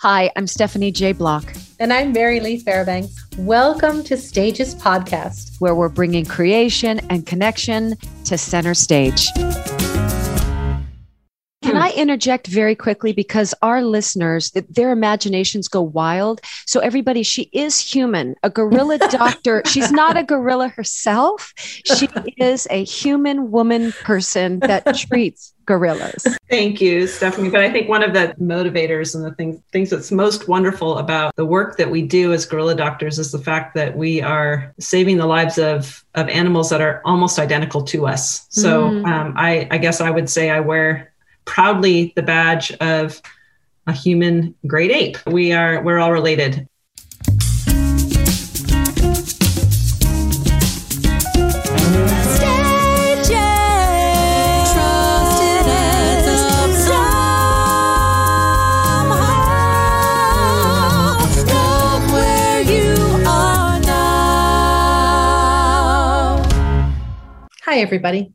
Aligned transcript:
Hi, 0.00 0.30
I'm 0.36 0.46
Stephanie 0.46 0.90
J. 0.90 1.12
Block. 1.12 1.54
And 1.78 1.92
I'm 1.92 2.12
Mary 2.12 2.40
Lee 2.40 2.58
Fairbanks. 2.58 3.14
Welcome 3.38 4.02
to 4.04 4.16
Stages 4.16 4.74
Podcast, 4.74 5.60
where 5.60 5.74
we're 5.74 5.88
bringing 5.88 6.24
creation 6.24 7.00
and 7.10 7.24
connection 7.24 7.96
to 8.24 8.36
center 8.36 8.74
stage. 8.74 9.28
Can 11.62 11.78
I 11.78 11.92
interject 11.96 12.48
very 12.48 12.74
quickly 12.74 13.12
because 13.12 13.54
our 13.62 13.82
listeners, 13.82 14.50
their 14.68 14.90
imaginations 14.90 15.68
go 15.68 15.80
wild. 15.80 16.40
So 16.66 16.80
everybody, 16.80 17.22
she 17.22 17.48
is 17.52 17.80
human, 17.80 18.34
a 18.42 18.50
gorilla 18.50 18.98
doctor. 19.10 19.62
She's 19.64 19.90
not 19.90 20.18
a 20.18 20.24
gorilla 20.24 20.68
herself. 20.68 21.54
She 21.56 22.08
is 22.36 22.68
a 22.70 22.84
human 22.84 23.50
woman 23.50 23.92
person 24.02 24.58
that 24.60 24.94
treats 25.08 25.53
gorillas. 25.64 26.26
Thank 26.50 26.80
you, 26.80 27.06
Stephanie. 27.06 27.50
But 27.50 27.60
I 27.60 27.70
think 27.70 27.88
one 27.88 28.02
of 28.02 28.12
the 28.12 28.34
motivators 28.40 29.14
and 29.14 29.24
the 29.24 29.32
things 29.32 29.60
things 29.72 29.90
that's 29.90 30.12
most 30.12 30.48
wonderful 30.48 30.98
about 30.98 31.34
the 31.36 31.44
work 31.44 31.76
that 31.76 31.90
we 31.90 32.02
do 32.02 32.32
as 32.32 32.46
gorilla 32.46 32.74
doctors 32.74 33.18
is 33.18 33.32
the 33.32 33.38
fact 33.38 33.74
that 33.74 33.96
we 33.96 34.20
are 34.20 34.74
saving 34.78 35.16
the 35.16 35.26
lives 35.26 35.58
of 35.58 36.04
of 36.14 36.28
animals 36.28 36.70
that 36.70 36.80
are 36.80 37.00
almost 37.04 37.38
identical 37.38 37.82
to 37.82 38.06
us. 38.06 38.46
So 38.50 38.90
mm. 38.90 39.06
um, 39.06 39.34
I, 39.36 39.66
I 39.70 39.78
guess 39.78 40.00
I 40.00 40.10
would 40.10 40.30
say 40.30 40.50
I 40.50 40.60
wear 40.60 41.12
proudly 41.44 42.12
the 42.16 42.22
badge 42.22 42.72
of 42.80 43.20
a 43.86 43.92
human 43.92 44.54
great 44.66 44.90
ape. 44.90 45.18
We 45.26 45.52
are 45.52 45.82
we're 45.82 45.98
all 45.98 46.12
related. 46.12 46.68
Hi, 67.74 67.80
everybody. 67.80 68.32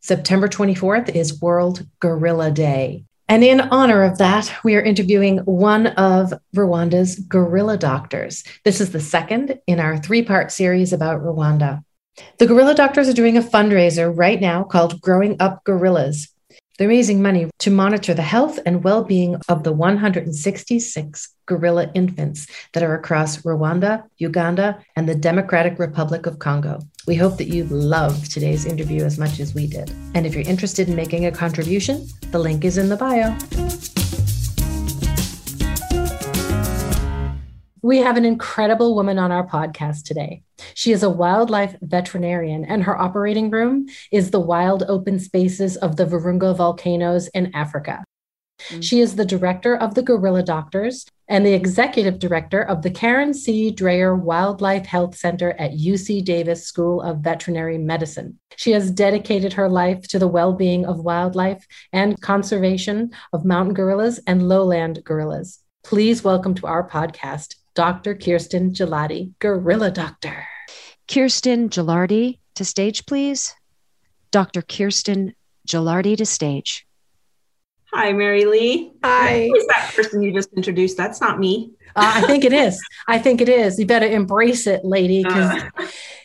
September 0.00 0.48
24th 0.48 1.14
is 1.14 1.38
World 1.42 1.86
Gorilla 2.00 2.50
Day. 2.50 3.04
And 3.28 3.44
in 3.44 3.60
honor 3.60 4.02
of 4.04 4.16
that, 4.16 4.50
we 4.64 4.74
are 4.74 4.80
interviewing 4.80 5.36
one 5.40 5.88
of 5.88 6.32
Rwanda's 6.56 7.18
gorilla 7.18 7.76
doctors. 7.76 8.42
This 8.64 8.80
is 8.80 8.90
the 8.90 8.98
second 8.98 9.60
in 9.66 9.80
our 9.80 9.98
three 9.98 10.22
part 10.22 10.50
series 10.50 10.94
about 10.94 11.20
Rwanda. 11.20 11.84
The 12.38 12.46
gorilla 12.46 12.74
doctors 12.74 13.06
are 13.06 13.12
doing 13.12 13.36
a 13.36 13.42
fundraiser 13.42 14.10
right 14.16 14.40
now 14.40 14.64
called 14.64 14.98
Growing 15.02 15.36
Up 15.40 15.62
Gorillas. 15.64 16.32
They're 16.80 16.88
raising 16.88 17.20
money 17.20 17.50
to 17.58 17.70
monitor 17.70 18.14
the 18.14 18.22
health 18.22 18.58
and 18.64 18.82
well 18.82 19.04
being 19.04 19.36
of 19.50 19.64
the 19.64 19.72
166 19.72 21.28
gorilla 21.44 21.90
infants 21.94 22.46
that 22.72 22.82
are 22.82 22.94
across 22.94 23.42
Rwanda, 23.42 24.04
Uganda, 24.16 24.82
and 24.96 25.06
the 25.06 25.14
Democratic 25.14 25.78
Republic 25.78 26.24
of 26.24 26.38
Congo. 26.38 26.78
We 27.06 27.16
hope 27.16 27.36
that 27.36 27.48
you 27.48 27.64
loved 27.64 28.32
today's 28.32 28.64
interview 28.64 29.04
as 29.04 29.18
much 29.18 29.40
as 29.40 29.54
we 29.54 29.66
did. 29.66 29.90
And 30.14 30.24
if 30.24 30.34
you're 30.34 30.48
interested 30.48 30.88
in 30.88 30.96
making 30.96 31.26
a 31.26 31.30
contribution, 31.30 32.06
the 32.30 32.38
link 32.38 32.64
is 32.64 32.78
in 32.78 32.88
the 32.88 32.96
bio. 32.96 33.99
We 37.82 37.98
have 37.98 38.18
an 38.18 38.26
incredible 38.26 38.94
woman 38.94 39.18
on 39.18 39.32
our 39.32 39.46
podcast 39.46 40.04
today. 40.04 40.42
She 40.74 40.92
is 40.92 41.02
a 41.02 41.08
wildlife 41.08 41.76
veterinarian, 41.80 42.66
and 42.66 42.82
her 42.82 43.00
operating 43.00 43.48
room 43.48 43.86
is 44.12 44.30
the 44.30 44.40
wild 44.40 44.82
open 44.86 45.18
spaces 45.18 45.78
of 45.78 45.96
the 45.96 46.04
Virunga 46.04 46.54
volcanoes 46.54 47.28
in 47.28 47.54
Africa. 47.54 48.04
Mm-hmm. 48.68 48.80
She 48.80 49.00
is 49.00 49.16
the 49.16 49.24
director 49.24 49.74
of 49.74 49.94
the 49.94 50.02
Gorilla 50.02 50.42
Doctors 50.42 51.06
and 51.26 51.46
the 51.46 51.54
executive 51.54 52.18
director 52.18 52.60
of 52.62 52.82
the 52.82 52.90
Karen 52.90 53.32
C. 53.32 53.72
Drayer 53.72 54.20
Wildlife 54.20 54.84
Health 54.84 55.16
Center 55.16 55.52
at 55.52 55.72
UC 55.72 56.22
Davis 56.22 56.66
School 56.66 57.00
of 57.00 57.20
Veterinary 57.20 57.78
Medicine. 57.78 58.38
She 58.56 58.72
has 58.72 58.90
dedicated 58.90 59.54
her 59.54 59.70
life 59.70 60.06
to 60.08 60.18
the 60.18 60.28
well 60.28 60.52
being 60.52 60.84
of 60.84 61.00
wildlife 61.00 61.66
and 61.94 62.20
conservation 62.20 63.12
of 63.32 63.46
mountain 63.46 63.72
gorillas 63.72 64.20
and 64.26 64.46
lowland 64.46 65.02
gorillas. 65.02 65.60
Please 65.82 66.22
welcome 66.22 66.54
to 66.56 66.66
our 66.66 66.86
podcast, 66.86 67.54
Dr. 67.74 68.14
Kirsten 68.14 68.72
Gilardi, 68.72 69.32
Gorilla 69.38 69.90
Doctor. 69.90 70.46
Kirsten 71.06 71.68
Gilardi 71.68 72.38
to 72.56 72.64
stage, 72.64 73.06
please. 73.06 73.54
Dr. 74.32 74.62
Kirsten 74.62 75.34
Gilardi 75.66 76.16
to 76.16 76.26
stage. 76.26 76.86
Hi, 77.92 78.12
Mary 78.12 78.44
Lee. 78.44 78.92
Hi. 79.02 79.46
Who 79.46 79.56
is 79.56 79.66
that 79.66 79.92
person 79.96 80.22
you 80.22 80.32
just 80.32 80.52
introduced? 80.52 80.96
That's 80.96 81.20
not 81.20 81.40
me. 81.40 81.72
Uh, 81.96 82.12
I 82.14 82.20
think 82.22 82.44
it 82.44 82.52
is. 82.52 82.80
I 83.08 83.18
think 83.18 83.40
it 83.40 83.48
is. 83.48 83.78
You 83.78 83.86
better 83.86 84.06
embrace 84.06 84.68
it, 84.68 84.84
lady, 84.84 85.24
because 85.24 85.50
uh, 85.50 85.68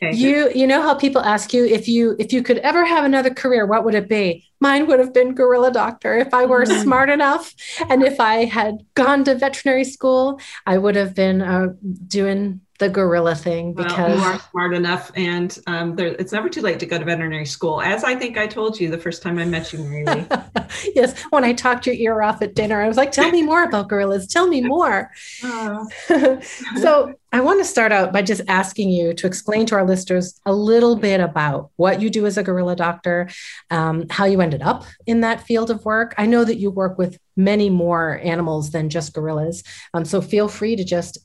okay. 0.04 0.16
you 0.16 0.52
you 0.54 0.68
know 0.68 0.82
how 0.82 0.94
people 0.94 1.22
ask 1.22 1.54
you 1.54 1.66
if 1.66 1.88
you 1.88 2.16
if 2.20 2.32
you 2.32 2.44
could 2.44 2.60
ever 2.60 2.86
have 2.86 3.04
another 3.04 3.32
career, 3.32 3.66
what 3.66 3.84
would 3.84 3.96
it 3.96 4.08
be? 4.08 4.46
Mine 4.60 4.86
would 4.86 5.00
have 5.00 5.12
been 5.12 5.34
gorilla 5.34 5.72
doctor 5.72 6.16
if 6.16 6.34
I 6.36 6.46
were 6.46 6.66
mm-hmm. 6.66 6.84
smart 6.84 7.10
enough, 7.10 7.54
and 7.90 8.04
if 8.04 8.20
I 8.20 8.46
had 8.46 8.86
gone 8.94 9.24
to 9.24 9.34
veterinary 9.34 9.86
school, 9.86 10.40
I 10.68 10.78
would 10.78 10.96
have 10.96 11.16
been 11.16 11.42
uh, 11.42 11.70
doing 12.08 12.62
the 12.78 12.90
gorilla 12.90 13.36
thing 13.36 13.74
because 13.74 13.98
well, 13.98 14.18
you 14.18 14.24
are 14.24 14.40
smart 14.52 14.74
enough 14.74 15.12
and 15.16 15.60
um, 15.68 15.96
there, 15.96 16.08
it's 16.08 16.34
never 16.34 16.50
too 16.50 16.62
late 16.62 16.80
to 16.80 16.86
go 16.86 16.98
to 16.98 17.06
veterinary 17.06 17.46
school. 17.46 17.82
As 17.82 18.04
i 18.04 18.16
think 18.16 18.38
i 18.38 18.48
told 18.48 18.80
you 18.80 18.90
the 18.90 18.98
first 18.98 19.22
time 19.22 19.38
i 19.38 19.46
met 19.46 19.72
you 19.72 19.80
mary 19.80 20.26
yes 20.96 21.20
when 21.30 21.44
i 21.44 21.54
talked 21.54 21.86
your 21.86 21.96
ear 21.96 22.22
off 22.22 22.42
at 22.42 22.54
dinner 22.54 22.82
i 22.82 22.88
was 22.88 22.98
like 22.98 23.12
tell 23.12 23.32
me 23.32 23.42
more 23.42 23.64
about 23.64 23.88
gorillas. 23.88 24.28
Tell 24.28 24.48
me 24.48 24.62
more. 24.62 25.12
Oh. 25.44 25.88
so 26.82 27.14
i 27.32 27.40
want 27.40 27.60
to 27.60 27.66
start 27.66 27.92
out 27.92 28.12
by 28.12 28.22
just 28.22 28.42
asking 28.48 28.90
you 28.90 29.14
to 29.14 29.28
explain 29.28 29.66
to 29.68 29.76
our 29.76 29.86
listeners 29.86 30.40
a 30.46 30.54
little 30.54 30.96
bit 30.96 31.20
about 31.20 31.72
what 31.78 32.02
you 32.02 32.10
do 32.10 32.26
as 32.26 32.38
a 32.38 32.44
gorilla 32.44 32.76
doctor 32.76 33.30
um, 33.72 34.06
how 34.10 34.26
you 34.26 34.42
ended 34.42 34.62
up 34.62 34.86
in 35.06 35.22
that 35.22 35.46
field 35.46 35.70
of 35.70 35.84
work. 35.86 36.14
I 36.18 36.26
know 36.26 36.44
that 36.44 36.58
you 36.58 36.72
work 36.72 36.98
with 36.98 37.18
many 37.38 37.70
more 37.70 38.20
animals 38.24 38.72
than 38.72 38.90
just 38.90 39.14
gorillas 39.14 39.64
um, 39.94 40.06
so 40.06 40.22
feel 40.22 40.48
free 40.48 40.76
to 40.76 40.84
just 40.84 41.25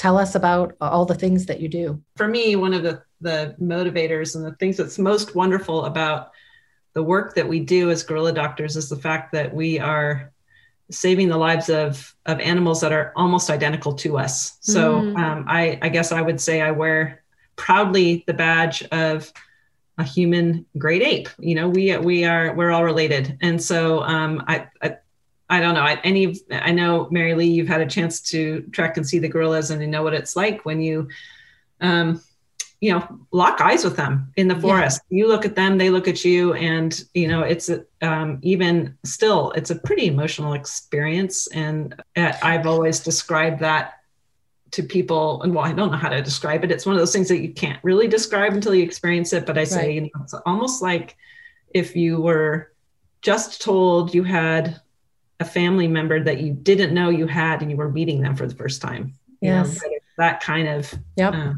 tell 0.00 0.16
us 0.16 0.34
about 0.34 0.74
all 0.80 1.04
the 1.04 1.14
things 1.14 1.44
that 1.44 1.60
you 1.60 1.68
do. 1.68 2.02
For 2.16 2.26
me, 2.26 2.56
one 2.56 2.72
of 2.72 2.82
the, 2.82 3.02
the 3.20 3.54
motivators 3.60 4.34
and 4.34 4.42
the 4.42 4.54
things 4.54 4.78
that's 4.78 4.98
most 4.98 5.34
wonderful 5.34 5.84
about 5.84 6.30
the 6.94 7.02
work 7.02 7.34
that 7.34 7.46
we 7.46 7.60
do 7.60 7.90
as 7.90 8.02
gorilla 8.02 8.32
doctors 8.32 8.76
is 8.76 8.88
the 8.88 8.96
fact 8.96 9.30
that 9.32 9.54
we 9.54 9.78
are 9.78 10.32
saving 10.90 11.28
the 11.28 11.36
lives 11.36 11.68
of, 11.68 12.16
of 12.24 12.40
animals 12.40 12.80
that 12.80 12.92
are 12.92 13.12
almost 13.14 13.50
identical 13.50 13.92
to 13.92 14.16
us. 14.16 14.56
So 14.62 15.02
mm. 15.02 15.18
um, 15.18 15.44
I, 15.46 15.78
I 15.82 15.90
guess 15.90 16.12
I 16.12 16.22
would 16.22 16.40
say 16.40 16.62
I 16.62 16.70
wear 16.70 17.22
proudly 17.56 18.24
the 18.26 18.32
badge 18.32 18.82
of 18.84 19.30
a 19.98 20.02
human 20.02 20.64
great 20.78 21.02
ape. 21.02 21.28
You 21.38 21.56
know, 21.56 21.68
we 21.68 21.94
we 21.98 22.24
are 22.24 22.54
we're 22.54 22.70
all 22.70 22.84
related, 22.84 23.36
and 23.42 23.62
so 23.62 24.02
um, 24.02 24.42
I, 24.48 24.66
I 24.80 24.96
I 25.50 25.58
don't 25.60 25.74
know. 25.74 25.82
I, 25.82 26.00
any, 26.04 26.40
I 26.50 26.70
know 26.70 27.08
Mary 27.10 27.34
Lee, 27.34 27.50
you've 27.50 27.68
had 27.68 27.80
a 27.80 27.86
chance 27.86 28.20
to 28.30 28.62
track 28.70 28.96
and 28.96 29.06
see 29.06 29.18
the 29.18 29.28
gorillas, 29.28 29.70
and 29.70 29.82
you 29.82 29.88
know 29.88 30.04
what 30.04 30.14
it's 30.14 30.36
like 30.36 30.64
when 30.64 30.80
you, 30.80 31.08
um, 31.80 32.22
you 32.80 32.92
know, 32.92 33.26
lock 33.32 33.60
eyes 33.60 33.84
with 33.84 33.96
them 33.96 34.32
in 34.36 34.46
the 34.46 34.58
forest. 34.58 35.02
Yeah. 35.10 35.18
You 35.18 35.28
look 35.28 35.44
at 35.44 35.56
them, 35.56 35.76
they 35.76 35.90
look 35.90 36.06
at 36.06 36.24
you, 36.24 36.54
and 36.54 37.04
you 37.14 37.26
know, 37.26 37.42
it's 37.42 37.68
um, 38.00 38.38
even 38.42 38.96
still, 39.04 39.50
it's 39.50 39.70
a 39.70 39.76
pretty 39.76 40.06
emotional 40.06 40.52
experience. 40.52 41.48
And 41.48 42.00
uh, 42.16 42.32
I've 42.42 42.66
always 42.66 43.00
described 43.00 43.60
that 43.60 43.94
to 44.70 44.84
people, 44.84 45.42
and 45.42 45.52
well, 45.52 45.64
I 45.64 45.72
don't 45.72 45.90
know 45.90 45.98
how 45.98 46.10
to 46.10 46.22
describe 46.22 46.62
it. 46.62 46.70
It's 46.70 46.86
one 46.86 46.94
of 46.94 47.00
those 47.00 47.12
things 47.12 47.28
that 47.28 47.40
you 47.40 47.52
can't 47.52 47.82
really 47.82 48.06
describe 48.06 48.52
until 48.52 48.74
you 48.74 48.84
experience 48.84 49.32
it. 49.32 49.46
But 49.46 49.58
I 49.58 49.64
say, 49.64 49.86
right. 49.86 49.94
you 49.94 50.00
know, 50.02 50.10
it's 50.22 50.34
almost 50.46 50.80
like 50.80 51.16
if 51.74 51.96
you 51.96 52.20
were 52.20 52.72
just 53.20 53.60
told 53.60 54.14
you 54.14 54.22
had 54.22 54.80
a 55.40 55.44
family 55.44 55.88
member 55.88 56.22
that 56.22 56.40
you 56.40 56.52
didn't 56.52 56.94
know 56.94 57.08
you 57.08 57.26
had 57.26 57.62
and 57.62 57.70
you 57.70 57.76
were 57.76 57.90
meeting 57.90 58.20
them 58.22 58.36
for 58.36 58.46
the 58.46 58.54
first 58.54 58.80
time. 58.80 59.14
Yes. 59.40 59.80
You 59.82 59.90
know, 59.90 59.96
that 60.18 60.40
kind 60.40 60.68
of. 60.68 60.94
Yep. 61.16 61.34
Uh, 61.34 61.52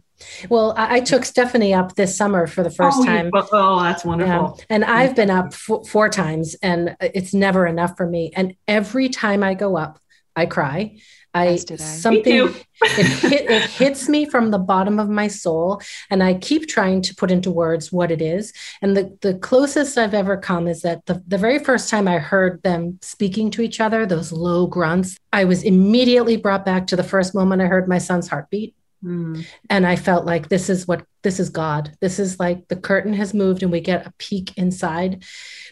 well, 0.49 0.73
I, 0.77 0.97
I, 0.97 1.01
took 1.01 1.25
Stephanie 1.25 1.75
up 1.75 1.97
this 1.97 2.17
summer 2.17 2.47
for 2.47 2.63
the 2.63 2.71
first 2.71 2.99
oh, 3.01 3.05
time. 3.05 3.31
Oh, 3.35 3.83
that's 3.83 4.05
wonderful. 4.05 4.55
Yeah. 4.57 4.65
And 4.71 4.85
I've 4.85 5.17
been 5.17 5.31
up 5.31 5.47
f- 5.47 5.89
four 5.89 6.09
times 6.09 6.55
and 6.63 6.97
it's 7.01 7.35
never 7.35 7.67
enough 7.67 7.97
for 7.97 8.07
me. 8.07 8.31
And 8.37 8.55
every 8.69 9.09
time 9.09 9.43
I 9.43 9.55
go 9.55 9.77
up, 9.77 9.99
I 10.37 10.47
cry. 10.47 10.99
I, 11.35 11.49
I. 11.49 11.57
something 11.57 12.55
it, 12.83 13.07
hit, 13.07 13.51
it 13.51 13.63
hits 13.71 14.09
me 14.09 14.27
from 14.27 14.51
the 14.51 14.59
bottom 14.59 14.99
of 14.99 15.09
my 15.09 15.29
soul, 15.29 15.81
and 16.11 16.23
I 16.23 16.35
keep 16.35 16.69
trying 16.69 17.01
to 17.03 17.15
put 17.15 17.31
into 17.31 17.51
words 17.51 17.91
what 17.91 18.11
it 18.11 18.21
is. 18.21 18.53
And 18.83 18.97
the 18.97 19.17
the 19.23 19.35
closest 19.35 19.97
I've 19.97 20.15
ever 20.15 20.37
come 20.37 20.69
is 20.69 20.83
that 20.83 21.07
the 21.07 21.23
the 21.27 21.39
very 21.39 21.59
first 21.59 21.89
time 21.89 22.07
I 22.07 22.19
heard 22.19 22.63
them 22.63 22.99
speaking 23.03 23.51
to 23.53 23.63
each 23.63 23.81
other, 23.81 24.05
those 24.05 24.33
low 24.33 24.67
grunts, 24.67 25.17
I 25.33 25.45
was 25.45 25.63
immediately 25.63 26.37
brought 26.37 26.65
back 26.65 26.87
to 26.89 26.97
the 26.97 27.05
first 27.05 27.35
moment 27.35 27.63
I 27.63 27.67
heard 27.67 27.89
my 27.89 27.99
son's 27.99 28.29
heartbeat. 28.29 28.75
Mm. 29.05 29.45
And 29.69 29.87
I 29.87 29.97
felt 29.97 30.27
like 30.27 30.49
this 30.49 30.71
is 30.71 30.87
what 30.87 31.05
this 31.23 31.41
is 31.41 31.49
God. 31.49 31.97
This 32.01 32.19
is 32.19 32.39
like 32.39 32.69
the 32.69 32.77
curtain 32.77 33.15
has 33.15 33.35
moved 33.35 33.63
and 33.63 33.73
we 33.73 33.81
get 33.81 34.07
a 34.07 34.13
peek 34.19 34.57
inside. 34.57 35.25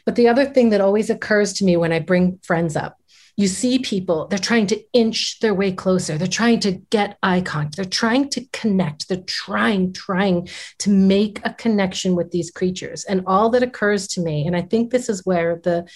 But 0.04 0.16
the 0.16 0.28
other 0.28 0.46
thing 0.46 0.70
that 0.70 0.80
always 0.80 1.10
occurs 1.10 1.52
to 1.54 1.64
me 1.64 1.76
when 1.76 1.92
I 1.92 2.00
bring 2.00 2.40
friends 2.42 2.76
up 2.76 2.99
you 3.40 3.48
see 3.48 3.78
people, 3.78 4.26
they're 4.26 4.38
trying 4.38 4.66
to 4.66 4.82
inch 4.92 5.40
their 5.40 5.54
way 5.54 5.72
closer. 5.72 6.18
They're 6.18 6.26
trying 6.26 6.60
to 6.60 6.72
get 6.90 7.16
eye 7.22 7.40
contact. 7.40 7.76
They're 7.76 7.84
trying 7.86 8.28
to 8.30 8.44
connect. 8.52 9.08
They're 9.08 9.22
trying, 9.26 9.94
trying 9.94 10.48
to 10.80 10.90
make 10.90 11.40
a 11.44 11.54
connection 11.54 12.14
with 12.14 12.30
these 12.32 12.50
creatures. 12.50 13.04
And 13.04 13.22
all 13.26 13.48
that 13.50 13.62
occurs 13.62 14.06
to 14.08 14.20
me, 14.20 14.46
and 14.46 14.54
I 14.54 14.62
think 14.62 14.90
this 14.90 15.08
is 15.08 15.24
where 15.24 15.60
the 15.62 15.88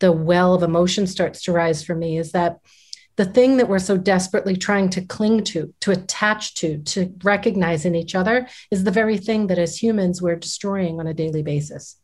the 0.00 0.12
well 0.12 0.54
of 0.54 0.62
emotion 0.62 1.06
starts 1.06 1.42
to 1.42 1.52
rise 1.52 1.84
for 1.84 1.94
me, 1.94 2.18
is 2.18 2.32
that 2.32 2.58
the 3.16 3.24
thing 3.24 3.56
that 3.56 3.68
we're 3.68 3.78
so 3.78 3.96
desperately 3.96 4.56
trying 4.56 4.90
to 4.90 5.00
cling 5.00 5.44
to, 5.44 5.72
to 5.80 5.92
attach 5.92 6.54
to, 6.54 6.78
to 6.78 7.14
recognize 7.22 7.84
in 7.84 7.94
each 7.94 8.14
other 8.14 8.48
is 8.72 8.82
the 8.82 8.90
very 8.90 9.16
thing 9.16 9.46
that 9.46 9.58
as 9.58 9.80
humans 9.80 10.20
we're 10.20 10.36
destroying 10.36 10.98
on 10.98 11.06
a 11.06 11.14
daily 11.14 11.42
basis. 11.42 11.96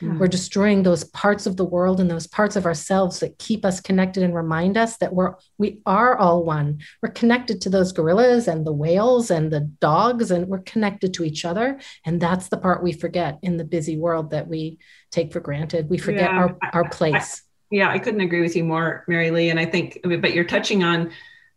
Mm-hmm. 0.00 0.18
We're 0.18 0.28
destroying 0.28 0.82
those 0.82 1.04
parts 1.04 1.46
of 1.46 1.56
the 1.56 1.64
world 1.64 2.00
and 2.00 2.10
those 2.10 2.26
parts 2.26 2.56
of 2.56 2.66
ourselves 2.66 3.20
that 3.20 3.38
keep 3.38 3.64
us 3.64 3.80
connected 3.80 4.22
and 4.22 4.34
remind 4.34 4.76
us 4.76 4.96
that 4.98 5.12
we're 5.12 5.34
we 5.58 5.80
are 5.86 6.16
all 6.16 6.44
one. 6.44 6.80
We're 7.02 7.10
connected 7.10 7.60
to 7.62 7.70
those 7.70 7.92
gorillas 7.92 8.48
and 8.48 8.66
the 8.66 8.72
whales 8.72 9.30
and 9.30 9.50
the 9.50 9.60
dogs, 9.80 10.30
and 10.30 10.46
we're 10.48 10.60
connected 10.60 11.14
to 11.14 11.24
each 11.24 11.44
other. 11.44 11.80
And 12.04 12.20
that's 12.20 12.48
the 12.48 12.58
part 12.58 12.82
we 12.82 12.92
forget 12.92 13.38
in 13.42 13.56
the 13.56 13.64
busy 13.64 13.96
world 13.96 14.30
that 14.30 14.46
we 14.46 14.78
take 15.10 15.32
for 15.32 15.40
granted. 15.40 15.90
We 15.90 15.98
forget 15.98 16.30
yeah, 16.30 16.38
our, 16.38 16.58
our 16.72 16.88
place. 16.88 17.42
I, 17.42 17.76
yeah, 17.76 17.90
I 17.90 17.98
couldn't 17.98 18.20
agree 18.20 18.40
with 18.40 18.56
you 18.56 18.64
more, 18.64 19.04
Mary 19.08 19.30
Lee. 19.30 19.50
And 19.50 19.58
I 19.58 19.66
think, 19.66 19.98
but 20.02 20.32
you're 20.32 20.44
touching 20.44 20.84
on 20.84 21.10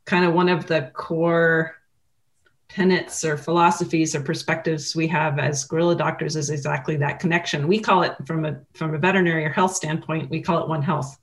kind 0.05 0.25
of 0.25 0.33
one 0.33 0.49
of 0.49 0.67
the 0.67 0.91
core 0.93 1.75
tenets 2.75 3.25
or 3.25 3.35
philosophies 3.35 4.15
or 4.15 4.21
perspectives 4.21 4.95
we 4.95 5.06
have 5.06 5.39
as 5.39 5.65
gorilla 5.65 5.95
doctors 5.95 6.38
is 6.38 6.50
exactly 6.50 6.95
that 6.95 7.19
connection. 7.19 7.68
We 7.68 7.79
call 7.79 8.03
it 8.03 8.15
from 8.25 8.45
a 8.45 8.62
from 8.73 8.94
a 8.94 8.97
veterinary 8.97 9.44
or 9.45 9.50
health 9.50 9.75
standpoint, 9.75 10.29
we 10.29 10.41
call 10.41 10.63
it 10.63 10.69
one 10.69 10.81
health. 10.81 11.19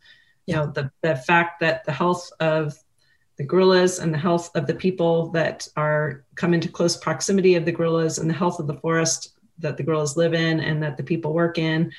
You 0.46 0.56
know, 0.56 0.66
the, 0.66 0.90
the 1.02 1.16
fact 1.16 1.60
that 1.60 1.84
the 1.84 1.92
health 1.92 2.30
of 2.40 2.74
the 3.38 3.44
gorillas 3.44 3.98
and 3.98 4.12
the 4.12 4.18
health 4.18 4.50
of 4.56 4.66
the 4.66 4.74
people 4.74 5.30
that 5.30 5.66
are 5.76 6.24
come 6.34 6.52
into 6.52 6.68
close 6.68 6.96
proximity 6.96 7.54
of 7.54 7.64
the 7.64 7.72
gorillas 7.72 8.18
and 8.18 8.28
the 8.28 8.34
health 8.34 8.58
of 8.58 8.66
the 8.66 8.80
forest 8.80 9.38
that 9.58 9.76
the 9.76 9.82
gorillas 9.82 10.16
live 10.16 10.34
in 10.34 10.60
and 10.60 10.82
that 10.82 10.96
the 10.96 11.02
people 11.02 11.32
work 11.32 11.56
in 11.56 11.90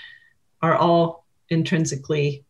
are 0.61 0.75
all 0.75 1.25
intrinsically 1.49 2.43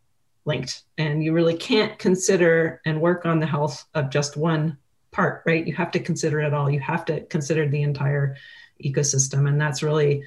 linked. 0.43 0.83
And 0.97 1.23
you 1.23 1.31
really 1.31 1.55
can't 1.55 1.97
consider 1.97 2.81
and 2.85 2.99
work 2.99 3.25
on 3.25 3.39
the 3.39 3.45
health 3.45 3.85
of 3.93 4.09
just 4.09 4.35
one 4.35 4.77
part, 5.11 5.43
right? 5.45 5.65
You 5.65 5.73
have 5.75 5.91
to 5.91 5.99
consider 5.99 6.41
it 6.41 6.53
all. 6.53 6.69
You 6.69 6.79
have 6.79 7.05
to 7.05 7.21
consider 7.25 7.67
the 7.67 7.81
entire 7.81 8.35
ecosystem. 8.83 9.47
And 9.47 9.59
that's 9.59 9.83
really 9.83 10.23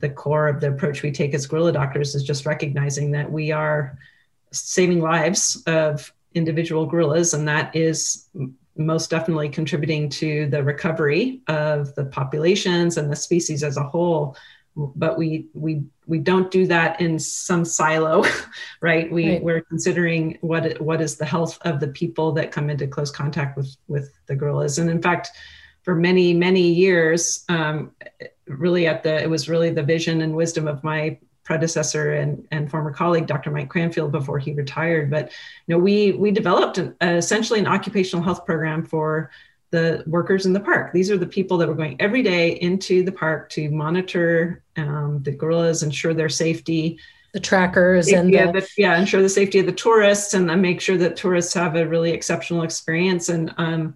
the 0.00 0.08
core 0.08 0.48
of 0.48 0.60
the 0.60 0.68
approach 0.68 1.02
we 1.02 1.10
take 1.10 1.34
as 1.34 1.46
gorilla 1.46 1.72
doctors 1.72 2.14
is 2.14 2.22
just 2.22 2.46
recognizing 2.46 3.10
that 3.12 3.30
we 3.30 3.50
are 3.50 3.98
saving 4.52 5.00
lives 5.00 5.62
of 5.66 6.12
individual 6.34 6.86
gorillas, 6.86 7.34
and 7.34 7.48
that 7.48 7.74
is 7.74 8.28
most 8.76 9.10
definitely 9.10 9.48
contributing 9.48 10.08
to 10.08 10.46
the 10.46 10.62
recovery 10.62 11.42
of 11.48 11.94
the 11.96 12.04
populations 12.04 12.96
and 12.96 13.10
the 13.10 13.16
species 13.16 13.64
as 13.64 13.76
a 13.76 13.82
whole 13.82 14.36
but 14.94 15.18
we 15.18 15.48
we 15.54 15.82
we 16.06 16.18
don't 16.18 16.50
do 16.50 16.66
that 16.66 17.00
in 17.00 17.18
some 17.18 17.64
silo 17.64 18.24
right? 18.80 19.10
We 19.10 19.32
right. 19.32 19.42
we're 19.42 19.62
considering 19.62 20.38
what 20.40 20.80
what 20.80 21.00
is 21.00 21.16
the 21.16 21.24
health 21.24 21.58
of 21.62 21.80
the 21.80 21.88
people 21.88 22.32
that 22.32 22.52
come 22.52 22.70
into 22.70 22.86
close 22.86 23.10
contact 23.10 23.56
with 23.56 23.76
with 23.88 24.12
the 24.26 24.36
gorillas. 24.36 24.78
And 24.78 24.88
in 24.88 25.02
fact 25.02 25.30
for 25.82 25.94
many 25.94 26.34
many 26.34 26.72
years 26.72 27.44
um, 27.48 27.92
really 28.46 28.86
at 28.86 29.02
the 29.02 29.22
it 29.22 29.28
was 29.28 29.48
really 29.48 29.70
the 29.70 29.82
vision 29.82 30.22
and 30.22 30.34
wisdom 30.34 30.68
of 30.68 30.84
my 30.84 31.18
predecessor 31.44 32.12
and, 32.12 32.46
and 32.50 32.70
former 32.70 32.92
colleague 32.92 33.26
dr 33.26 33.50
mike 33.50 33.70
cranfield 33.70 34.12
before 34.12 34.38
he 34.38 34.52
retired. 34.52 35.10
But 35.10 35.32
you 35.66 35.74
know 35.74 35.82
we 35.82 36.12
we 36.12 36.30
developed 36.30 36.78
an, 36.78 36.94
uh, 37.02 37.06
essentially 37.06 37.58
an 37.58 37.66
occupational 37.66 38.22
health 38.22 38.44
program 38.46 38.84
for 38.84 39.30
the 39.70 40.02
workers 40.06 40.46
in 40.46 40.52
the 40.52 40.60
park. 40.60 40.92
These 40.92 41.10
are 41.10 41.18
the 41.18 41.26
people 41.26 41.58
that 41.58 41.68
were 41.68 41.74
going 41.74 42.00
every 42.00 42.22
day 42.22 42.52
into 42.60 43.02
the 43.02 43.12
park 43.12 43.50
to 43.50 43.70
monitor 43.70 44.62
um, 44.76 45.22
the 45.22 45.32
gorillas, 45.32 45.82
ensure 45.82 46.14
their 46.14 46.28
safety. 46.28 46.98
The 47.34 47.40
trackers 47.40 48.10
and 48.10 48.32
yeah, 48.32 48.50
the, 48.50 48.66
yeah, 48.78 48.98
ensure 48.98 49.20
the 49.20 49.28
safety 49.28 49.58
of 49.58 49.66
the 49.66 49.72
tourists 49.72 50.32
and 50.32 50.48
then 50.48 50.62
make 50.62 50.80
sure 50.80 50.96
that 50.96 51.16
tourists 51.16 51.52
have 51.54 51.76
a 51.76 51.86
really 51.86 52.10
exceptional 52.10 52.62
experience. 52.62 53.28
And 53.28 53.52
um, 53.58 53.94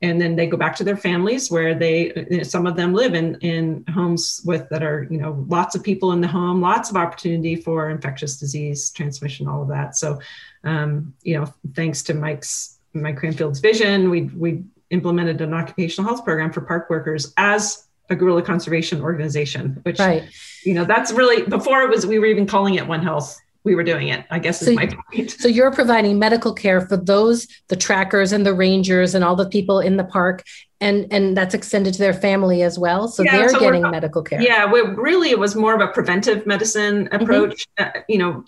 and 0.00 0.20
then 0.20 0.36
they 0.36 0.46
go 0.46 0.56
back 0.56 0.76
to 0.76 0.84
their 0.84 0.96
families 0.96 1.50
where 1.50 1.74
they 1.74 2.44
some 2.44 2.66
of 2.66 2.76
them 2.76 2.94
live 2.94 3.14
in 3.14 3.34
in 3.40 3.84
homes 3.92 4.40
with 4.44 4.68
that 4.68 4.84
are 4.84 5.08
you 5.10 5.18
know 5.18 5.44
lots 5.48 5.74
of 5.74 5.82
people 5.82 6.12
in 6.12 6.20
the 6.20 6.28
home, 6.28 6.60
lots 6.60 6.88
of 6.88 6.96
opportunity 6.96 7.56
for 7.56 7.90
infectious 7.90 8.38
disease 8.38 8.90
transmission, 8.92 9.48
all 9.48 9.62
of 9.62 9.68
that. 9.68 9.96
So 9.96 10.20
um, 10.64 11.14
you 11.22 11.38
know, 11.38 11.52
thanks 11.74 12.02
to 12.04 12.14
Mike's 12.14 12.78
Mike 12.94 13.16
Cranfield's 13.16 13.60
vision, 13.60 14.10
we 14.10 14.22
we 14.22 14.62
implemented 14.90 15.40
an 15.40 15.54
occupational 15.54 16.08
health 16.08 16.24
program 16.24 16.52
for 16.52 16.60
park 16.60 16.88
workers 16.90 17.32
as 17.36 17.86
a 18.10 18.16
gorilla 18.16 18.42
conservation 18.42 19.02
organization, 19.02 19.80
which, 19.82 19.98
right. 19.98 20.24
you 20.64 20.74
know, 20.74 20.84
that's 20.84 21.12
really 21.12 21.42
before 21.42 21.82
it 21.82 21.90
was, 21.90 22.06
we 22.06 22.18
were 22.18 22.26
even 22.26 22.46
calling 22.46 22.74
it 22.74 22.86
One 22.86 23.02
Health. 23.02 23.38
We 23.64 23.74
were 23.74 23.82
doing 23.82 24.08
it, 24.08 24.24
I 24.30 24.38
guess, 24.38 24.62
is 24.62 24.68
so, 24.68 24.74
my 24.74 24.86
point. 24.86 25.30
So 25.32 25.46
you're 25.46 25.72
providing 25.72 26.18
medical 26.18 26.54
care 26.54 26.80
for 26.80 26.96
those, 26.96 27.46
the 27.66 27.76
trackers 27.76 28.32
and 28.32 28.46
the 28.46 28.54
rangers 28.54 29.14
and 29.14 29.22
all 29.22 29.36
the 29.36 29.48
people 29.48 29.80
in 29.80 29.98
the 29.98 30.04
park. 30.04 30.42
And, 30.80 31.12
and 31.12 31.36
that's 31.36 31.54
extended 31.54 31.92
to 31.94 31.98
their 31.98 32.14
family 32.14 32.62
as 32.62 32.78
well. 32.78 33.08
So 33.08 33.24
yeah, 33.24 33.36
they're 33.36 33.48
so 33.50 33.60
getting 33.60 33.82
medical 33.82 34.22
care. 34.22 34.40
Yeah, 34.40 34.72
we, 34.72 34.80
really, 34.80 35.30
it 35.30 35.38
was 35.38 35.54
more 35.54 35.74
of 35.74 35.82
a 35.82 35.88
preventive 35.88 36.46
medicine 36.46 37.08
mm-hmm. 37.08 37.22
approach. 37.22 37.66
Mm-hmm. 37.78 37.98
Uh, 37.98 38.02
you 38.08 38.18
know, 38.18 38.44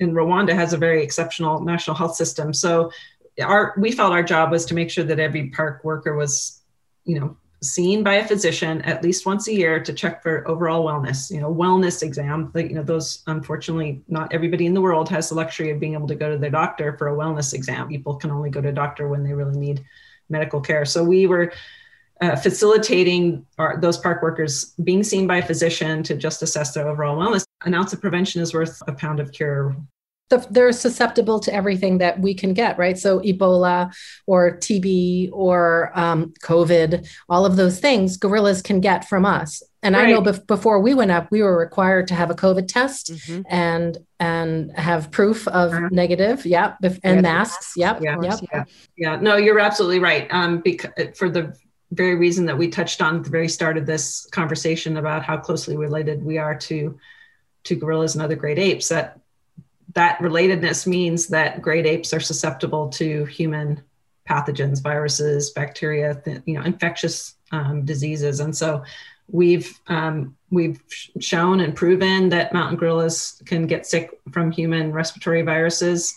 in 0.00 0.12
Rwanda 0.12 0.54
has 0.54 0.72
a 0.72 0.78
very 0.78 1.02
exceptional 1.02 1.60
national 1.60 1.94
health 1.94 2.16
system. 2.16 2.52
So 2.52 2.90
our 3.42 3.74
we 3.76 3.90
felt 3.92 4.12
our 4.12 4.22
job 4.22 4.50
was 4.50 4.64
to 4.66 4.74
make 4.74 4.90
sure 4.90 5.04
that 5.04 5.18
every 5.18 5.50
park 5.50 5.82
worker 5.84 6.14
was 6.14 6.62
you 7.04 7.18
know 7.18 7.36
seen 7.62 8.02
by 8.02 8.14
a 8.16 8.26
physician 8.26 8.82
at 8.82 9.02
least 9.02 9.24
once 9.24 9.48
a 9.48 9.54
year 9.54 9.80
to 9.80 9.92
check 9.92 10.22
for 10.22 10.46
overall 10.46 10.84
wellness 10.84 11.30
you 11.30 11.40
know 11.40 11.52
wellness 11.52 12.02
exam 12.02 12.50
like 12.54 12.68
you 12.68 12.74
know 12.74 12.82
those 12.82 13.22
unfortunately 13.26 14.02
not 14.06 14.32
everybody 14.34 14.66
in 14.66 14.74
the 14.74 14.80
world 14.80 15.08
has 15.08 15.30
the 15.30 15.34
luxury 15.34 15.70
of 15.70 15.80
being 15.80 15.94
able 15.94 16.06
to 16.06 16.14
go 16.14 16.30
to 16.30 16.36
their 16.36 16.50
doctor 16.50 16.96
for 16.98 17.08
a 17.08 17.16
wellness 17.16 17.54
exam. 17.54 17.88
People 17.88 18.16
can 18.16 18.30
only 18.30 18.50
go 18.50 18.60
to 18.60 18.68
a 18.68 18.72
doctor 18.72 19.08
when 19.08 19.24
they 19.24 19.32
really 19.32 19.58
need 19.58 19.84
medical 20.28 20.60
care. 20.60 20.84
So 20.84 21.02
we 21.02 21.26
were 21.26 21.52
uh, 22.20 22.36
facilitating 22.36 23.44
our, 23.58 23.78
those 23.80 23.98
park 23.98 24.22
workers 24.22 24.74
being 24.84 25.02
seen 25.02 25.26
by 25.26 25.38
a 25.38 25.46
physician 25.46 26.02
to 26.04 26.14
just 26.14 26.42
assess 26.42 26.72
their 26.72 26.88
overall 26.88 27.16
wellness. 27.16 27.44
An 27.64 27.74
ounce 27.74 27.92
of 27.92 28.00
prevention 28.00 28.40
is 28.40 28.54
worth 28.54 28.82
a 28.86 28.92
pound 28.92 29.20
of 29.20 29.32
cure 29.32 29.76
they're 30.28 30.72
susceptible 30.72 31.38
to 31.40 31.54
everything 31.54 31.98
that 31.98 32.18
we 32.18 32.34
can 32.34 32.54
get, 32.54 32.78
right? 32.78 32.98
So 32.98 33.20
Ebola 33.20 33.94
or 34.26 34.56
TB 34.56 35.30
or 35.32 35.92
um, 35.94 36.32
COVID, 36.42 37.06
all 37.28 37.44
of 37.44 37.56
those 37.56 37.78
things 37.78 38.16
gorillas 38.16 38.62
can 38.62 38.80
get 38.80 39.08
from 39.08 39.24
us. 39.24 39.62
And 39.82 39.94
right. 39.94 40.08
I 40.08 40.10
know 40.10 40.22
bef- 40.22 40.46
before 40.46 40.80
we 40.80 40.94
went 40.94 41.10
up, 41.10 41.30
we 41.30 41.42
were 41.42 41.58
required 41.58 42.08
to 42.08 42.14
have 42.14 42.30
a 42.30 42.34
COVID 42.34 42.68
test 42.68 43.12
mm-hmm. 43.12 43.42
and 43.48 43.98
and 44.18 44.72
have 44.72 45.10
proof 45.10 45.46
of 45.48 45.72
uh-huh. 45.72 45.88
negative. 45.92 46.46
Yep, 46.46 46.78
and 46.82 47.16
yeah, 47.16 47.20
masks. 47.20 47.74
Yep, 47.76 48.00
yeah, 48.00 48.16
yep. 48.22 48.40
Yeah. 48.50 48.64
yeah, 48.96 49.16
no, 49.16 49.36
you're 49.36 49.58
absolutely 49.58 49.98
right. 49.98 50.26
Um, 50.30 50.60
because 50.60 50.90
for 51.18 51.28
the 51.28 51.54
very 51.92 52.14
reason 52.14 52.46
that 52.46 52.56
we 52.56 52.68
touched 52.68 53.02
on 53.02 53.18
at 53.18 53.24
the 53.24 53.30
very 53.30 53.48
start 53.48 53.76
of 53.76 53.84
this 53.84 54.26
conversation 54.32 54.96
about 54.96 55.22
how 55.22 55.36
closely 55.36 55.76
related 55.76 56.24
we 56.24 56.38
are 56.38 56.54
to 56.54 56.98
to 57.64 57.76
gorillas 57.76 58.14
and 58.14 58.24
other 58.24 58.36
great 58.36 58.58
apes, 58.58 58.88
that 58.88 59.20
that 59.94 60.18
relatedness 60.18 60.86
means 60.86 61.28
that 61.28 61.62
great 61.62 61.86
apes 61.86 62.12
are 62.12 62.20
susceptible 62.20 62.88
to 62.90 63.24
human 63.26 63.82
pathogens, 64.28 64.82
viruses, 64.82 65.50
bacteria, 65.50 66.20
you 66.46 66.54
know, 66.54 66.62
infectious 66.62 67.34
um, 67.52 67.84
diseases, 67.84 68.40
and 68.40 68.56
so 68.56 68.82
we've 69.28 69.78
um, 69.88 70.36
we've 70.50 70.82
shown 71.20 71.60
and 71.60 71.74
proven 71.74 72.28
that 72.30 72.52
mountain 72.52 72.76
gorillas 72.76 73.40
can 73.46 73.66
get 73.66 73.86
sick 73.86 74.18
from 74.32 74.50
human 74.50 74.92
respiratory 74.92 75.42
viruses. 75.42 76.14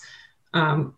Um, 0.53 0.96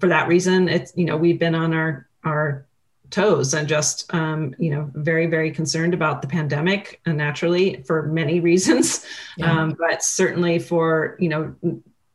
for 0.00 0.08
that 0.08 0.28
reason, 0.28 0.68
it's 0.68 0.92
you 0.96 1.04
know 1.04 1.16
we've 1.16 1.38
been 1.38 1.54
on 1.54 1.72
our 1.74 2.08
our 2.24 2.66
toes 3.10 3.52
and 3.52 3.68
just 3.68 4.12
um, 4.14 4.54
you 4.58 4.70
know 4.70 4.90
very 4.94 5.26
very 5.26 5.50
concerned 5.50 5.94
about 5.94 6.22
the 6.22 6.28
pandemic 6.28 7.00
and 7.06 7.18
naturally 7.18 7.82
for 7.86 8.04
many 8.04 8.40
reasons 8.50 9.04
yeah. 9.36 9.60
um, 9.60 9.76
but 9.78 10.02
certainly 10.02 10.58
for 10.58 11.16
you 11.20 11.28
know 11.28 11.54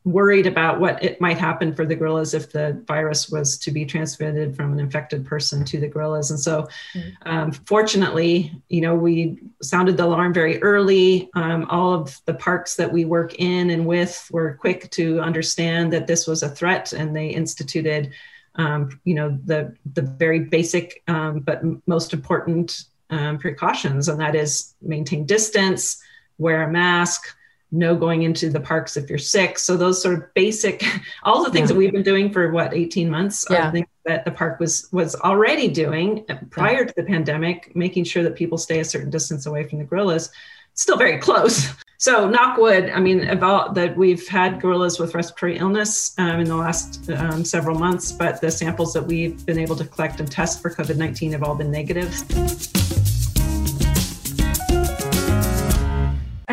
worried 0.04 0.46
about 0.46 0.80
what 0.80 1.02
it 1.02 1.20
might 1.20 1.38
happen 1.38 1.74
for 1.74 1.84
the 1.84 1.94
gorillas 1.94 2.32
if 2.32 2.52
the 2.52 2.82
virus 2.86 3.28
was 3.28 3.58
to 3.58 3.70
be 3.70 3.84
transmitted 3.84 4.56
from 4.56 4.72
an 4.72 4.80
infected 4.80 5.24
person 5.24 5.64
to 5.64 5.78
the 5.78 5.88
gorillas. 5.88 6.30
And 6.30 6.40
so, 6.40 6.66
mm-hmm. 6.94 7.28
um, 7.28 7.52
fortunately, 7.52 8.52
you 8.68 8.80
know, 8.80 8.94
we 8.94 9.38
sounded 9.60 9.96
the 9.96 10.04
alarm 10.04 10.32
very 10.32 10.62
early. 10.62 11.28
Um, 11.34 11.66
all 11.68 11.92
of 11.92 12.20
the 12.24 12.34
parks 12.34 12.76
that 12.76 12.92
we 12.92 13.04
work 13.04 13.34
in 13.38 13.70
and 13.70 13.86
with 13.86 14.28
were 14.30 14.54
quick 14.54 14.90
to 14.92 15.20
understand 15.20 15.92
that 15.92 16.06
this 16.06 16.26
was 16.26 16.42
a 16.42 16.48
threat, 16.48 16.92
and 16.92 17.14
they 17.14 17.28
instituted, 17.28 18.12
um, 18.54 19.00
you 19.04 19.14
know, 19.14 19.38
the 19.44 19.74
the 19.94 20.02
very 20.02 20.40
basic 20.40 21.02
um, 21.08 21.40
but 21.40 21.60
most 21.86 22.12
important 22.12 22.84
um, 23.10 23.38
precautions, 23.38 24.08
and 24.08 24.20
that 24.20 24.34
is 24.34 24.74
maintain 24.80 25.26
distance, 25.26 26.00
wear 26.38 26.62
a 26.62 26.70
mask 26.70 27.34
no 27.70 27.94
going 27.94 28.22
into 28.22 28.50
the 28.50 28.60
parks 28.60 28.96
if 28.96 29.08
you're 29.08 29.18
sick. 29.18 29.58
So 29.58 29.76
those 29.76 30.02
sort 30.02 30.14
of 30.14 30.34
basic, 30.34 30.84
all 31.22 31.44
the 31.44 31.50
things 31.50 31.68
yeah. 31.68 31.74
that 31.74 31.78
we've 31.78 31.92
been 31.92 32.02
doing 32.02 32.32
for 32.32 32.50
what 32.50 32.74
18 32.74 33.10
months 33.10 33.44
yeah. 33.50 33.68
are 33.68 33.72
things 33.72 33.86
that 34.06 34.24
the 34.24 34.30
park 34.30 34.58
was 34.58 34.88
was 34.92 35.14
already 35.16 35.68
doing 35.68 36.24
prior 36.50 36.80
yeah. 36.80 36.84
to 36.86 36.94
the 36.96 37.04
pandemic, 37.04 37.74
making 37.76 38.04
sure 38.04 38.22
that 38.22 38.34
people 38.34 38.58
stay 38.58 38.80
a 38.80 38.84
certain 38.84 39.10
distance 39.10 39.46
away 39.46 39.64
from 39.64 39.78
the 39.78 39.84
gorillas. 39.84 40.30
still 40.74 40.96
very 40.96 41.18
close. 41.18 41.68
So 42.00 42.30
knock 42.30 42.58
wood. 42.58 42.90
I 42.90 43.00
mean, 43.00 43.28
about 43.28 43.74
that 43.74 43.96
we've 43.96 44.28
had 44.28 44.60
gorillas 44.60 45.00
with 45.00 45.16
respiratory 45.16 45.58
illness 45.58 46.14
um, 46.16 46.38
in 46.38 46.46
the 46.46 46.54
last 46.54 47.10
um, 47.10 47.44
several 47.44 47.76
months, 47.76 48.12
but 48.12 48.40
the 48.40 48.52
samples 48.52 48.92
that 48.92 49.02
we've 49.02 49.44
been 49.44 49.58
able 49.58 49.74
to 49.74 49.84
collect 49.84 50.20
and 50.20 50.30
test 50.30 50.62
for 50.62 50.70
COVID-19 50.70 51.32
have 51.32 51.42
all 51.42 51.56
been 51.56 51.72
negative. 51.72 52.14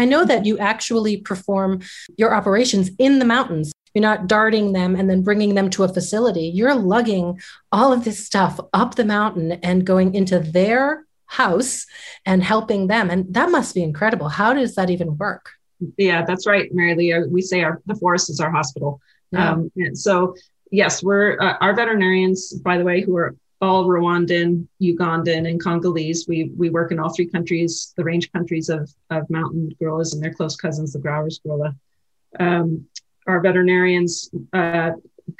I 0.05 0.07
know 0.07 0.23
that 0.23 0.45
you 0.45 0.59
actually 0.59 1.17
perform 1.17 1.81
your 2.15 2.31
operations 2.31 2.91
in 2.99 3.17
the 3.17 3.25
mountains. 3.25 3.71
You're 3.95 4.03
not 4.03 4.27
darting 4.27 4.71
them 4.71 4.95
and 4.95 5.09
then 5.09 5.23
bringing 5.23 5.55
them 5.55 5.67
to 5.71 5.83
a 5.83 5.91
facility. 5.91 6.51
You're 6.53 6.75
lugging 6.75 7.41
all 7.71 7.91
of 7.91 8.03
this 8.03 8.23
stuff 8.23 8.59
up 8.71 8.93
the 8.93 9.03
mountain 9.03 9.53
and 9.63 9.83
going 9.83 10.13
into 10.13 10.37
their 10.37 11.07
house 11.25 11.87
and 12.23 12.43
helping 12.43 12.85
them. 12.85 13.09
And 13.09 13.33
that 13.33 13.49
must 13.49 13.73
be 13.73 13.81
incredible. 13.81 14.29
How 14.29 14.53
does 14.53 14.75
that 14.75 14.91
even 14.91 15.17
work? 15.17 15.49
Yeah, 15.97 16.23
that's 16.23 16.45
right, 16.45 16.71
Mary 16.71 16.93
Lee. 16.93 17.23
We 17.27 17.41
say 17.41 17.63
our, 17.63 17.81
the 17.87 17.95
forest 17.95 18.29
is 18.29 18.39
our 18.39 18.51
hospital. 18.51 19.01
Yeah. 19.31 19.53
Um, 19.53 19.71
and 19.75 19.97
so, 19.97 20.35
yes, 20.69 21.01
we're 21.01 21.39
uh, 21.41 21.57
our 21.61 21.75
veterinarians, 21.75 22.53
by 22.53 22.77
the 22.77 22.83
way, 22.83 23.01
who 23.01 23.17
are 23.17 23.35
all 23.61 23.85
Rwandan, 23.87 24.67
Ugandan, 24.81 25.49
and 25.49 25.61
Congolese. 25.61 26.27
We 26.27 26.51
we 26.55 26.69
work 26.69 26.91
in 26.91 26.99
all 26.99 27.13
three 27.13 27.27
countries, 27.27 27.93
the 27.97 28.03
range 28.03 28.31
countries 28.31 28.69
of 28.69 28.89
of 29.09 29.29
mountain 29.29 29.71
gorillas 29.79 30.13
and 30.13 30.23
their 30.23 30.33
close 30.33 30.55
cousins, 30.55 30.93
the 30.93 30.99
Grauer's 30.99 31.39
gorilla. 31.39 31.75
Um, 32.39 32.85
our 33.27 33.39
veterinarians 33.39 34.29
uh, 34.53 34.91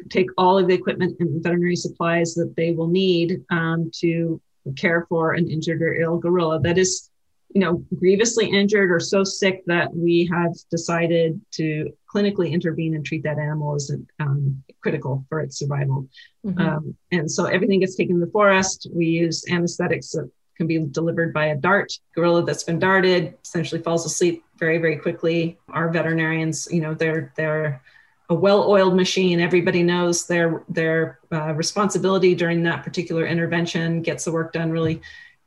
take 0.09 0.29
all 0.37 0.57
of 0.57 0.67
the 0.67 0.73
equipment 0.73 1.17
and 1.19 1.43
veterinary 1.43 1.75
supplies 1.75 2.33
that 2.35 2.55
they 2.55 2.71
will 2.71 2.87
need 2.87 3.43
um, 3.51 3.91
to 3.95 4.41
care 4.75 5.05
for 5.07 5.33
an 5.33 5.47
injured 5.49 5.81
or 5.81 5.93
ill 5.95 6.17
gorilla 6.17 6.59
that 6.59 6.77
is 6.77 7.11
you 7.55 7.61
know, 7.61 7.81
grievously 7.97 8.49
injured 8.49 8.91
or 8.91 8.99
so 8.99 9.23
sick 9.23 9.63
that 9.65 9.95
we 9.95 10.29
have 10.29 10.51
decided 10.69 11.39
to 11.51 11.89
clinically 12.13 12.51
intervene 12.51 12.95
and 12.95 13.05
treat 13.05 13.23
that 13.23 13.39
animal 13.39 13.73
as 13.75 13.89
um, 14.19 14.61
critical 14.81 15.25
for 15.29 15.39
its 15.39 15.57
survival. 15.57 16.05
Mm-hmm. 16.45 16.59
Um, 16.59 16.97
and 17.13 17.31
so 17.31 17.45
everything 17.45 17.79
gets 17.79 17.95
taken 17.95 18.19
to 18.19 18.25
the 18.25 18.31
forest. 18.31 18.89
We 18.93 19.05
use 19.05 19.45
anesthetics 19.49 20.11
that 20.11 20.29
can 20.57 20.67
be 20.67 20.79
delivered 20.79 21.33
by 21.33 21.45
a 21.45 21.55
dart. 21.55 21.93
Gorilla 22.13 22.43
that's 22.43 22.63
been 22.63 22.77
darted 22.77 23.35
essentially 23.41 23.81
falls 23.81 24.05
asleep 24.05 24.43
very, 24.57 24.77
very 24.77 24.97
quickly. 24.97 25.57
Our 25.69 25.89
veterinarians, 25.89 26.67
you 26.69 26.81
know, 26.81 26.93
they're 26.93 27.31
they're 27.37 27.81
a 28.29 28.33
well-oiled 28.35 28.97
machine. 28.97 29.39
Everybody 29.39 29.81
knows 29.81 30.27
their 30.27 30.63
their 30.67 31.19
uh, 31.31 31.53
responsibility 31.53 32.35
during 32.35 32.63
that 32.63 32.83
particular 32.83 33.25
intervention. 33.25 34.01
Gets 34.01 34.25
the 34.25 34.33
work 34.33 34.51
done 34.51 34.71
really 34.71 35.01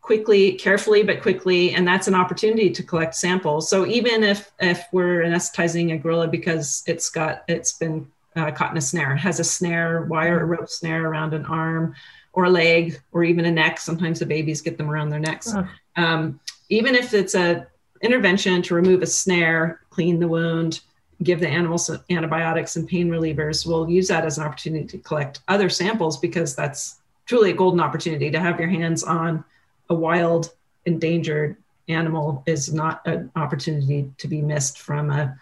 quickly, 0.09 0.53
carefully, 0.53 1.03
but 1.03 1.21
quickly, 1.21 1.75
and 1.75 1.87
that's 1.87 2.09
an 2.09 2.15
opportunity 2.15 2.71
to 2.71 2.83
collect 2.83 3.15
samples. 3.15 3.69
So 3.69 3.85
even 3.85 4.25
if 4.25 4.51
if 4.59 4.87
we're 4.91 5.21
anesthetizing 5.23 5.93
a 5.93 5.99
gorilla 5.99 6.29
because 6.29 6.83
it's 6.87 7.11
got 7.11 7.45
it's 7.47 7.75
been 7.75 8.11
uh, 8.35 8.51
caught 8.53 8.71
in 8.71 8.79
a 8.79 8.81
snare, 8.81 9.13
it 9.13 9.19
has 9.19 9.39
a 9.39 9.45
snare 9.45 10.07
wire, 10.07 10.41
a 10.41 10.47
rope 10.47 10.71
snare 10.71 11.05
around 11.07 11.35
an 11.35 11.45
arm 11.45 11.95
or 12.33 12.45
a 12.45 12.51
leg 12.51 12.99
or 13.13 13.23
even 13.23 13.45
a 13.45 13.51
neck. 13.51 13.79
Sometimes 13.79 14.19
the 14.19 14.25
babies 14.25 14.63
get 14.63 14.79
them 14.79 14.91
around 14.91 15.11
their 15.11 15.21
necks. 15.21 15.53
Oh. 15.55 15.69
Um, 15.97 16.41
even 16.71 16.95
if 16.95 17.13
it's 17.13 17.35
a 17.35 17.67
intervention 18.01 18.63
to 18.63 18.75
remove 18.75 19.03
a 19.03 19.07
snare, 19.07 19.81
clean 19.91 20.21
the 20.21 20.29
wound, 20.29 20.81
give 21.23 21.39
the 21.39 21.49
animals 21.49 21.91
antibiotics 22.09 22.77
and 22.77 22.89
pain 22.89 23.11
relievers, 23.11 23.67
we'll 23.67 23.91
use 23.91 24.09
that 24.09 24.25
as 24.25 24.39
an 24.39 24.45
opportunity 24.45 24.87
to 24.87 24.97
collect 24.97 25.41
other 25.49 25.69
samples 25.69 26.17
because 26.17 26.57
that's 26.57 27.01
truly 27.27 27.51
a 27.51 27.55
golden 27.55 27.79
opportunity 27.79 28.31
to 28.31 28.41
have 28.41 28.59
your 28.59 28.71
hands 28.71 29.05
on 29.05 29.45
a 29.89 29.95
wild 29.95 30.53
endangered 30.87 31.57
animal 31.89 32.43
is 32.47 32.73
not 32.73 33.07
an 33.07 33.31
opportunity 33.37 34.11
to 34.19 34.29
be 34.29 34.43
missed 34.43 34.79
from 34.81 35.11
a 35.11 35.39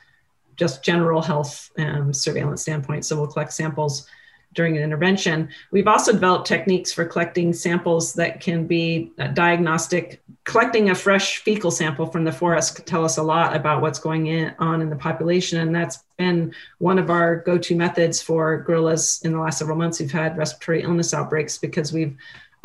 just 0.57 0.83
general 0.83 1.21
health 1.21 1.71
um, 1.79 2.13
surveillance 2.13 2.63
standpoint. 2.63 3.05
So 3.05 3.17
we'll 3.17 3.27
collect 3.27 3.53
samples 3.53 4.09
during 4.55 4.77
an 4.77 4.83
intervention. 4.83 5.51
We've 5.71 5.87
also 5.87 6.13
developed 6.13 6.47
techniques 6.47 6.91
for 6.91 7.05
collecting 7.05 7.53
samples 7.53 8.15
that 8.15 8.41
can 8.41 8.67
be 8.67 9.13
uh, 9.19 9.29
diagnostic. 9.29 10.23
Collecting 10.45 10.89
a 10.89 10.95
fresh 10.95 11.39
fecal 11.39 11.71
sample 11.71 12.07
from 12.07 12.25
the 12.25 12.33
forest 12.33 12.75
could 12.75 12.87
tell 12.87 13.05
us 13.05 13.19
a 13.19 13.23
lot 13.23 13.55
about 13.55 13.83
what's 13.83 13.99
going 13.99 14.29
in, 14.29 14.55
on 14.59 14.81
in 14.81 14.89
the 14.89 14.97
population. 14.97 15.61
And 15.61 15.75
that's 15.75 15.99
been 16.17 16.55
one 16.79 16.99
of 16.99 17.11
our 17.11 17.37
go 17.37 17.59
to 17.59 17.77
methods 17.77 18.23
for 18.23 18.63
gorillas 18.63 19.21
in 19.25 19.33
the 19.33 19.39
last 19.39 19.59
several 19.59 19.77
months. 19.77 20.01
We've 20.01 20.11
had 20.11 20.39
respiratory 20.39 20.83
illness 20.83 21.13
outbreaks 21.13 21.59
because 21.59 21.93
we've 21.93 22.17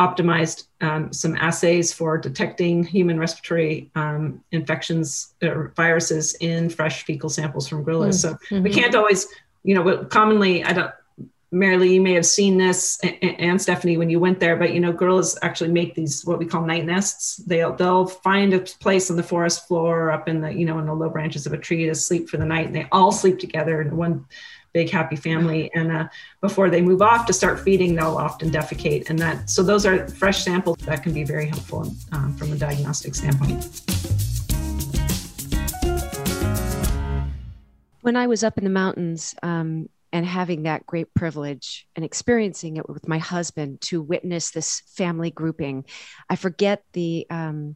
optimized 0.01 0.65
um, 0.81 1.13
some 1.13 1.35
assays 1.35 1.93
for 1.93 2.17
detecting 2.17 2.83
human 2.83 3.19
respiratory 3.19 3.91
um, 3.95 4.43
infections 4.51 5.35
or 5.43 5.71
viruses 5.75 6.35
in 6.39 6.69
fresh 6.69 7.03
fecal 7.03 7.29
samples 7.29 7.67
from 7.67 7.83
gorillas. 7.83 8.23
Mm-hmm. 8.23 8.35
So 8.35 8.61
we 8.61 8.69
mm-hmm. 8.69 8.79
can't 8.79 8.95
always, 8.95 9.27
you 9.63 9.75
know, 9.75 10.05
commonly, 10.05 10.63
I 10.63 10.73
don't, 10.73 10.91
Mary 11.53 11.77
Lee, 11.77 11.95
you 11.95 12.01
may 12.01 12.13
have 12.13 12.25
seen 12.25 12.57
this, 12.57 12.97
and 13.21 13.61
Stephanie, 13.61 13.97
when 13.97 14.09
you 14.09 14.21
went 14.21 14.39
there. 14.39 14.55
But 14.55 14.73
you 14.73 14.79
know, 14.79 14.93
gorillas 14.93 15.37
actually 15.41 15.71
make 15.71 15.95
these 15.95 16.25
what 16.25 16.39
we 16.39 16.45
call 16.45 16.65
night 16.65 16.85
nests. 16.85 17.37
They'll 17.45 17.75
they'll 17.75 18.07
find 18.07 18.53
a 18.53 18.61
place 18.61 19.11
on 19.11 19.17
the 19.17 19.23
forest 19.23 19.67
floor, 19.67 20.11
up 20.11 20.29
in 20.29 20.39
the 20.39 20.49
you 20.49 20.65
know 20.65 20.79
in 20.79 20.85
the 20.85 20.93
low 20.93 21.09
branches 21.09 21.45
of 21.45 21.51
a 21.51 21.57
tree 21.57 21.85
to 21.87 21.93
sleep 21.93 22.29
for 22.29 22.37
the 22.37 22.45
night, 22.45 22.67
and 22.67 22.75
they 22.75 22.87
all 22.93 23.11
sleep 23.11 23.37
together 23.37 23.81
in 23.81 23.97
one 23.97 24.25
big 24.73 24.89
happy 24.89 25.15
family 25.15 25.71
and 25.73 25.91
uh, 25.91 26.07
before 26.39 26.69
they 26.69 26.81
move 26.81 27.01
off 27.01 27.25
to 27.25 27.33
start 27.33 27.59
feeding 27.59 27.95
they'll 27.95 28.17
often 28.17 28.49
defecate 28.49 29.09
and 29.09 29.19
that 29.19 29.49
so 29.49 29.61
those 29.63 29.85
are 29.85 30.07
fresh 30.09 30.43
samples 30.43 30.77
that 30.85 31.03
can 31.03 31.13
be 31.13 31.23
very 31.23 31.45
helpful 31.45 31.93
um, 32.11 32.35
from 32.35 32.51
a 32.51 32.55
diagnostic 32.55 33.15
standpoint 33.15 33.81
when 38.01 38.15
i 38.15 38.27
was 38.27 38.43
up 38.43 38.57
in 38.57 38.63
the 38.63 38.69
mountains 38.69 39.35
um, 39.43 39.89
and 40.13 40.25
having 40.25 40.63
that 40.63 40.85
great 40.85 41.13
privilege 41.13 41.87
and 41.95 42.03
experiencing 42.03 42.77
it 42.77 42.87
with 42.89 43.07
my 43.07 43.17
husband 43.17 43.79
to 43.81 44.01
witness 44.01 44.51
this 44.51 44.81
family 44.87 45.31
grouping 45.31 45.85
i 46.29 46.35
forget 46.35 46.83
the 46.93 47.25
um, 47.29 47.75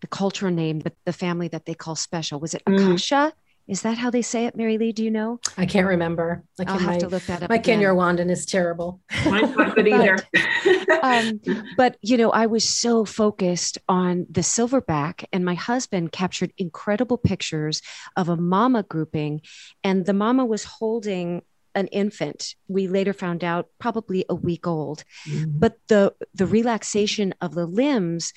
the 0.00 0.08
cultural 0.08 0.52
name 0.52 0.80
but 0.80 0.94
the 1.06 1.12
family 1.14 1.48
that 1.48 1.64
they 1.64 1.74
call 1.74 1.96
special 1.96 2.38
was 2.38 2.52
it 2.52 2.62
mm. 2.66 2.78
Agashya 2.78 3.28
mm. 3.28 3.32
Is 3.66 3.80
that 3.82 3.96
how 3.96 4.10
they 4.10 4.20
say 4.20 4.44
it, 4.44 4.56
Mary 4.56 4.76
Lee? 4.76 4.92
Do 4.92 5.02
you 5.02 5.10
know? 5.10 5.40
I 5.56 5.64
can't 5.64 5.86
remember. 5.86 6.44
I 6.58 6.70
will 6.70 6.78
have 6.78 6.86
my, 6.86 6.98
to 6.98 7.08
look 7.08 7.22
that 7.24 7.42
up. 7.42 7.48
My 7.48 7.58
Kinyarwandan 7.58 8.30
is 8.30 8.44
terrible. 8.44 9.00
Mine's 9.24 9.56
not 9.56 9.74
good 9.74 9.88
either. 9.88 10.18
but, 10.86 11.04
um, 11.04 11.40
but, 11.76 11.96
you 12.02 12.18
know, 12.18 12.30
I 12.30 12.44
was 12.46 12.68
so 12.68 13.06
focused 13.06 13.78
on 13.88 14.26
the 14.30 14.42
silverback, 14.42 15.24
and 15.32 15.46
my 15.46 15.54
husband 15.54 16.12
captured 16.12 16.52
incredible 16.58 17.16
pictures 17.16 17.80
of 18.16 18.28
a 18.28 18.36
mama 18.36 18.82
grouping, 18.82 19.40
and 19.82 20.04
the 20.04 20.12
mama 20.12 20.44
was 20.44 20.64
holding 20.64 21.42
an 21.74 21.88
infant 21.88 22.54
we 22.68 22.86
later 22.86 23.12
found 23.12 23.42
out 23.42 23.68
probably 23.80 24.24
a 24.28 24.34
week 24.34 24.64
old 24.64 25.02
mm-hmm. 25.28 25.58
but 25.58 25.76
the 25.88 26.14
the 26.32 26.46
relaxation 26.46 27.34
of 27.40 27.56
the 27.56 27.66
limbs 27.66 28.32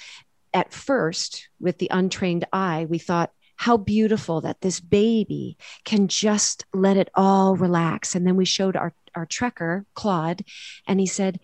at 0.56 0.74
first 0.74 1.48
with 1.60 1.78
the 1.78 1.88
untrained 1.92 2.46
eye 2.52 2.88
we 2.90 2.98
thought 2.98 3.32
how 3.58 3.78
beautiful 3.78 4.42
that 4.42 4.62
this 4.62 4.80
baby 4.80 5.58
can 5.84 6.08
just 6.08 6.66
let 6.74 6.98
it 6.98 7.10
all 7.16 7.56
relax. 7.56 8.16
And 8.16 8.26
then 8.26 8.36
we 8.36 8.46
showed 8.46 8.76
our, 8.76 8.94
our 9.16 9.26
trekker, 9.26 9.86
Claude, 9.94 10.44
and 10.88 11.00
he 11.00 11.08
said, 11.08 11.40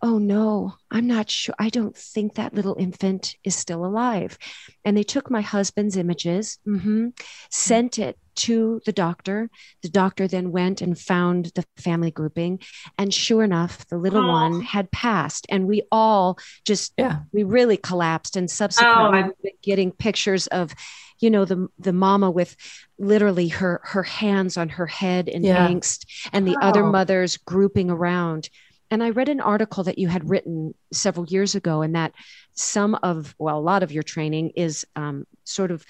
Oh 0.00 0.18
no, 0.18 0.74
I'm 0.90 1.08
not 1.08 1.28
sure. 1.28 1.54
I 1.58 1.70
don't 1.70 1.96
think 1.96 2.34
that 2.34 2.54
little 2.54 2.76
infant 2.78 3.36
is 3.42 3.56
still 3.56 3.84
alive. 3.84 4.38
And 4.84 4.96
they 4.96 5.02
took 5.02 5.30
my 5.30 5.40
husband's 5.40 5.96
images, 5.96 6.58
mm-hmm, 6.66 7.08
sent 7.50 7.98
it 7.98 8.16
to 8.36 8.80
the 8.86 8.92
doctor. 8.92 9.50
The 9.82 9.88
doctor 9.88 10.28
then 10.28 10.52
went 10.52 10.80
and 10.80 10.96
found 10.96 11.46
the 11.56 11.64
family 11.76 12.12
grouping. 12.12 12.60
And 12.96 13.12
sure 13.12 13.42
enough, 13.42 13.88
the 13.88 13.98
little 13.98 14.24
oh. 14.24 14.32
one 14.32 14.60
had 14.60 14.90
passed. 14.92 15.46
And 15.48 15.66
we 15.66 15.82
all 15.90 16.38
just, 16.64 16.92
yeah. 16.96 17.20
we 17.32 17.42
really 17.42 17.76
collapsed. 17.76 18.36
And 18.36 18.48
subsequently, 18.48 19.32
oh, 19.44 19.50
getting 19.62 19.90
pictures 19.90 20.46
of 20.46 20.74
you 21.20 21.30
know 21.30 21.44
the 21.44 21.66
the 21.80 21.92
mama 21.92 22.30
with 22.30 22.54
literally 22.96 23.48
her 23.48 23.80
her 23.82 24.04
hands 24.04 24.56
on 24.56 24.68
her 24.68 24.86
head 24.86 25.26
in 25.26 25.42
yeah. 25.42 25.66
angst 25.66 26.06
and 26.32 26.46
the 26.46 26.52
wow. 26.52 26.68
other 26.68 26.84
mothers 26.84 27.36
grouping 27.38 27.90
around 27.90 28.48
and 28.90 29.02
i 29.02 29.10
read 29.10 29.28
an 29.28 29.40
article 29.40 29.84
that 29.84 29.98
you 29.98 30.08
had 30.08 30.28
written 30.28 30.74
several 30.92 31.26
years 31.26 31.54
ago 31.54 31.82
and 31.82 31.94
that 31.94 32.12
some 32.52 32.94
of 33.02 33.34
well 33.38 33.58
a 33.58 33.60
lot 33.60 33.82
of 33.82 33.92
your 33.92 34.02
training 34.02 34.50
is 34.56 34.84
um, 34.96 35.26
sort 35.44 35.70
of 35.70 35.84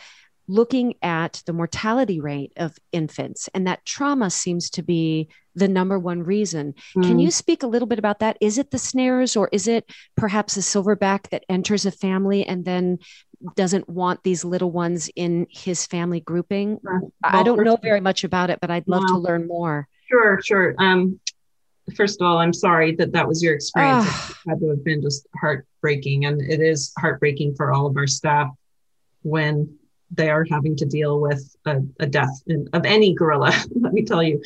looking 0.50 0.94
at 1.02 1.42
the 1.44 1.52
mortality 1.52 2.20
rate 2.20 2.52
of 2.56 2.76
infants 2.92 3.48
and 3.54 3.66
that 3.66 3.84
trauma 3.84 4.30
seems 4.30 4.70
to 4.70 4.82
be 4.82 5.28
the 5.54 5.68
number 5.68 5.98
one 5.98 6.22
reason 6.22 6.74
mm. 6.96 7.02
can 7.02 7.18
you 7.18 7.30
speak 7.30 7.62
a 7.62 7.66
little 7.66 7.88
bit 7.88 7.98
about 7.98 8.20
that 8.20 8.36
is 8.40 8.56
it 8.56 8.70
the 8.70 8.78
snares 8.78 9.36
or 9.36 9.48
is 9.52 9.68
it 9.68 9.90
perhaps 10.16 10.56
a 10.56 10.60
silverback 10.60 11.28
that 11.28 11.44
enters 11.48 11.84
a 11.84 11.90
family 11.90 12.46
and 12.46 12.64
then 12.64 12.98
doesn't 13.54 13.88
want 13.88 14.22
these 14.22 14.44
little 14.44 14.70
ones 14.70 15.10
in 15.14 15.46
his 15.50 15.86
family 15.86 16.20
grouping. 16.20 16.80
Well, 16.82 17.12
I 17.22 17.42
don't 17.42 17.62
know 17.62 17.76
very 17.76 18.00
much 18.00 18.24
about 18.24 18.50
it, 18.50 18.58
but 18.60 18.70
I'd 18.70 18.88
love 18.88 19.06
to 19.08 19.18
learn 19.18 19.46
more. 19.46 19.88
Sure, 20.08 20.40
sure. 20.42 20.74
Um, 20.78 21.20
first 21.96 22.20
of 22.20 22.26
all, 22.26 22.38
I'm 22.38 22.52
sorry 22.52 22.94
that 22.96 23.12
that 23.12 23.26
was 23.26 23.42
your 23.42 23.54
experience. 23.54 24.06
Ah. 24.08 24.34
It 24.46 24.50
had 24.50 24.60
to 24.60 24.68
have 24.70 24.84
been 24.84 25.02
just 25.02 25.26
heartbreaking, 25.40 26.24
and 26.24 26.40
it 26.40 26.60
is 26.60 26.92
heartbreaking 26.98 27.54
for 27.54 27.72
all 27.72 27.86
of 27.86 27.96
our 27.96 28.06
staff 28.06 28.50
when 29.22 29.78
they 30.10 30.30
are 30.30 30.46
having 30.50 30.74
to 30.76 30.86
deal 30.86 31.20
with 31.20 31.54
a, 31.66 31.80
a 32.00 32.06
death 32.06 32.42
in, 32.46 32.68
of 32.72 32.84
any 32.86 33.14
gorilla. 33.14 33.52
Let 33.74 33.92
me 33.92 34.04
tell 34.04 34.22
you, 34.22 34.40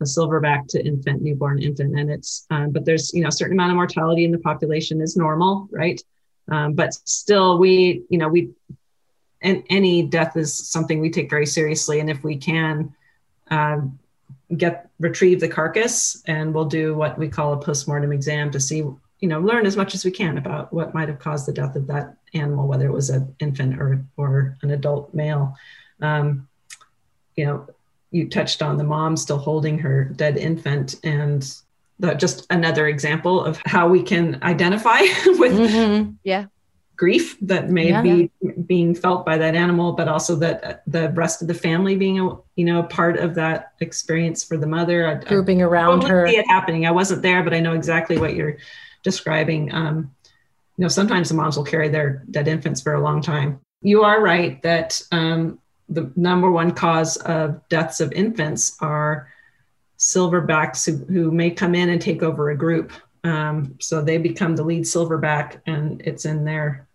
a 0.00 0.04
silverback 0.04 0.68
to 0.68 0.84
infant, 0.84 1.22
newborn 1.22 1.60
infant, 1.60 1.98
and 1.98 2.10
it's. 2.10 2.46
Um, 2.50 2.70
but 2.70 2.84
there's 2.84 3.12
you 3.12 3.22
know 3.22 3.28
a 3.28 3.32
certain 3.32 3.56
amount 3.56 3.70
of 3.70 3.76
mortality 3.76 4.24
in 4.24 4.30
the 4.30 4.38
population 4.38 5.00
is 5.00 5.16
normal, 5.16 5.68
right? 5.72 6.00
Um, 6.50 6.74
but 6.74 6.94
still, 6.94 7.58
we 7.58 8.02
you 8.08 8.18
know 8.18 8.28
we 8.28 8.50
and 9.40 9.62
any 9.70 10.02
death 10.02 10.36
is 10.36 10.52
something 10.52 11.00
we 11.00 11.10
take 11.10 11.30
very 11.30 11.46
seriously, 11.46 12.00
and 12.00 12.10
if 12.10 12.22
we 12.22 12.36
can. 12.36 12.94
Um, 13.50 13.98
get 14.56 14.88
retrieve 14.98 15.40
the 15.40 15.48
carcass 15.48 16.22
and 16.26 16.54
we'll 16.54 16.64
do 16.64 16.94
what 16.94 17.18
we 17.18 17.28
call 17.28 17.52
a 17.52 17.60
postmortem 17.60 18.12
exam 18.12 18.50
to 18.50 18.58
see 18.58 18.78
you 18.78 19.28
know 19.28 19.40
learn 19.40 19.66
as 19.66 19.76
much 19.76 19.94
as 19.94 20.04
we 20.04 20.10
can 20.10 20.38
about 20.38 20.72
what 20.72 20.94
might 20.94 21.08
have 21.08 21.18
caused 21.18 21.46
the 21.46 21.52
death 21.52 21.76
of 21.76 21.86
that 21.86 22.16
animal 22.34 22.66
whether 22.66 22.86
it 22.86 22.92
was 22.92 23.10
an 23.10 23.34
infant 23.40 23.78
or 23.78 24.02
or 24.16 24.56
an 24.62 24.70
adult 24.70 25.12
male 25.12 25.54
um, 26.00 26.48
you 27.36 27.44
know 27.44 27.66
you 28.10 28.28
touched 28.28 28.62
on 28.62 28.78
the 28.78 28.84
mom 28.84 29.16
still 29.16 29.36
holding 29.38 29.78
her 29.78 30.04
dead 30.04 30.38
infant 30.38 30.94
and 31.04 31.54
just 32.16 32.46
another 32.48 32.86
example 32.86 33.44
of 33.44 33.60
how 33.66 33.88
we 33.88 34.02
can 34.02 34.38
identify 34.42 35.00
with 35.26 35.52
Mhm. 35.52 36.16
Grief 36.98 37.38
that 37.40 37.70
may 37.70 37.88
Yeah. 37.90 38.02
be 38.02 38.30
being 38.66 38.94
felt 38.94 39.24
by 39.24 39.38
that 39.38 39.54
animal, 39.54 39.92
but 39.92 40.08
also 40.08 40.34
that 40.36 40.82
the 40.86 41.08
rest 41.10 41.40
of 41.40 41.48
the 41.48 41.54
family 41.54 41.96
being 41.96 42.18
a 42.20 42.36
you 42.56 42.64
know 42.64 42.82
part 42.82 43.16
of 43.16 43.34
that 43.36 43.72
experience 43.80 44.44
for 44.44 44.58
the 44.58 44.66
mother. 44.66 45.06
I, 45.06 45.12
I 45.12 45.14
Grouping 45.24 45.62
around 45.62 46.00
totally 46.02 46.10
her. 46.10 46.28
see 46.28 46.36
it 46.36 46.46
happening. 46.48 46.86
I 46.86 46.90
wasn't 46.90 47.22
there, 47.22 47.42
but 47.44 47.54
I 47.54 47.60
know 47.60 47.72
exactly 47.72 48.18
what 48.18 48.34
you're 48.34 48.58
describing. 49.04 49.72
Um, 49.72 50.10
you 50.76 50.82
know, 50.82 50.88
sometimes 50.88 51.28
the 51.28 51.34
moms 51.36 51.56
will 51.56 51.64
carry 51.64 51.88
their 51.88 52.24
dead 52.30 52.48
infants 52.48 52.80
for 52.82 52.94
a 52.94 53.00
long 53.00 53.22
time. 53.22 53.60
You 53.80 54.02
are 54.02 54.20
right 54.20 54.60
that 54.62 55.00
um, 55.12 55.60
the 55.88 56.10
number 56.16 56.50
one 56.50 56.72
cause 56.72 57.16
of 57.18 57.66
deaths 57.68 58.00
of 58.00 58.12
infants 58.12 58.76
are 58.80 59.28
silverbacks 59.98 60.84
who, 60.84 61.04
who 61.12 61.30
may 61.30 61.50
come 61.50 61.74
in 61.76 61.88
and 61.90 62.00
take 62.02 62.22
over 62.24 62.50
a 62.50 62.56
group. 62.56 62.92
Um, 63.22 63.76
so 63.80 64.02
they 64.02 64.18
become 64.18 64.56
the 64.56 64.64
lead 64.64 64.82
silverback, 64.84 65.60
and 65.66 66.00
it's 66.04 66.24
in 66.24 66.44
their 66.44 66.87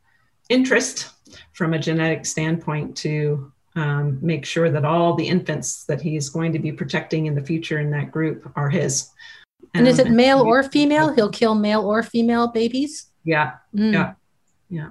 interest 0.49 1.09
from 1.53 1.73
a 1.73 1.79
genetic 1.79 2.25
standpoint 2.25 2.95
to 2.97 3.51
um, 3.75 4.19
make 4.21 4.45
sure 4.45 4.69
that 4.69 4.85
all 4.85 5.15
the 5.15 5.27
infants 5.27 5.85
that 5.85 6.01
he's 6.01 6.29
going 6.29 6.53
to 6.53 6.59
be 6.59 6.71
protecting 6.71 7.25
in 7.25 7.35
the 7.35 7.43
future 7.43 7.79
in 7.79 7.89
that 7.91 8.11
group 8.11 8.51
are 8.55 8.69
his. 8.69 9.09
And 9.73 9.87
is 9.87 9.99
it 9.99 10.07
Um, 10.07 10.15
male 10.15 10.41
or 10.41 10.61
female? 10.63 11.13
He'll 11.13 11.31
kill 11.31 11.55
male 11.55 11.81
or 11.81 12.03
female 12.03 12.47
babies? 12.47 13.07
Yeah. 13.23 13.53
Mm. 13.75 13.93
Yeah. 13.93 14.13
Yeah. 14.69 14.89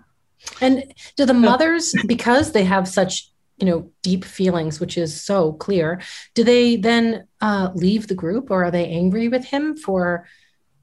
And 0.61 0.93
do 1.17 1.25
the 1.25 1.35
mothers, 1.35 1.95
because 2.09 2.51
they 2.51 2.65
have 2.65 2.89
such, 2.89 3.31
you 3.59 3.67
know, 3.67 3.93
deep 4.03 4.25
feelings, 4.25 4.81
which 4.81 4.99
is 4.99 5.23
so 5.23 5.53
clear, 5.53 6.01
do 6.35 6.43
they 6.43 6.75
then 6.75 7.29
uh, 7.41 7.71
leave 7.75 8.09
the 8.09 8.17
group 8.17 8.51
or 8.51 8.65
are 8.65 8.71
they 8.73 8.89
angry 8.89 9.29
with 9.29 9.45
him 9.45 9.77
for? 9.77 10.27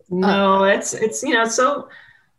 No, 0.10 0.64
it's 0.64 0.94
it's 0.94 1.22
you 1.22 1.34
know 1.34 1.46
so 1.46 1.90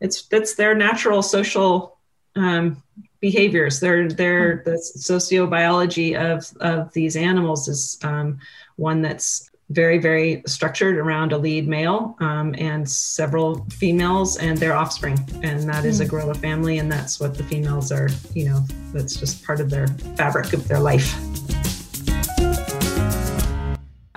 it's 0.01 0.23
that's 0.27 0.55
their 0.55 0.75
natural 0.75 1.23
social 1.23 2.00
um, 2.37 2.83
behaviors. 3.21 3.81
Their 3.81 4.09
their 4.09 4.63
the 4.65 4.73
sociobiology 4.73 6.17
of 6.17 6.51
of 6.61 6.93
these 6.93 7.17
animals 7.17 7.69
is 7.69 7.99
um, 8.03 8.39
one 8.77 9.03
that's 9.03 9.51
very 9.71 9.99
very 9.99 10.43
structured 10.47 10.97
around 10.97 11.33
a 11.33 11.39
lead 11.39 11.69
male 11.69 12.17
um, 12.21 12.55
and 12.59 12.89
several 12.91 13.65
females 13.71 14.37
and 14.39 14.59
their 14.59 14.75
offspring, 14.75 15.19
and 15.43 15.69
that 15.69 15.85
is 15.85 16.01
a 16.01 16.05
gorilla 16.05 16.35
family, 16.35 16.79
and 16.79 16.91
that's 16.91 17.21
what 17.21 17.37
the 17.37 17.45
females 17.45 17.93
are. 17.93 18.09
You 18.35 18.47
know, 18.47 18.65
that's 18.93 19.17
just 19.17 19.45
part 19.45 19.61
of 19.61 19.71
their 19.71 19.89
fabric 20.17 20.53
of 20.53 20.67
their 20.67 20.81
life. 20.81 21.15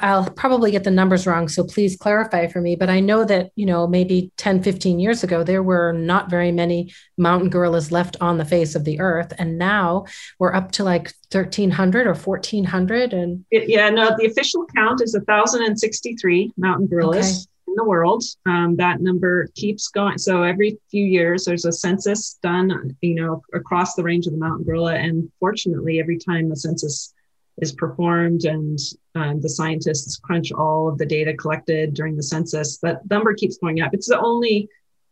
I'll 0.03 0.29
probably 0.31 0.69
get 0.69 0.83
the 0.83 0.91
numbers 0.91 1.25
wrong, 1.25 1.47
so 1.47 1.63
please 1.63 1.95
clarify 1.95 2.47
for 2.47 2.59
me. 2.59 2.75
But 2.75 2.89
I 2.89 2.99
know 2.99 3.23
that, 3.23 3.51
you 3.55 3.65
know, 3.65 3.87
maybe 3.87 4.33
10, 4.35 4.61
15 4.61 4.99
years 4.99 5.23
ago, 5.23 5.43
there 5.45 5.63
were 5.63 5.93
not 5.93 6.29
very 6.29 6.51
many 6.51 6.91
mountain 7.17 7.49
gorillas 7.49 7.89
left 7.89 8.17
on 8.19 8.37
the 8.37 8.43
face 8.43 8.75
of 8.75 8.83
the 8.83 8.99
earth. 8.99 9.31
And 9.39 9.57
now 9.57 10.05
we're 10.39 10.53
up 10.53 10.73
to 10.73 10.83
like 10.83 11.13
1,300 11.31 12.05
or 12.05 12.15
1,400. 12.15 13.13
And 13.13 13.45
It, 13.49 13.69
yeah, 13.69 13.89
no, 13.89 14.13
the 14.17 14.25
official 14.25 14.65
count 14.75 15.01
is 15.01 15.15
1,063 15.15 16.51
mountain 16.57 16.87
gorillas 16.87 17.47
in 17.65 17.75
the 17.75 17.85
world. 17.85 18.25
Um, 18.45 18.75
that 18.75 18.99
number 18.99 19.47
keeps 19.55 19.87
going. 19.87 20.17
So 20.17 20.43
every 20.43 20.77
few 20.91 21.05
years, 21.05 21.45
there's 21.45 21.63
a 21.63 21.71
census 21.71 22.37
done, 22.43 22.97
you 22.99 23.15
know, 23.15 23.41
across 23.53 23.95
the 23.95 24.03
range 24.03 24.27
of 24.27 24.33
the 24.33 24.39
mountain 24.39 24.65
gorilla. 24.65 24.95
And 24.95 25.31
fortunately, 25.39 26.01
every 26.01 26.17
time 26.17 26.49
the 26.49 26.57
census 26.57 27.12
is 27.57 27.71
performed 27.71 28.45
and 28.45 28.79
um, 29.15 29.41
the 29.41 29.49
scientists 29.49 30.17
crunch 30.17 30.51
all 30.51 30.87
of 30.87 30.97
the 30.97 31.05
data 31.05 31.33
collected 31.33 31.93
during 31.93 32.15
the 32.15 32.23
census, 32.23 32.77
that 32.79 33.07
number 33.09 33.33
keeps 33.33 33.57
going 33.57 33.81
up. 33.81 33.93
It's 33.93 34.09
the 34.09 34.19
only 34.19 34.69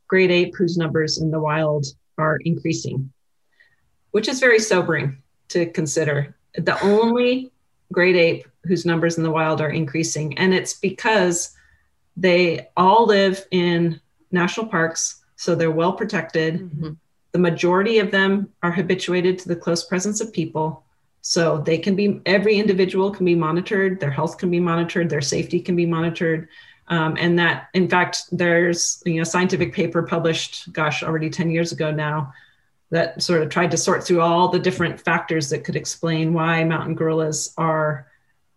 great 0.08 0.32
ape 0.32 0.56
whose 0.58 0.78
numbers 0.78 1.20
in 1.20 1.32
the 1.32 1.40
wild 1.40 1.86
are 2.18 2.38
increasing, 2.44 3.12
which 4.12 4.28
is 4.28 4.40
very 4.40 4.60
sobering 4.60 5.22
to 5.50 5.68
consider. 5.68 6.36
The 6.56 6.82
only 6.84 7.52
great 7.94 8.16
ape 8.16 8.48
whose 8.64 8.86
numbers 8.86 9.18
in 9.18 9.24
the 9.24 9.32
wild 9.32 9.62
are 9.62 9.70
increasing. 9.70 10.38
And 10.38 10.54
it's 10.54 10.74
because 10.74 11.56
they 12.18 12.70
all 12.76 13.06
live 13.06 13.46
in 13.52 14.00
national 14.32 14.68
parks, 14.68 15.24
so 15.36 15.56
they're 15.56 15.72
well 15.72 15.94
protected. 15.94 16.70
The 17.32 17.40
majority 17.40 18.00
of 18.00 18.12
them 18.12 18.50
are 18.62 18.72
habituated 18.72 19.40
to 19.40 19.48
the 19.48 19.56
close 19.56 19.86
presence 19.86 20.22
of 20.22 20.34
people. 20.34 20.84
So 21.22 21.60
they 21.60 21.78
can 21.78 21.96
be, 21.96 22.20
every 22.26 22.58
individual 22.58 23.12
can 23.12 23.26
be 23.26 23.36
monitored, 23.36 24.00
their 24.00 24.12
health 24.12 24.38
can 24.40 24.50
be 24.50 24.60
monitored, 24.60 25.10
their 25.10 25.22
safety 25.22 25.60
can 25.60 25.76
be 25.76 25.86
monitored. 25.86 26.48
Um, 26.88 27.16
and 27.20 27.38
that, 27.40 27.70
in 27.74 27.88
fact, 27.88 28.24
there's 28.32 29.02
you 29.06 29.16
know 29.16 29.24
scientific 29.24 29.74
paper 29.74 30.04
published, 30.04 30.74
gosh, 30.74 31.04
already 31.04 31.30
10 31.30 31.52
years 31.52 31.72
ago 31.72 31.92
now, 31.92 32.34
that 32.90 33.22
sort 33.22 33.42
of 33.42 33.50
tried 33.50 33.72
to 33.72 33.78
sort 33.78 34.04
through 34.04 34.20
all 34.20 34.50
the 34.50 34.60
different 34.60 35.00
factors 35.00 35.50
that 35.50 35.64
could 35.64 35.76
explain 35.78 36.34
why 36.34 36.64
mountain 36.64 36.96
gorillas 36.96 37.54
are 37.58 38.08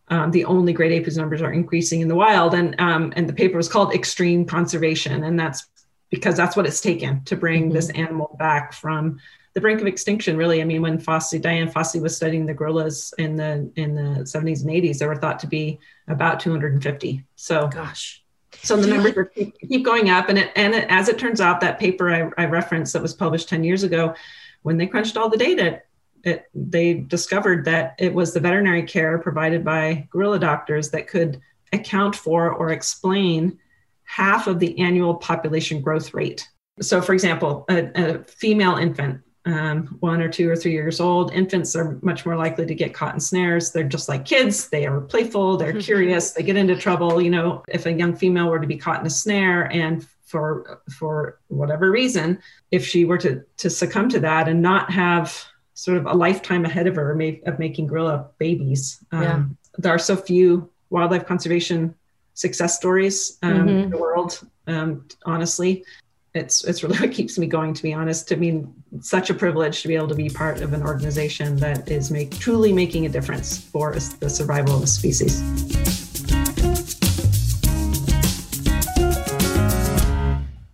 um, 0.08 0.32
the 0.32 0.44
only 0.46 0.72
great 0.72 0.90
ape 0.90 1.04
whose 1.04 1.16
numbers 1.16 1.40
are 1.40 1.52
increasing 1.52 2.00
in 2.00 2.08
the 2.08 2.14
wild. 2.14 2.54
And 2.54 2.74
um, 2.80 3.12
and 3.14 3.28
the 3.28 3.32
paper 3.32 3.56
was 3.56 3.68
called 3.68 3.94
Extreme 3.94 4.46
Conservation, 4.46 5.22
and 5.22 5.38
that's 5.38 5.66
because 6.10 6.36
that's 6.36 6.56
what 6.56 6.66
it's 6.66 6.80
taken 6.80 7.22
to 7.24 7.36
bring 7.36 7.70
Mhm. 7.70 7.72
this 7.74 7.90
animal 7.90 8.36
back 8.38 8.72
from 8.72 9.18
the 9.54 9.60
brink 9.60 9.80
of 9.80 9.86
extinction. 9.86 10.36
Really, 10.36 10.60
I 10.60 10.64
mean, 10.64 10.82
when 10.82 10.98
Fossey, 10.98 11.40
Dian 11.40 11.70
Fossey 11.70 12.00
was 12.00 12.16
studying 12.16 12.46
the 12.46 12.54
gorillas 12.54 13.14
in 13.18 13.36
the 13.36 13.70
in 13.76 13.94
the 13.94 14.22
70s 14.22 14.62
and 14.62 14.70
80s, 14.70 14.98
they 14.98 15.06
were 15.06 15.16
thought 15.16 15.38
to 15.40 15.46
be 15.46 15.78
about 16.08 16.40
250. 16.40 17.24
So 17.36 17.68
gosh. 17.68 18.22
so 18.62 18.76
the 18.76 18.86
numbers 18.86 19.16
are 19.16 19.24
keep, 19.26 19.56
keep 19.58 19.84
going 19.84 20.10
up, 20.10 20.28
and 20.28 20.38
it, 20.38 20.52
and 20.56 20.74
it, 20.74 20.86
as 20.88 21.08
it 21.08 21.18
turns 21.18 21.40
out, 21.40 21.60
that 21.60 21.78
paper 21.78 22.12
I, 22.12 22.42
I 22.42 22.46
referenced 22.46 22.92
that 22.92 23.02
was 23.02 23.14
published 23.14 23.48
ten 23.48 23.64
years 23.64 23.82
ago, 23.84 24.14
when 24.62 24.76
they 24.76 24.86
crunched 24.86 25.16
all 25.16 25.28
the 25.28 25.36
data, 25.36 25.82
it, 26.24 26.46
they 26.54 26.94
discovered 26.94 27.64
that 27.66 27.94
it 27.98 28.12
was 28.12 28.32
the 28.32 28.40
veterinary 28.40 28.82
care 28.82 29.18
provided 29.18 29.64
by 29.64 30.08
gorilla 30.10 30.38
doctors 30.38 30.90
that 30.90 31.06
could 31.06 31.40
account 31.72 32.16
for 32.16 32.50
or 32.50 32.70
explain 32.70 33.58
half 34.04 34.46
of 34.46 34.58
the 34.58 34.78
annual 34.78 35.14
population 35.14 35.80
growth 35.80 36.14
rate. 36.14 36.48
So, 36.80 37.00
for 37.00 37.12
example, 37.12 37.64
a, 37.68 37.90
a 37.94 38.24
female 38.24 38.76
infant, 38.76 39.20
um, 39.46 39.96
one 40.00 40.22
or 40.22 40.28
two 40.28 40.48
or 40.50 40.56
three 40.56 40.72
years 40.72 41.00
old, 41.00 41.32
infants 41.32 41.76
are 41.76 41.98
much 42.02 42.24
more 42.24 42.36
likely 42.36 42.64
to 42.66 42.74
get 42.74 42.94
caught 42.94 43.14
in 43.14 43.20
snares. 43.20 43.72
They're 43.72 43.84
just 43.84 44.08
like 44.08 44.24
kids. 44.24 44.68
They 44.68 44.86
are 44.86 45.00
playful. 45.00 45.56
They're 45.56 45.78
curious. 45.80 46.32
They 46.32 46.42
get 46.42 46.56
into 46.56 46.76
trouble. 46.76 47.20
You 47.20 47.30
know, 47.30 47.62
if 47.68 47.84
a 47.86 47.92
young 47.92 48.14
female 48.16 48.48
were 48.48 48.60
to 48.60 48.66
be 48.66 48.76
caught 48.76 49.00
in 49.00 49.06
a 49.06 49.10
snare 49.10 49.70
and 49.72 50.06
for 50.24 50.80
for 50.90 51.38
whatever 51.48 51.90
reason, 51.90 52.38
if 52.70 52.86
she 52.86 53.04
were 53.04 53.18
to 53.18 53.42
to 53.58 53.68
succumb 53.70 54.08
to 54.10 54.20
that 54.20 54.48
and 54.48 54.62
not 54.62 54.90
have 54.90 55.44
sort 55.74 55.98
of 55.98 56.06
a 56.06 56.14
lifetime 56.14 56.64
ahead 56.64 56.86
of 56.86 56.96
her 56.96 57.10
of 57.46 57.58
making 57.58 57.86
gorilla 57.86 58.28
babies, 58.38 59.04
um, 59.12 59.22
Yeah. 59.22 59.44
there 59.78 59.94
are 59.94 59.98
so 59.98 60.16
few 60.16 60.70
wildlife 60.90 61.26
conservation 61.26 61.94
success 62.34 62.76
stories 62.76 63.38
um, 63.42 63.68
Mhm. 63.68 63.82
in 63.84 63.90
the 63.90 63.98
world. 63.98 64.40
Um, 64.66 65.06
honestly, 65.26 65.84
it's 66.34 66.64
it's 66.64 66.82
really 66.82 66.98
what 67.00 67.12
keeps 67.12 67.38
me 67.38 67.46
going. 67.46 67.72
To 67.74 67.82
be 67.82 67.94
honest, 67.94 68.32
I 68.32 68.36
mean, 68.36 68.72
such 69.00 69.30
a 69.30 69.34
privilege 69.34 69.82
to 69.82 69.88
be 69.88 69.94
able 69.94 70.08
to 70.08 70.14
be 70.14 70.28
part 70.28 70.60
of 70.60 70.72
an 70.72 70.82
organization 70.82 71.56
that 71.56 71.90
is 71.90 72.10
make 72.10 72.38
truly 72.38 72.72
making 72.72 73.06
a 73.06 73.08
difference 73.08 73.58
for 73.58 73.94
the 73.94 74.28
survival 74.28 74.76
of 74.76 74.82
a 74.82 74.86
species. 74.86 75.40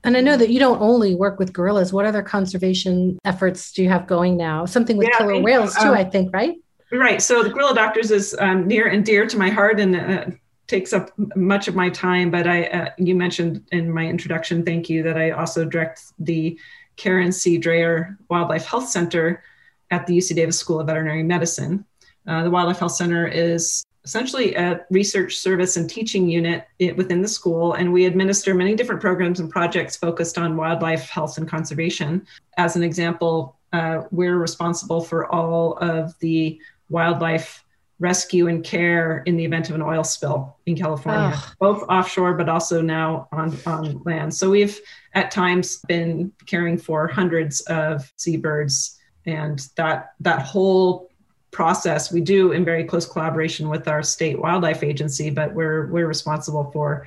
And 0.02 0.16
I 0.16 0.22
know 0.22 0.36
that 0.36 0.48
you 0.48 0.58
don't 0.58 0.80
only 0.80 1.14
work 1.14 1.38
with 1.38 1.52
gorillas. 1.52 1.92
What 1.92 2.04
other 2.04 2.22
conservation 2.22 3.18
efforts 3.24 3.70
do 3.70 3.82
you 3.82 3.90
have 3.90 4.06
going 4.08 4.36
now? 4.36 4.64
Something 4.64 4.96
with 4.96 5.08
yeah, 5.12 5.18
killer 5.18 5.40
whales 5.40 5.74
too, 5.76 5.88
um, 5.88 5.94
I 5.94 6.02
think, 6.02 6.34
right? 6.34 6.56
Right. 6.90 7.22
So 7.22 7.44
the 7.44 7.50
Gorilla 7.50 7.74
Doctors 7.74 8.10
is 8.10 8.34
um, 8.40 8.66
near 8.66 8.88
and 8.88 9.04
dear 9.04 9.26
to 9.26 9.38
my 9.38 9.50
heart 9.50 9.78
and 9.78 9.94
uh, 9.94 10.24
takes 10.70 10.92
up 10.92 11.10
much 11.36 11.68
of 11.68 11.74
my 11.74 11.90
time. 11.90 12.30
But 12.30 12.46
I, 12.46 12.64
uh, 12.64 12.90
you 12.96 13.14
mentioned 13.14 13.66
in 13.72 13.92
my 13.92 14.06
introduction, 14.06 14.64
thank 14.64 14.88
you, 14.88 15.02
that 15.02 15.18
I 15.18 15.32
also 15.32 15.64
direct 15.64 16.12
the 16.18 16.58
Karen 16.96 17.32
C. 17.32 17.58
Drayer 17.58 18.16
Wildlife 18.30 18.64
Health 18.64 18.88
Center 18.88 19.42
at 19.90 20.06
the 20.06 20.16
UC 20.16 20.36
Davis 20.36 20.58
School 20.58 20.80
of 20.80 20.86
Veterinary 20.86 21.24
Medicine. 21.24 21.84
Uh, 22.26 22.44
the 22.44 22.50
Wildlife 22.50 22.78
Health 22.78 22.92
Center 22.92 23.26
is 23.26 23.84
essentially 24.04 24.54
a 24.54 24.86
research 24.90 25.36
service 25.36 25.76
and 25.76 25.90
teaching 25.90 26.28
unit 26.28 26.66
within 26.96 27.20
the 27.20 27.28
school, 27.28 27.74
and 27.74 27.92
we 27.92 28.06
administer 28.06 28.54
many 28.54 28.74
different 28.74 29.00
programs 29.00 29.40
and 29.40 29.50
projects 29.50 29.96
focused 29.96 30.38
on 30.38 30.56
wildlife 30.56 31.08
health 31.10 31.36
and 31.36 31.48
conservation. 31.48 32.24
As 32.56 32.76
an 32.76 32.82
example, 32.82 33.56
uh, 33.72 34.02
we're 34.10 34.38
responsible 34.38 35.02
for 35.02 35.30
all 35.32 35.76
of 35.78 36.18
the 36.20 36.60
wildlife 36.88 37.64
rescue 38.00 38.48
and 38.48 38.64
care 38.64 39.22
in 39.26 39.36
the 39.36 39.44
event 39.44 39.68
of 39.68 39.76
an 39.76 39.82
oil 39.82 40.02
spill 40.02 40.56
in 40.66 40.74
California, 40.74 41.32
oh. 41.34 41.52
both 41.60 41.82
offshore 41.88 42.34
but 42.34 42.48
also 42.48 42.80
now 42.80 43.28
on, 43.30 43.56
on 43.66 44.02
land. 44.04 44.34
So 44.34 44.50
we've 44.50 44.80
at 45.14 45.30
times 45.30 45.82
been 45.86 46.32
caring 46.46 46.78
for 46.78 47.06
hundreds 47.06 47.60
of 47.62 48.10
seabirds 48.16 48.98
and 49.26 49.68
that 49.76 50.12
that 50.20 50.42
whole 50.42 51.10
process 51.50 52.12
we 52.12 52.20
do 52.20 52.52
in 52.52 52.64
very 52.64 52.84
close 52.84 53.06
collaboration 53.06 53.68
with 53.68 53.86
our 53.88 54.02
state 54.02 54.40
wildlife 54.40 54.82
agency 54.82 55.30
but 55.30 55.52
we're 55.52 55.88
we're 55.88 56.06
responsible 56.06 56.70
for 56.72 57.06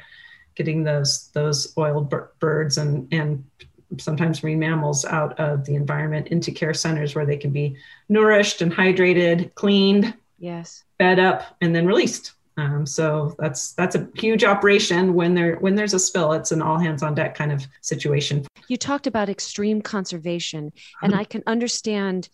getting 0.56 0.84
those 0.84 1.30
those 1.30 1.74
oiled 1.78 2.14
birds 2.40 2.78
and 2.78 3.08
and 3.12 3.44
sometimes 3.98 4.44
marine 4.44 4.60
mammals 4.60 5.06
out 5.06 5.40
of 5.40 5.66
the 5.66 5.76
environment 5.76 6.28
into 6.28 6.52
care 6.52 6.74
centers 6.74 7.16
where 7.16 7.26
they 7.26 7.38
can 7.38 7.52
be 7.52 7.76
nourished 8.10 8.62
and 8.62 8.72
hydrated 8.72 9.54
cleaned 9.56 10.14
yes. 10.44 10.84
fed 11.00 11.20
up 11.20 11.56
and 11.62 11.76
then 11.76 11.88
released. 11.88 12.34
Um, 12.56 12.86
so 12.86 13.36
that's 13.40 13.74
that's 13.74 13.96
a 13.96 14.08
huge 14.16 14.44
operation 14.44 15.16
when 15.16 15.34
there 15.34 15.56
when 15.56 15.74
there's 15.74 15.96
a 15.96 16.00
spill 16.00 16.34
it's 16.34 16.52
an 16.52 16.62
all 16.62 16.78
hands 16.78 17.02
on 17.02 17.16
deck 17.16 17.36
kind 17.36 17.52
of 17.52 17.66
situation. 17.82 18.46
You 18.68 18.78
talked 18.78 19.08
about 19.08 19.28
extreme 19.28 19.82
conservation 19.82 20.72
and 21.02 21.16
i 21.16 21.24
can 21.24 21.42
understand 21.48 22.30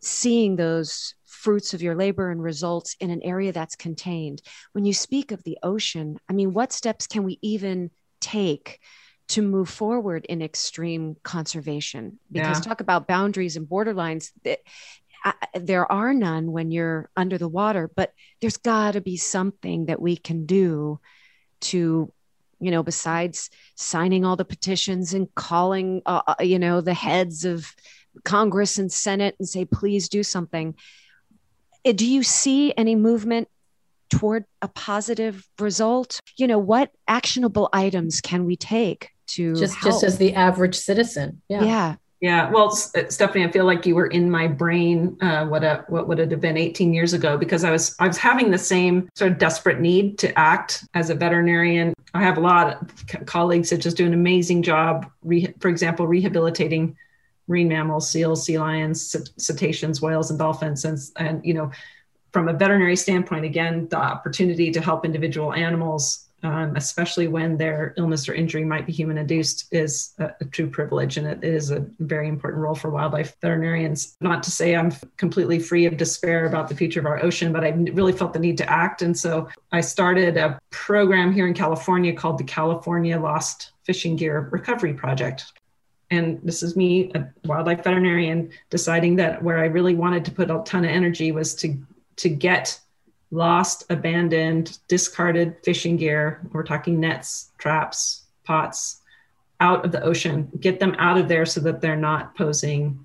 seeing 0.00 0.56
those 0.56 1.14
fruits 1.24 1.72
of 1.72 1.80
your 1.80 1.94
labor 1.94 2.30
and 2.30 2.42
results 2.42 2.96
in 3.00 3.10
an 3.10 3.22
area 3.22 3.52
that's 3.52 3.74
contained. 3.74 4.42
When 4.72 4.84
you 4.84 4.92
speak 4.92 5.32
of 5.32 5.42
the 5.44 5.56
ocean 5.62 6.18
i 6.28 6.34
mean 6.34 6.52
what 6.52 6.72
steps 6.72 7.06
can 7.06 7.22
we 7.24 7.38
even 7.40 7.90
take 8.20 8.78
to 9.28 9.40
move 9.40 9.68
forward 9.68 10.26
in 10.26 10.42
extreme 10.42 11.16
conservation? 11.22 12.18
Because 12.30 12.58
yeah. 12.58 12.68
talk 12.68 12.80
about 12.82 13.06
boundaries 13.06 13.56
and 13.56 13.66
borderlines 13.66 14.30
I, 15.24 15.34
there 15.54 15.90
are 15.90 16.12
none 16.12 16.52
when 16.52 16.70
you're 16.70 17.08
under 17.16 17.38
the 17.38 17.48
water, 17.48 17.90
but 17.94 18.12
there's 18.40 18.56
got 18.56 18.92
to 18.92 19.00
be 19.00 19.16
something 19.16 19.86
that 19.86 20.00
we 20.00 20.16
can 20.16 20.46
do 20.46 21.00
to, 21.62 22.12
you 22.60 22.70
know, 22.70 22.82
besides 22.82 23.50
signing 23.74 24.24
all 24.24 24.36
the 24.36 24.44
petitions 24.44 25.14
and 25.14 25.32
calling, 25.34 26.02
uh, 26.06 26.22
uh, 26.26 26.34
you 26.40 26.58
know, 26.58 26.80
the 26.80 26.94
heads 26.94 27.44
of 27.44 27.74
Congress 28.24 28.78
and 28.78 28.90
Senate 28.92 29.36
and 29.38 29.48
say, 29.48 29.64
please 29.64 30.08
do 30.08 30.22
something. 30.22 30.74
Uh, 31.84 31.92
do 31.92 32.06
you 32.06 32.22
see 32.22 32.74
any 32.76 32.94
movement 32.94 33.48
toward 34.10 34.44
a 34.60 34.68
positive 34.68 35.46
result? 35.58 36.20
You 36.36 36.46
know, 36.46 36.58
what 36.58 36.90
actionable 37.08 37.68
items 37.72 38.20
can 38.20 38.44
we 38.44 38.56
take 38.56 39.10
to 39.28 39.54
just 39.54 39.74
help? 39.76 39.94
just 39.94 40.04
as 40.04 40.18
the 40.18 40.34
average 40.34 40.74
citizen? 40.74 41.42
Yeah. 41.48 41.64
Yeah. 41.64 41.94
Yeah, 42.22 42.48
well, 42.52 42.68
uh, 42.68 43.02
Stephanie, 43.08 43.44
I 43.44 43.50
feel 43.50 43.64
like 43.64 43.84
you 43.84 43.96
were 43.96 44.06
in 44.06 44.30
my 44.30 44.46
brain. 44.46 45.18
Uh, 45.20 45.44
what 45.46 45.64
a, 45.64 45.84
what 45.88 46.06
would 46.06 46.20
it 46.20 46.30
have 46.30 46.40
been 46.40 46.56
18 46.56 46.94
years 46.94 47.14
ago? 47.14 47.36
Because 47.36 47.64
I 47.64 47.72
was 47.72 47.96
I 47.98 48.06
was 48.06 48.16
having 48.16 48.52
the 48.52 48.58
same 48.58 49.08
sort 49.16 49.32
of 49.32 49.38
desperate 49.38 49.80
need 49.80 50.18
to 50.18 50.38
act 50.38 50.84
as 50.94 51.10
a 51.10 51.16
veterinarian. 51.16 51.92
I 52.14 52.22
have 52.22 52.38
a 52.38 52.40
lot 52.40 52.80
of 52.80 53.26
colleagues 53.26 53.70
that 53.70 53.78
just 53.78 53.96
do 53.96 54.06
an 54.06 54.14
amazing 54.14 54.62
job. 54.62 55.10
Re, 55.24 55.52
for 55.58 55.68
example, 55.68 56.06
rehabilitating 56.06 56.96
marine 57.48 57.66
mammals, 57.66 58.08
seals, 58.08 58.46
sea 58.46 58.56
lions, 58.56 59.16
cetaceans, 59.36 60.00
whales, 60.00 60.30
and 60.30 60.38
dolphins, 60.38 60.84
and 60.84 61.00
and 61.16 61.44
you 61.44 61.54
know, 61.54 61.72
from 62.32 62.48
a 62.48 62.52
veterinary 62.52 62.94
standpoint, 62.94 63.44
again, 63.44 63.88
the 63.88 63.98
opportunity 63.98 64.70
to 64.70 64.80
help 64.80 65.04
individual 65.04 65.52
animals 65.52 66.28
um, 66.42 66.74
especially 66.76 67.28
when 67.28 67.56
their 67.56 67.94
illness 67.96 68.28
or 68.28 68.34
injury 68.34 68.64
might 68.64 68.86
be 68.86 68.92
human 68.92 69.18
induced, 69.18 69.72
is 69.72 70.14
a, 70.18 70.30
a, 70.40 70.44
true 70.46 70.68
privilege. 70.68 71.16
And 71.16 71.26
it 71.26 71.44
is 71.44 71.70
a 71.70 71.86
very 72.00 72.28
important 72.28 72.62
role 72.62 72.74
for 72.74 72.90
wildlife 72.90 73.36
veterinarians. 73.40 74.16
Not 74.20 74.42
to 74.42 74.50
say 74.50 74.74
I'm 74.74 74.92
completely 75.16 75.60
free 75.60 75.86
of 75.86 75.96
despair 75.96 76.46
about 76.46 76.68
the 76.68 76.74
future 76.74 76.98
of 76.98 77.06
our 77.06 77.22
ocean, 77.22 77.52
but 77.52 77.62
I 77.62 77.68
really 77.68 78.12
felt 78.12 78.32
the 78.32 78.40
need 78.40 78.58
to 78.58 78.68
act. 78.70 79.02
And 79.02 79.16
so 79.16 79.48
I 79.70 79.80
started 79.80 80.36
a 80.36 80.58
program 80.70 81.32
here 81.32 81.46
in 81.46 81.54
California 81.54 82.12
called 82.12 82.38
the 82.38 82.44
California 82.44 83.18
Lost 83.20 83.72
Fishing 83.84 84.16
Gear 84.16 84.48
Recovery 84.50 84.94
Project. 84.94 85.44
And 86.10 86.40
this 86.42 86.62
is 86.62 86.76
me, 86.76 87.12
a 87.14 87.26
wildlife 87.44 87.84
veterinarian, 87.84 88.50
deciding 88.68 89.16
that 89.16 89.42
where 89.42 89.58
I 89.58 89.66
really 89.66 89.94
wanted 89.94 90.24
to 90.26 90.30
put 90.30 90.50
a 90.50 90.60
ton 90.64 90.84
of 90.84 90.90
energy 90.90 91.30
was 91.32 91.54
to 91.56 91.78
to 92.16 92.28
get 92.28 92.78
lost, 93.32 93.84
abandoned, 93.90 94.78
discarded 94.86 95.56
fishing 95.64 95.96
gear. 95.96 96.40
We're 96.52 96.62
talking 96.62 97.00
nets, 97.00 97.50
traps, 97.58 98.22
pots 98.44 99.00
out 99.58 99.84
of 99.84 99.90
the 99.90 100.02
ocean, 100.02 100.50
get 100.60 100.78
them 100.78 100.94
out 100.98 101.18
of 101.18 101.28
there 101.28 101.46
so 101.46 101.60
that 101.60 101.80
they're 101.80 101.96
not 101.96 102.36
posing 102.36 103.04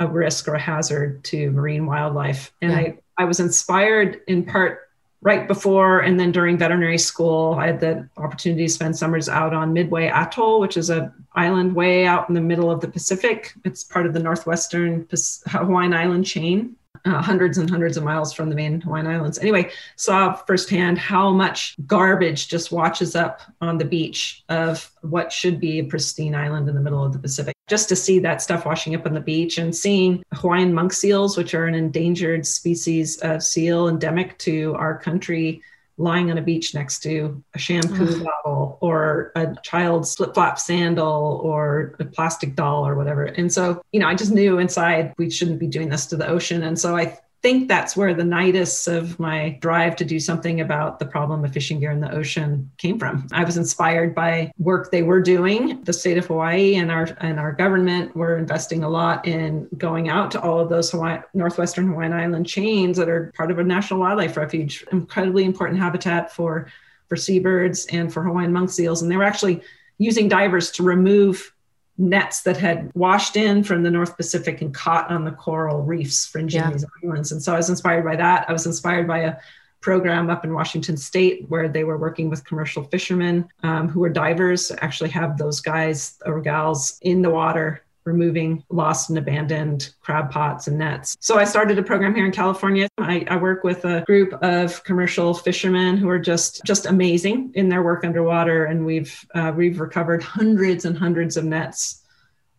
a 0.00 0.06
risk 0.06 0.46
or 0.48 0.54
a 0.54 0.60
hazard 0.60 1.24
to 1.24 1.50
marine 1.50 1.86
wildlife. 1.86 2.52
And 2.60 2.72
yeah. 2.72 2.78
I, 2.78 2.98
I 3.16 3.24
was 3.24 3.40
inspired 3.40 4.20
in 4.26 4.44
part 4.44 4.90
right 5.22 5.48
before 5.48 6.00
and 6.00 6.20
then 6.20 6.30
during 6.30 6.58
veterinary 6.58 6.98
school. 6.98 7.54
I 7.54 7.66
had 7.68 7.80
the 7.80 8.06
opportunity 8.18 8.66
to 8.66 8.72
spend 8.72 8.98
summers 8.98 9.28
out 9.28 9.54
on 9.54 9.72
Midway 9.72 10.08
Atoll, 10.08 10.60
which 10.60 10.76
is 10.76 10.90
a 10.90 11.14
island 11.34 11.74
way 11.74 12.04
out 12.06 12.28
in 12.28 12.34
the 12.34 12.40
middle 12.40 12.70
of 12.70 12.80
the 12.80 12.88
Pacific. 12.88 13.54
It's 13.64 13.82
part 13.82 14.04
of 14.04 14.12
the 14.12 14.20
northwestern 14.20 15.08
Hawaiian 15.46 15.94
island 15.94 16.26
chain 16.26 16.76
uh, 17.04 17.20
hundreds 17.20 17.58
and 17.58 17.68
hundreds 17.68 17.96
of 17.96 18.04
miles 18.04 18.32
from 18.32 18.48
the 18.48 18.54
main 18.54 18.80
Hawaiian 18.80 19.06
Islands. 19.06 19.38
Anyway, 19.38 19.70
saw 19.96 20.32
firsthand 20.32 20.98
how 20.98 21.30
much 21.30 21.76
garbage 21.86 22.48
just 22.48 22.72
washes 22.72 23.14
up 23.14 23.42
on 23.60 23.78
the 23.78 23.84
beach 23.84 24.44
of 24.48 24.90
what 25.02 25.32
should 25.32 25.60
be 25.60 25.80
a 25.80 25.84
pristine 25.84 26.34
island 26.34 26.68
in 26.68 26.74
the 26.74 26.80
middle 26.80 27.04
of 27.04 27.12
the 27.12 27.18
Pacific. 27.18 27.54
Just 27.68 27.88
to 27.88 27.96
see 27.96 28.18
that 28.20 28.42
stuff 28.42 28.66
washing 28.66 28.94
up 28.94 29.06
on 29.06 29.14
the 29.14 29.20
beach 29.20 29.58
and 29.58 29.74
seeing 29.74 30.22
Hawaiian 30.32 30.72
monk 30.72 30.92
seals, 30.92 31.36
which 31.36 31.54
are 31.54 31.66
an 31.66 31.74
endangered 31.74 32.46
species 32.46 33.18
of 33.18 33.42
seal 33.42 33.88
endemic 33.88 34.38
to 34.38 34.74
our 34.74 34.98
country, 34.98 35.62
lying 35.96 36.30
on 36.30 36.38
a 36.38 36.42
beach 36.42 36.74
next 36.74 37.00
to 37.00 37.42
a 37.54 37.58
shampoo 37.58 38.08
Ugh. 38.08 38.24
bottle 38.24 38.78
or 38.80 39.32
a 39.36 39.54
child's 39.62 40.14
flip 40.16 40.34
flop 40.34 40.58
sandal 40.58 41.40
or 41.42 41.94
a 42.00 42.04
plastic 42.04 42.56
doll 42.56 42.86
or 42.86 42.96
whatever. 42.96 43.24
And 43.24 43.52
so, 43.52 43.80
you 43.92 44.00
know, 44.00 44.08
I 44.08 44.14
just 44.14 44.32
knew 44.32 44.58
inside 44.58 45.14
we 45.18 45.30
shouldn't 45.30 45.60
be 45.60 45.68
doing 45.68 45.88
this 45.88 46.06
to 46.06 46.16
the 46.16 46.26
ocean. 46.26 46.64
And 46.64 46.78
so 46.78 46.96
I 46.96 47.18
think 47.44 47.68
that's 47.68 47.94
where 47.94 48.14
the 48.14 48.22
nidus 48.22 48.88
of 48.88 49.20
my 49.20 49.58
drive 49.60 49.96
to 49.96 50.04
do 50.06 50.18
something 50.18 50.62
about 50.62 50.98
the 50.98 51.04
problem 51.04 51.44
of 51.44 51.52
fishing 51.52 51.78
gear 51.78 51.90
in 51.90 52.00
the 52.00 52.10
ocean 52.10 52.70
came 52.78 52.98
from. 52.98 53.26
I 53.32 53.44
was 53.44 53.58
inspired 53.58 54.14
by 54.14 54.50
work 54.56 54.90
they 54.90 55.02
were 55.02 55.20
doing. 55.20 55.84
The 55.84 55.92
state 55.92 56.16
of 56.16 56.24
Hawaii 56.24 56.76
and 56.76 56.90
our 56.90 57.06
and 57.20 57.38
our 57.38 57.52
government 57.52 58.16
were 58.16 58.38
investing 58.38 58.82
a 58.82 58.88
lot 58.88 59.28
in 59.28 59.68
going 59.76 60.08
out 60.08 60.30
to 60.30 60.40
all 60.40 60.58
of 60.58 60.70
those 60.70 60.90
Hawaii, 60.90 61.20
northwestern 61.34 61.88
Hawaiian 61.88 62.14
Island 62.14 62.46
chains 62.46 62.96
that 62.96 63.10
are 63.10 63.30
part 63.36 63.50
of 63.50 63.58
a 63.58 63.62
national 63.62 64.00
wildlife 64.00 64.38
refuge, 64.38 64.82
incredibly 64.90 65.44
important 65.44 65.78
habitat 65.78 66.32
for 66.32 66.68
for 67.10 67.16
seabirds 67.16 67.84
and 67.92 68.10
for 68.10 68.22
Hawaiian 68.22 68.54
monk 68.54 68.70
seals. 68.70 69.02
And 69.02 69.10
they 69.10 69.18
were 69.18 69.22
actually 69.22 69.60
using 69.98 70.28
divers 70.28 70.70
to 70.72 70.82
remove 70.82 71.53
nets 71.96 72.42
that 72.42 72.56
had 72.56 72.90
washed 72.94 73.36
in 73.36 73.62
from 73.62 73.82
the 73.82 73.90
North 73.90 74.16
Pacific 74.16 74.60
and 74.60 74.74
caught 74.74 75.10
on 75.10 75.24
the 75.24 75.30
coral 75.30 75.82
reefs 75.82 76.26
fringing 76.26 76.56
yeah. 76.56 76.70
these 76.70 76.84
islands. 77.04 77.30
And 77.32 77.42
so 77.42 77.54
I 77.54 77.56
was 77.56 77.70
inspired 77.70 78.04
by 78.04 78.16
that. 78.16 78.46
I 78.48 78.52
was 78.52 78.66
inspired 78.66 79.06
by 79.06 79.20
a 79.20 79.36
program 79.80 80.30
up 80.30 80.44
in 80.44 80.54
Washington 80.54 80.96
State 80.96 81.44
where 81.48 81.68
they 81.68 81.84
were 81.84 81.98
working 81.98 82.30
with 82.30 82.44
commercial 82.44 82.84
fishermen 82.84 83.46
um, 83.62 83.88
who 83.88 84.00
were 84.00 84.08
divers, 84.08 84.72
actually 84.80 85.10
have 85.10 85.36
those 85.36 85.60
guys 85.60 86.18
or 86.24 86.40
gals 86.40 86.98
in 87.02 87.22
the 87.22 87.30
water 87.30 87.83
removing 88.04 88.62
lost 88.68 89.08
and 89.08 89.18
abandoned 89.18 89.94
crab 90.00 90.30
pots 90.30 90.66
and 90.66 90.78
nets. 90.78 91.16
So 91.20 91.38
I 91.38 91.44
started 91.44 91.78
a 91.78 91.82
program 91.82 92.14
here 92.14 92.26
in 92.26 92.32
California. 92.32 92.88
I, 92.98 93.24
I, 93.28 93.36
work 93.36 93.64
with 93.64 93.84
a 93.84 94.02
group 94.02 94.32
of 94.42 94.82
commercial 94.84 95.34
fishermen 95.34 95.96
who 95.96 96.08
are 96.08 96.18
just 96.18 96.62
just 96.64 96.86
amazing 96.86 97.52
in 97.54 97.68
their 97.68 97.82
work 97.82 98.04
underwater, 98.04 98.66
and 98.66 98.84
we've 98.84 99.24
uh, 99.34 99.52
we've 99.54 99.80
recovered 99.80 100.22
hundreds 100.22 100.84
and 100.84 100.96
hundreds 100.96 101.36
of 101.36 101.44
nets. 101.44 102.00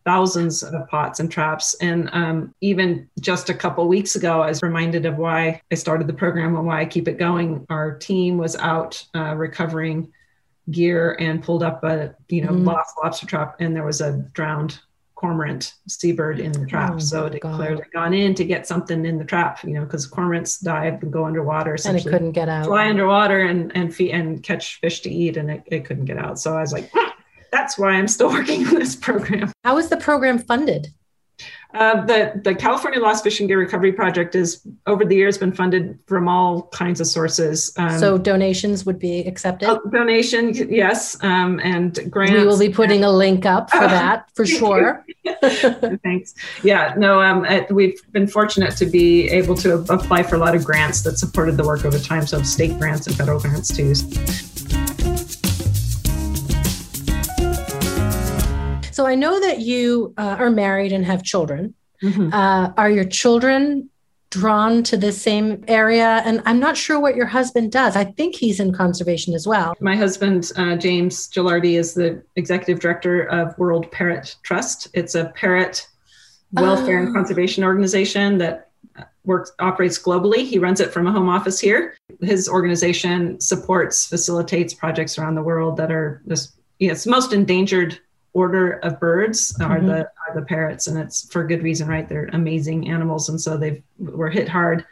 Thousands 0.04 0.62
of 0.62 0.86
pots 0.88 1.18
and 1.18 1.28
traps. 1.28 1.74
And 1.80 2.08
um, 2.12 2.54
even 2.60 3.08
just 3.18 3.50
a 3.50 3.54
couple 3.54 3.88
weeks 3.88 4.14
ago, 4.14 4.40
I 4.40 4.50
was 4.50 4.62
reminded 4.62 5.04
of 5.04 5.16
why 5.16 5.60
I 5.72 5.74
started 5.74 6.06
the 6.06 6.12
program 6.12 6.54
and 6.54 6.64
why 6.64 6.80
I 6.80 6.84
keep 6.84 7.08
it 7.08 7.18
going. 7.18 7.66
Our 7.70 7.98
team 7.98 8.38
was 8.38 8.54
out 8.54 9.04
uh, 9.16 9.34
recovering 9.34 10.12
gear 10.70 11.16
and 11.18 11.42
pulled 11.42 11.64
up 11.64 11.82
a 11.82 12.14
you 12.28 12.42
know 12.42 12.52
Mhm. 12.52 12.64
lost 12.64 12.94
lobster 13.02 13.26
trap, 13.26 13.56
and 13.58 13.74
there 13.74 13.84
was 13.84 14.00
a 14.00 14.12
drowned 14.32 14.78
cormorant 15.16 15.74
seabird 15.88 16.38
in 16.38 16.52
the 16.52 16.66
trap. 16.66 16.92
Oh, 16.94 16.98
so 16.98 17.26
it 17.26 17.40
God. 17.40 17.56
clearly 17.56 17.82
gone 17.92 18.14
in 18.14 18.34
to 18.34 18.44
get 18.44 18.66
something 18.66 19.04
in 19.04 19.18
the 19.18 19.24
trap, 19.24 19.64
you 19.64 19.70
know, 19.74 19.80
because 19.84 20.08
cormorants 20.08 20.62
dive 20.62 21.02
and 21.02 21.12
go 21.12 21.24
underwater. 21.24 21.70
and 21.72 21.78
it 21.78 21.80
essentially 21.80 22.12
couldn't 22.12 22.32
get 22.32 22.48
out. 22.48 22.66
fly 22.66 22.88
underwater 22.88 23.40
and 23.40 23.74
and 23.74 23.94
feed 23.94 24.12
and 24.12 24.42
catch 24.42 24.78
fish 24.80 25.00
to 25.00 25.10
eat, 25.10 25.36
and 25.36 25.50
it, 25.50 25.62
it 25.66 25.84
couldn't 25.84 26.04
get 26.04 26.18
out. 26.18 26.38
So 26.38 26.56
I 26.56 26.60
was 26.60 26.72
like, 26.72 26.90
"Ah, 26.94 27.14
that's 27.50 27.78
why 27.78 27.90
I'm 27.92 28.08
still 28.08 28.28
working 28.38 28.66
on 28.66 28.74
this 28.74 28.94
program. 28.94 29.50
How 29.64 29.78
is 29.78 29.88
the 29.88 29.96
program 29.96 30.38
funded? 30.38 30.88
Uh, 31.74 32.04
the 32.06 32.40
the 32.42 32.54
California 32.54 33.00
Lost 33.00 33.24
Fishing 33.24 33.46
Gear 33.46 33.58
Recovery 33.58 33.92
Project 33.92 34.34
is 34.34 34.66
over 34.86 35.04
the 35.04 35.14
years 35.14 35.36
been 35.36 35.52
funded 35.52 35.98
from 36.06 36.28
all 36.28 36.62
kinds 36.68 37.00
of 37.00 37.06
sources. 37.06 37.72
Um, 37.76 37.98
so 37.98 38.16
donations 38.16 38.86
would 38.86 38.98
be 38.98 39.20
accepted. 39.20 39.68
uh, 39.68 39.78
donation, 39.90 40.54
yes, 40.54 41.22
um, 41.22 41.60
and 41.62 42.10
grants. 42.10 42.32
we 42.32 42.46
will 42.46 42.58
be 42.58 42.70
putting 42.70 43.04
a 43.04 43.10
link 43.10 43.44
up 43.44 43.70
for 43.70 43.80
that 43.80 44.28
for 44.34 44.46
sure. 44.46 45.04
Thanks. 46.02 46.34
Yeah, 46.62 46.94
no, 46.96 47.20
um, 47.20 47.46
we've 47.70 48.00
been 48.12 48.28
fortunate 48.28 48.76
to 48.76 48.86
be 48.86 49.28
able 49.28 49.56
to 49.56 49.74
apply 49.92 50.22
for 50.22 50.36
a 50.36 50.38
lot 50.38 50.54
of 50.54 50.64
grants 50.64 51.02
that 51.02 51.18
supported 51.18 51.56
the 51.56 51.64
work 51.64 51.84
over 51.84 51.98
time. 51.98 52.26
So 52.26 52.42
state 52.42 52.78
grants 52.78 53.06
and 53.06 53.16
federal 53.16 53.40
grants 53.40 53.74
too. 53.76 53.94
So 58.96 59.04
I 59.04 59.14
know 59.14 59.38
that 59.38 59.58
you 59.60 60.14
uh, 60.16 60.36
are 60.38 60.48
married 60.48 60.90
and 60.90 61.04
have 61.04 61.22
children. 61.22 61.74
Mhm. 62.02 62.32
Uh, 62.32 62.72
are 62.78 62.88
your 62.90 63.04
children 63.04 63.90
drawn 64.30 64.82
to 64.84 64.96
the 64.96 65.12
same 65.12 65.62
area? 65.68 66.22
And 66.24 66.40
I'm 66.46 66.58
not 66.58 66.78
sure 66.78 66.98
what 66.98 67.14
your 67.14 67.26
husband 67.26 67.72
does. 67.72 67.94
I 67.94 68.04
think 68.04 68.36
he's 68.36 68.58
in 68.58 68.72
conservation 68.72 69.34
as 69.34 69.46
well. 69.46 69.74
My 69.80 69.96
husband, 69.96 70.50
uh, 70.56 70.76
James 70.76 71.28
Gilardi, 71.28 71.74
is 71.78 71.92
the 71.92 72.22
executive 72.36 72.80
director 72.80 73.24
of 73.24 73.56
World 73.58 73.92
Parrot 73.92 74.34
Trust. 74.42 74.88
It's 74.94 75.14
a 75.14 75.26
parrot 75.34 75.86
welfare 76.54 76.98
and 76.98 77.10
Oh. 77.10 77.12
conservation 77.12 77.64
organization 77.64 78.38
that 78.38 78.70
works 79.26 79.52
operates 79.58 79.98
globally. 79.98 80.46
He 80.46 80.58
runs 80.58 80.80
it 80.80 80.90
from 80.90 81.06
a 81.06 81.12
home 81.12 81.28
office 81.28 81.60
here. 81.60 81.94
His 82.22 82.48
organization 82.48 83.38
supports, 83.42 84.06
facilitates 84.06 84.72
projects 84.72 85.18
around 85.18 85.34
the 85.34 85.42
world 85.42 85.76
that 85.76 85.92
are 85.92 86.22
this. 86.24 86.54
It's 86.80 87.06
most 87.06 87.34
endangered 87.34 87.98
order 88.42 88.64
of 88.86 89.00
birds 89.00 89.38
are 89.62 89.78
Mhm. 89.80 89.86
the 89.86 89.98
are 90.24 90.34
the 90.34 90.42
parrots, 90.42 90.86
and 90.88 90.96
it's 90.98 91.18
for 91.32 91.46
good 91.46 91.62
reason, 91.62 91.88
right? 91.88 92.06
They're 92.08 92.28
amazing 92.32 92.88
animals, 92.90 93.28
and 93.30 93.40
so 93.40 93.56
they 93.56 93.82
were 93.98 94.30
hit 94.30 94.48
hard 94.48 94.84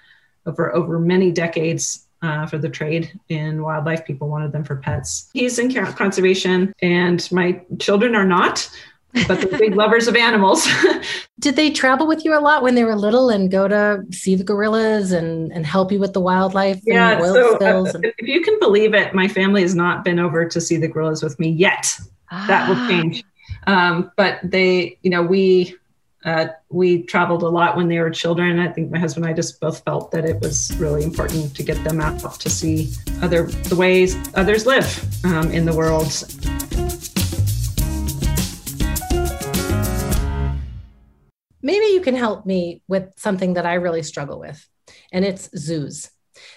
over 0.47 0.75
over 0.75 0.99
many 0.99 1.31
decades 1.31 2.07
uh, 2.23 2.47
for 2.47 2.57
the 2.59 2.71
trade 2.71 3.05
in 3.29 3.63
wildlife. 3.63 4.03
People 4.07 4.29
wanted 4.29 4.51
them 4.53 4.65
for 4.65 4.77
pets. 4.77 5.29
He's 5.35 5.59
in 5.59 5.69
conservation, 6.05 6.73
and 6.81 7.19
my 7.31 7.61
children 7.79 8.15
are 8.15 8.25
not, 8.39 8.67
but 9.29 9.37
they're 9.41 9.59
big 9.59 9.75
lovers 9.85 10.09
of 10.09 10.17
animals. 10.17 10.67
Did 11.41 11.57
they 11.57 11.71
travel 11.71 12.07
with 12.07 12.25
you 12.25 12.33
a 12.39 12.41
lot 12.41 12.63
when 12.63 12.75
they 12.77 12.85
were 12.85 12.97
little 12.97 13.29
and 13.29 13.51
go 13.51 13.69
to 13.69 14.03
see 14.11 14.35
the 14.37 14.45
gorillas 14.45 15.13
and, 15.13 15.53
and 15.53 15.67
help 15.67 15.93
you 15.93 15.99
with 15.99 16.15
the 16.15 16.21
wildlife 16.21 16.81
yeah. 16.87 17.21
So 17.21 17.57
uh, 17.61 17.85
and, 17.93 18.13
if 18.19 18.27
you 18.27 18.41
can 18.41 18.59
believe 18.59 18.95
it, 18.95 19.13
my 19.15 19.29
family 19.29 19.61
has 19.61 19.75
not 19.75 20.03
been 20.05 20.19
over 20.19 20.49
to 20.49 20.59
see 20.61 20.79
the 20.79 20.89
gorillas 20.89 21.23
with 21.23 21.39
me 21.39 21.51
yet. 21.51 21.85
That 22.49 22.69
will 22.69 22.77
Ah. 22.79 22.89
change. 22.89 23.23
Um, 23.67 24.13
but 24.17 24.41
they, 24.43 24.99
you 25.03 25.11
know, 25.11 25.23
we. 25.23 25.77
Uh, 26.25 26.47
we 26.71 27.03
traveled 27.03 27.43
a 27.43 27.49
lot 27.51 27.77
when 27.77 27.87
they 27.87 27.99
were 27.99 28.09
children. 28.09 28.59
I 28.59 28.73
think 28.73 28.91
my 28.91 28.99
husband 28.99 29.27
and 29.27 29.35
I 29.35 29.37
just 29.37 29.61
both 29.61 29.85
felt 29.85 30.11
that 30.13 30.25
it 30.25 30.41
was 30.41 30.75
really 30.79 31.05
important 31.05 31.55
to 31.55 31.63
get 31.63 31.85
them 31.85 32.01
out 32.01 32.41
to 32.41 32.49
see 32.49 32.95
other 33.21 33.43
the 33.43 33.77
ways 33.77 34.17
others 34.33 34.65
live 34.65 35.05
um, 35.27 35.51
in 35.51 35.67
the 35.67 35.77
world. 35.77 36.11
maybe 41.65 41.87
you 41.87 42.03
can 42.03 42.15
help 42.15 42.45
me 42.47 42.83
with 42.87 43.13
something 43.17 43.55
that 43.55 43.67
I 43.67 43.75
really 43.75 44.05
struggle 44.05 44.39
with, 44.39 44.65
and 45.11 45.25
it's 45.25 45.49
zoos. 45.57 46.11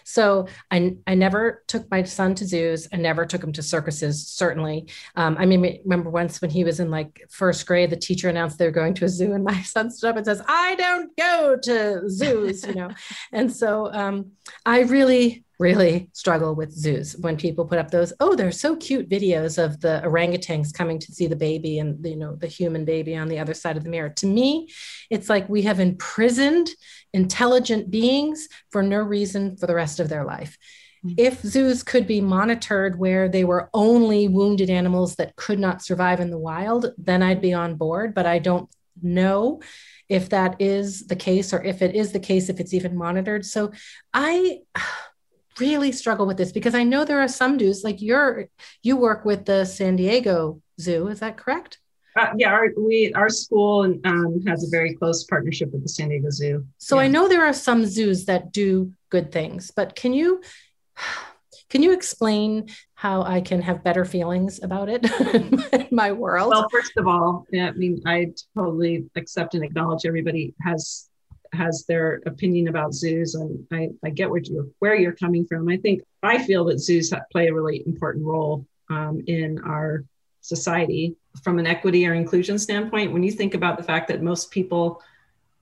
So 0.08 0.48
I, 0.72 0.96
I 1.06 1.16
never 1.16 1.64
took 1.68 1.92
my 1.92 2.04
son 2.04 2.34
to 2.36 2.46
zoos. 2.46 2.88
I 2.94 2.96
never 2.96 3.26
took 3.26 3.44
him 3.44 3.52
to 3.52 3.62
circuses, 3.62 4.26
certainly. 4.26 4.88
Um, 5.18 5.36
I 5.38 5.46
mean, 5.46 5.82
remember 5.84 6.10
once 6.10 6.42
when 6.42 6.50
he 6.50 6.64
was 6.64 6.80
in 6.80 6.90
like 6.90 7.26
first 7.30 7.68
grade, 7.68 7.90
the 7.90 7.98
teacher 7.98 8.30
announced 8.30 8.58
they 8.58 8.66
were 8.66 8.72
going 8.72 8.94
to 8.94 9.06
a 9.06 9.10
zoo 9.10 9.34
and 9.34 9.44
my 9.44 9.62
son 9.64 9.92
stood 9.92 10.12
up 10.12 10.16
and 10.16 10.26
says, 10.26 10.42
I 10.48 10.76
don't 10.76 11.16
go 11.18 11.58
to 11.62 12.10
zoos, 12.10 12.66
you 12.66 12.76
know? 12.76 12.90
and 13.34 13.52
so 13.52 13.92
um, 13.92 14.32
I 14.66 14.84
really, 14.84 15.44
really 15.60 16.10
struggle 16.14 16.54
with 16.54 16.72
zoos 16.72 17.16
when 17.20 17.36
people 17.36 17.66
put 17.66 17.80
up 17.80 17.90
those, 17.90 18.14
oh, 18.20 18.36
they're 18.36 18.52
so 18.52 18.76
cute 18.76 19.10
videos 19.10 19.62
of 19.64 19.80
the 19.82 20.02
orangutans 20.06 20.74
coming 20.74 21.00
to 21.00 21.12
see 21.12 21.28
the 21.28 21.36
baby 21.36 21.80
and, 21.80 22.06
you 22.06 22.16
know, 22.16 22.36
the 22.36 22.48
human 22.48 22.86
baby 22.86 23.16
on 23.16 23.28
the 23.28 23.40
other 23.40 23.54
side 23.54 23.76
of 23.76 23.84
the 23.84 23.90
mirror. 23.90 24.10
To 24.10 24.28
me, 24.28 24.70
it's 25.10 25.30
like 25.30 25.50
we 25.50 25.64
have 25.64 25.80
imprisoned 25.80 26.70
intelligent 27.14 27.90
beings 27.90 28.48
for 28.72 28.84
no 28.84 29.00
reason 29.00 29.58
for 29.58 29.66
the 29.66 29.76
rest 29.76 30.00
of 30.00 30.10
their 30.10 30.24
life. 30.24 30.58
Mhm. 31.06 31.16
If 31.18 31.42
zoos 31.42 31.84
could 31.84 32.06
be 32.06 32.22
monitored 32.22 33.00
where 33.00 33.28
they 33.30 33.44
were 33.44 33.70
only 33.74 34.28
wounded 34.28 34.70
animals 34.70 35.16
that 35.16 35.36
could 35.36 35.60
not 35.60 35.82
survive 35.82 36.20
in 36.20 36.30
the 36.30 36.38
wild, 36.38 36.94
then 36.98 37.24
I'd 37.24 37.42
be 37.42 37.54
on 37.54 37.76
board. 37.76 38.14
But 38.14 38.26
I 38.26 38.40
don't 38.40 38.70
know 39.02 39.62
if 40.10 40.30
that 40.30 40.56
is 40.60 41.08
the 41.08 41.16
case 41.16 41.54
or 41.54 41.64
if 41.64 41.82
it 41.82 41.96
is 41.96 42.12
the 42.12 42.20
case, 42.20 42.50
if 42.50 42.60
it's 42.60 42.74
even 42.74 42.96
monitored. 42.96 43.46
So 43.46 43.72
I 44.14 44.62
really 45.60 45.92
struggle 45.92 46.26
with 46.26 46.38
this 46.38 46.52
because 46.52 46.76
I 46.76 46.84
know 46.84 47.06
there 47.06 47.22
are 47.22 47.28
some 47.28 47.58
zoos 47.60 47.84
like 47.84 48.02
you're 48.02 48.48
you 48.84 48.98
work 48.98 49.26
with 49.26 49.46
the 49.46 49.66
San 49.66 49.96
Diego 49.96 50.62
Zoo, 50.80 51.08
is 51.08 51.20
that 51.20 51.38
correct? 51.38 51.80
Uh, 52.18 52.34
yeah, 52.36 52.52
our, 52.52 52.70
we 52.76 53.14
our 53.14 53.30
school 53.30 53.84
um, 54.06 54.44
has 54.48 54.64
a 54.64 54.70
very 54.70 54.96
close 54.96 55.24
partnership 55.26 55.72
with 55.72 55.84
the 55.84 55.90
San 55.90 56.10
Diego 56.10 56.30
Zoo. 56.32 56.66
So 56.80 56.98
I 56.98 57.08
know 57.08 57.28
there 57.28 57.46
are 57.46 57.54
some 57.54 57.86
zoos 57.86 58.26
that 58.26 58.52
do 58.52 58.92
good 59.10 59.32
things, 59.32 59.72
but 59.72 59.96
can 59.96 60.14
you 60.14 60.42
can 61.70 61.84
you 61.84 61.92
explain 61.94 62.70
how 62.96 63.22
I 63.24 63.42
can 63.42 63.62
have 63.62 63.84
better 63.84 64.06
feelings 64.06 64.64
about 64.64 64.90
it 64.90 65.06
in 65.74 65.88
my 65.92 66.12
world? 66.12 66.52
Well, 66.52 66.70
first 66.70 66.94
of 66.98 67.08
all, 67.08 67.46
yeah, 67.52 67.68
I 67.68 67.72
mean, 67.72 68.02
I 68.06 68.32
totally 68.56 69.06
accept 69.16 69.54
and 69.54 69.64
acknowledge 69.64 70.06
everybody 70.06 70.56
has 70.62 71.10
has 71.54 71.86
their 71.88 72.22
opinion 72.26 72.68
about 72.68 72.94
zoos, 72.94 73.36
and 73.36 73.66
I, 73.72 73.90
I 74.04 74.10
get 74.10 74.30
what 74.30 74.48
you 74.48 74.74
where 74.80 74.96
you're 74.96 75.14
coming 75.14 75.46
from. 75.46 75.68
I 75.70 75.78
think 75.78 76.04
I 76.24 76.44
feel 76.44 76.66
that 76.66 76.80
zoos 76.80 77.14
play 77.32 77.48
a 77.48 77.54
really 77.54 77.84
important 77.86 78.26
role 78.26 78.66
um, 78.90 79.22
in 79.28 79.60
our 79.60 80.04
society 80.42 81.16
from 81.44 81.60
an 81.60 81.68
equity 81.68 82.08
or 82.08 82.14
inclusion 82.14 82.58
standpoint. 82.58 83.12
When 83.12 83.24
you 83.24 83.32
think 83.32 83.54
about 83.54 83.78
the 83.78 83.84
fact 83.84 84.08
that 84.08 84.22
most 84.22 84.52
people 84.52 85.02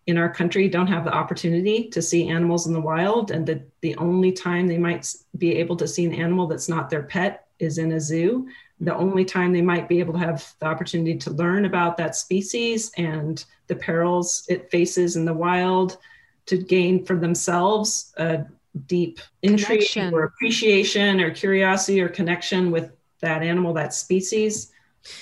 in 0.07 0.17
our 0.17 0.29
country 0.29 0.69
don't 0.69 0.87
have 0.87 1.03
the 1.03 1.13
opportunity 1.13 1.89
to 1.89 2.01
see 2.01 2.27
animals 2.27 2.67
in 2.67 2.73
the 2.73 2.79
wild, 2.79 3.31
and 3.31 3.45
that 3.47 3.67
the 3.81 3.95
only 3.97 4.31
time 4.31 4.67
they 4.67 4.77
might 4.77 5.11
be 5.37 5.55
able 5.55 5.75
to 5.77 5.87
see 5.87 6.05
an 6.05 6.13
animal 6.13 6.47
that's 6.47 6.69
not 6.69 6.89
their 6.89 7.03
pet 7.03 7.47
is 7.59 7.77
in 7.77 7.93
a 7.93 7.99
zoo 7.99 8.47
the 8.79 8.95
only 8.95 9.23
time 9.23 9.53
they 9.53 9.61
might 9.61 9.87
be 9.87 9.99
able 9.99 10.13
to 10.13 10.19
have 10.19 10.53
the 10.59 10.65
opportunity 10.65 11.17
to 11.17 11.29
learn 11.31 11.65
about 11.65 11.97
that 11.97 12.15
species 12.15 12.91
and 12.97 13.45
the 13.67 13.75
perils 13.75 14.45
it 14.49 14.69
faces 14.69 15.15
in 15.15 15.25
the 15.25 15.33
wild 15.33 15.97
to 16.45 16.57
gain 16.57 17.03
for 17.05 17.15
themselves 17.15 18.13
a 18.17 18.45
deep 18.87 19.19
intrigue 19.41 19.79
Connection. 19.79 20.13
or 20.13 20.25
appreciation 20.25 21.21
or 21.21 21.31
curiosity 21.31 22.01
or 22.01 22.09
connection 22.09 22.69
with 22.71 22.91
that 23.21 23.41
animal, 23.41 23.73
that 23.73 23.93
species. 23.93 24.71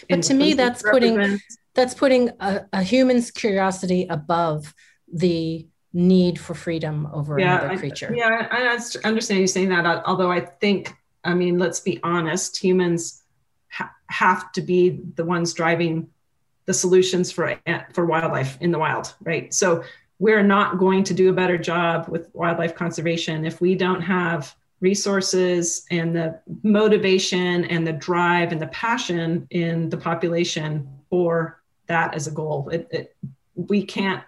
But 0.09 0.15
and 0.15 0.23
to 0.23 0.33
me, 0.33 0.53
that's 0.53 0.81
putting- 0.81 1.39
That's 1.75 1.95
putting 1.95 2.29
a, 2.39 2.65
a 2.71 2.83
human's 2.83 3.31
curiosity 3.31 4.05
above 4.07 4.75
the 5.11 5.67
need 5.91 6.39
for 6.39 6.53
freedom 6.53 7.07
over 7.11 7.37
another 7.39 7.71
I- 7.71 7.77
creature. 7.77 8.13
Yeah, 8.15 8.47
I 8.51 8.65
I 8.65 9.07
understand 9.07 9.41
you 9.41 9.47
saying 9.47 9.69
that. 9.69 10.03
Although 10.05 10.31
I 10.31 10.41
think, 10.41 10.93
I 11.23 11.33
mean, 11.33 11.57
let's 11.57 11.79
be 11.79 11.99
honest, 12.03 12.57
humans 12.57 13.22
have 14.13 14.51
to 14.53 14.61
be 14.61 15.01
the 15.15 15.25
ones 15.25 15.53
driving 15.53 16.09
the 16.65 16.73
solutions 16.73 17.31
for 17.31 17.59
for 17.93 18.05
wildlife 18.05 18.57
in 18.61 18.71
the 18.71 18.79
wild, 18.79 19.13
right? 19.21 19.53
So 19.53 19.83
we're 20.19 20.43
not 20.43 20.77
going 20.77 21.03
to 21.05 21.13
do 21.13 21.29
a 21.29 21.33
better 21.33 21.57
job 21.57 22.07
with 22.07 22.29
wildlife 22.33 22.75
conservation 22.75 23.45
if 23.45 23.59
we 23.59 23.75
don't 23.75 24.01
have 24.01 24.55
resources 24.79 25.85
and 25.91 26.15
the 26.15 26.39
motivation 26.61 27.65
and 27.65 27.85
the 27.87 27.93
drive 27.93 28.51
and 28.51 28.61
the 28.61 28.67
passion 28.67 29.47
in 29.49 29.89
the 29.89 29.97
population 29.97 30.87
for 31.09 31.61
that 31.87 32.13
as 32.13 32.27
a 32.27 32.31
goal. 32.31 32.69
It, 32.69 32.87
it, 32.91 33.15
we 33.55 33.83
can't 33.83 34.23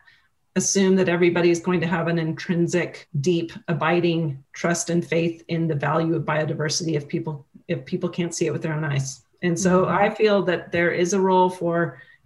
assume 0.55 0.95
that 0.95 1.09
everybody 1.09 1.51
is 1.51 1.59
going 1.59 1.81
to 1.81 1.87
have 1.87 2.07
an 2.07 2.17
intrinsic 2.17 3.07
deep 3.19 3.51
abiding 3.67 4.43
trust 4.53 4.89
and 4.89 5.05
faith 5.05 5.43
in 5.49 5.67
the 5.67 5.75
value 5.75 6.15
of 6.15 6.23
biodiversity 6.23 6.95
if 6.95 7.07
people 7.07 7.45
if 7.67 7.85
people 7.85 8.07
can't 8.07 8.33
see 8.33 8.45
it 8.45 8.53
with 8.53 8.61
their 8.61 8.73
own 8.73 8.85
eyes 8.85 9.24
and 9.45 9.57
so 9.65 9.71
Mhm. 9.85 9.91
i 10.03 10.05
feel 10.19 10.37
that 10.49 10.71
there 10.75 10.91
is 11.03 11.13
a 11.13 11.25
role 11.29 11.49
for 11.49 11.77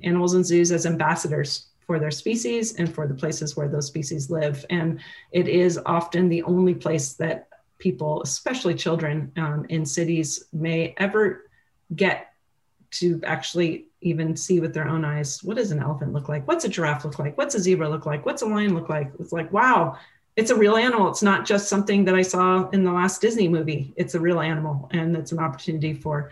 animals 0.09 0.33
and 0.37 0.45
zoos 0.45 0.71
as 0.71 0.85
ambassadors 0.85 1.51
for 1.89 1.99
their 1.99 2.11
species 2.11 2.75
and 2.79 2.87
for 2.95 3.07
the 3.07 3.15
places 3.15 3.57
where 3.57 3.67
those 3.67 3.87
species 3.87 4.29
live. 4.29 4.63
And 4.69 4.99
it 5.31 5.47
is 5.47 5.79
often 5.87 6.29
the 6.29 6.43
only 6.43 6.75
place 6.75 7.13
that 7.13 7.47
people 7.79 8.21
especially 8.21 8.75
children 8.75 9.31
um, 9.37 9.65
in 9.69 9.85
cities 9.85 10.45
may 10.53 10.93
ever 10.97 11.49
get 11.95 12.27
to 12.91 13.19
actually 13.23 13.87
even 14.01 14.35
see 14.35 14.59
with 14.59 14.73
their 14.73 14.87
own 14.87 15.03
eyes 15.03 15.43
what 15.43 15.57
does 15.57 15.71
an 15.71 15.81
elephant 15.81 16.13
look 16.13 16.29
like? 16.29 16.47
What's 16.47 16.65
a 16.65 16.69
giraffe 16.69 17.05
look 17.05 17.17
like? 17.17 17.35
What's 17.39 17.55
a 17.55 17.59
zebra 17.59 17.89
look 17.89 18.05
like? 18.05 18.23
What's 18.23 18.43
a 18.43 18.45
lion 18.45 18.75
look 18.75 18.89
like? 18.89 19.11
It's 19.19 19.33
like 19.33 19.51
wow 19.51 19.97
it's 20.35 20.51
a 20.51 20.55
real 20.55 20.77
animal. 20.77 21.09
It's 21.09 21.23
not 21.23 21.45
just 21.45 21.67
something 21.67 22.05
that 22.05 22.15
i 22.15 22.21
saw 22.21 22.69
in 22.69 22.83
the 22.83 22.93
last 22.93 23.19
disney 23.19 23.49
movie. 23.49 23.93
It's 23.97 24.15
a 24.15 24.19
real 24.19 24.39
animal 24.39 24.89
and 24.91 25.17
it's 25.17 25.31
an 25.31 25.39
opportunity 25.39 25.93
for 25.95 26.29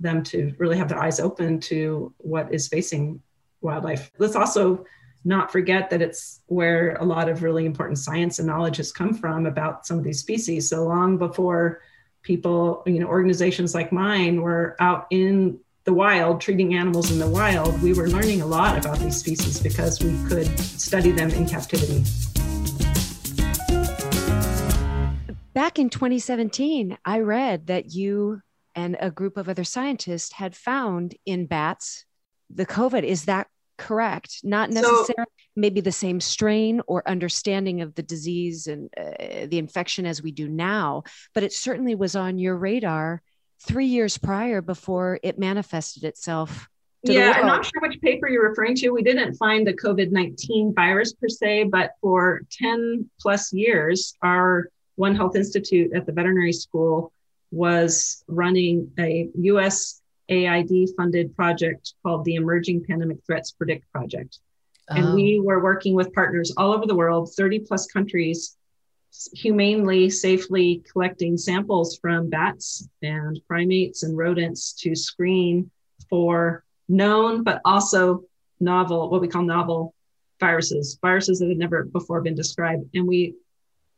them 0.00 0.22
to 0.22 0.54
really 0.58 0.76
have 0.76 0.88
their 0.88 0.98
eyes 0.98 1.20
open 1.20 1.60
to 1.60 2.12
what 2.18 2.52
is 2.52 2.68
facing 2.68 3.20
wildlife 3.60 4.10
let's 4.18 4.36
also 4.36 4.84
not 5.24 5.52
forget 5.52 5.90
that 5.90 6.00
it's 6.00 6.40
where 6.46 6.94
a 6.94 7.04
lot 7.04 7.28
of 7.28 7.42
really 7.42 7.66
important 7.66 7.98
science 7.98 8.38
and 8.38 8.48
knowledge 8.48 8.78
has 8.78 8.90
come 8.90 9.12
from 9.12 9.44
about 9.44 9.86
some 9.86 9.98
of 9.98 10.04
these 10.04 10.18
species 10.18 10.68
so 10.68 10.84
long 10.84 11.18
before 11.18 11.82
people 12.22 12.82
you 12.86 12.98
know 12.98 13.06
organizations 13.06 13.74
like 13.74 13.92
mine 13.92 14.40
were 14.40 14.76
out 14.80 15.06
in 15.10 15.58
the 15.84 15.94
wild, 15.94 16.40
treating 16.40 16.74
animals 16.74 17.10
in 17.10 17.18
the 17.18 17.28
wild, 17.28 17.80
we 17.82 17.94
were 17.94 18.08
learning 18.08 18.42
a 18.42 18.46
lot 18.46 18.78
about 18.78 18.98
these 18.98 19.16
species 19.16 19.58
because 19.60 20.00
we 20.02 20.12
could 20.28 20.46
study 20.58 21.10
them 21.10 21.30
in 21.30 21.48
captivity. 21.48 22.04
Back 25.54 25.78
in 25.78 25.90
2017, 25.90 26.98
I 27.04 27.20
read 27.20 27.66
that 27.68 27.92
you 27.92 28.42
and 28.80 28.96
a 29.00 29.10
group 29.10 29.36
of 29.36 29.48
other 29.48 29.64
scientists 29.64 30.32
had 30.32 30.56
found 30.56 31.14
in 31.26 31.46
bats 31.46 32.04
the 32.48 32.66
COVID. 32.66 33.02
Is 33.02 33.26
that 33.26 33.46
correct? 33.76 34.40
Not 34.42 34.70
necessarily 34.70 35.14
so, 35.16 35.24
maybe 35.54 35.80
the 35.80 35.92
same 35.92 36.20
strain 36.20 36.80
or 36.86 37.08
understanding 37.08 37.82
of 37.82 37.94
the 37.94 38.02
disease 38.02 38.66
and 38.66 38.90
uh, 38.96 39.46
the 39.46 39.58
infection 39.58 40.06
as 40.06 40.22
we 40.22 40.32
do 40.32 40.48
now, 40.48 41.02
but 41.34 41.42
it 41.42 41.52
certainly 41.52 41.94
was 41.94 42.16
on 42.16 42.38
your 42.38 42.56
radar 42.56 43.22
three 43.66 43.86
years 43.86 44.16
prior 44.16 44.62
before 44.62 45.20
it 45.22 45.38
manifested 45.38 46.04
itself. 46.04 46.68
yeah, 47.02 47.32
I'm 47.36 47.46
not 47.46 47.64
sure 47.64 47.80
which 47.82 48.00
paper 48.00 48.28
you're 48.28 48.48
referring 48.48 48.76
to. 48.76 48.90
We 48.90 49.02
didn't 49.02 49.34
find 49.34 49.66
the 49.66 49.74
COVID 49.74 50.10
19 50.10 50.74
virus 50.74 51.12
per 51.12 51.28
se, 51.28 51.64
but 51.64 51.92
for 52.00 52.42
10 52.50 53.08
plus 53.20 53.52
years, 53.52 54.14
our 54.22 54.68
One 54.96 55.14
Health 55.14 55.36
Institute 55.36 55.92
at 55.94 56.06
the 56.06 56.12
veterinary 56.12 56.52
school 56.52 57.12
was 57.50 58.22
running 58.28 58.92
a 58.98 59.28
US 59.34 60.00
AID 60.28 60.90
funded 60.96 61.34
project 61.34 61.94
called 62.02 62.24
the 62.24 62.36
Emerging 62.36 62.84
Pandemic 62.84 63.18
Threats 63.26 63.50
Predict 63.52 63.90
Project. 63.92 64.38
Oh. 64.88 64.96
And 64.96 65.14
we 65.14 65.38
oh. 65.38 65.42
were 65.42 65.62
working 65.62 65.94
with 65.94 66.14
partners 66.14 66.52
all 66.56 66.72
over 66.72 66.86
the 66.86 66.94
world, 66.94 67.32
30 67.36 67.60
plus 67.60 67.86
countries, 67.86 68.56
humanely, 69.32 70.08
safely 70.08 70.82
collecting 70.90 71.36
samples 71.36 71.98
from 72.00 72.30
bats 72.30 72.88
and 73.02 73.40
primates 73.48 74.04
and 74.04 74.16
rodents 74.16 74.72
to 74.74 74.94
screen 74.94 75.70
for 76.08 76.64
known 76.88 77.42
but 77.42 77.60
also 77.64 78.24
novel, 78.60 79.10
what 79.10 79.20
we 79.20 79.28
call 79.28 79.42
novel 79.42 79.94
viruses, 80.38 80.98
viruses 81.00 81.38
that 81.38 81.48
had 81.48 81.58
never 81.58 81.84
before 81.84 82.20
been 82.20 82.34
described. 82.34 82.84
And 82.94 83.06
we 83.06 83.34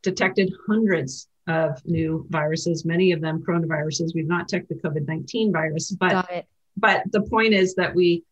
detected 0.03 0.53
hundreds 0.67 1.29
of 1.47 1.85
new 1.85 2.27
viruses, 2.31 2.85
many 2.85 3.13
of 3.13 3.21
them 3.21 3.43
coronaviruses. 3.43 4.15
We've 4.15 4.27
not 4.27 4.49
checked 4.49 4.69
the 4.69 4.77
COVID 4.77 5.07
19 5.07 5.53
virus, 5.53 5.91
but, 5.91 6.47
but 6.77 7.03
the 7.11 7.23
point 7.23 7.53
is 7.53 7.75
that 7.75 7.95
we 7.95 8.25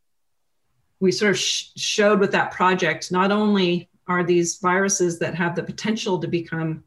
we 1.00 1.10
sort 1.10 1.30
of 1.30 1.38
sh- 1.38 1.70
showed 1.76 2.20
with 2.20 2.32
that 2.32 2.52
project 2.52 3.10
not 3.10 3.32
only 3.32 3.88
are 4.06 4.22
these 4.22 4.58
viruses 4.58 5.18
that 5.18 5.34
have 5.34 5.56
the 5.56 5.62
potential 5.62 6.18
to 6.18 6.28
become 6.28 6.84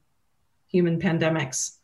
human 0.68 1.00
pandemics 1.00 1.78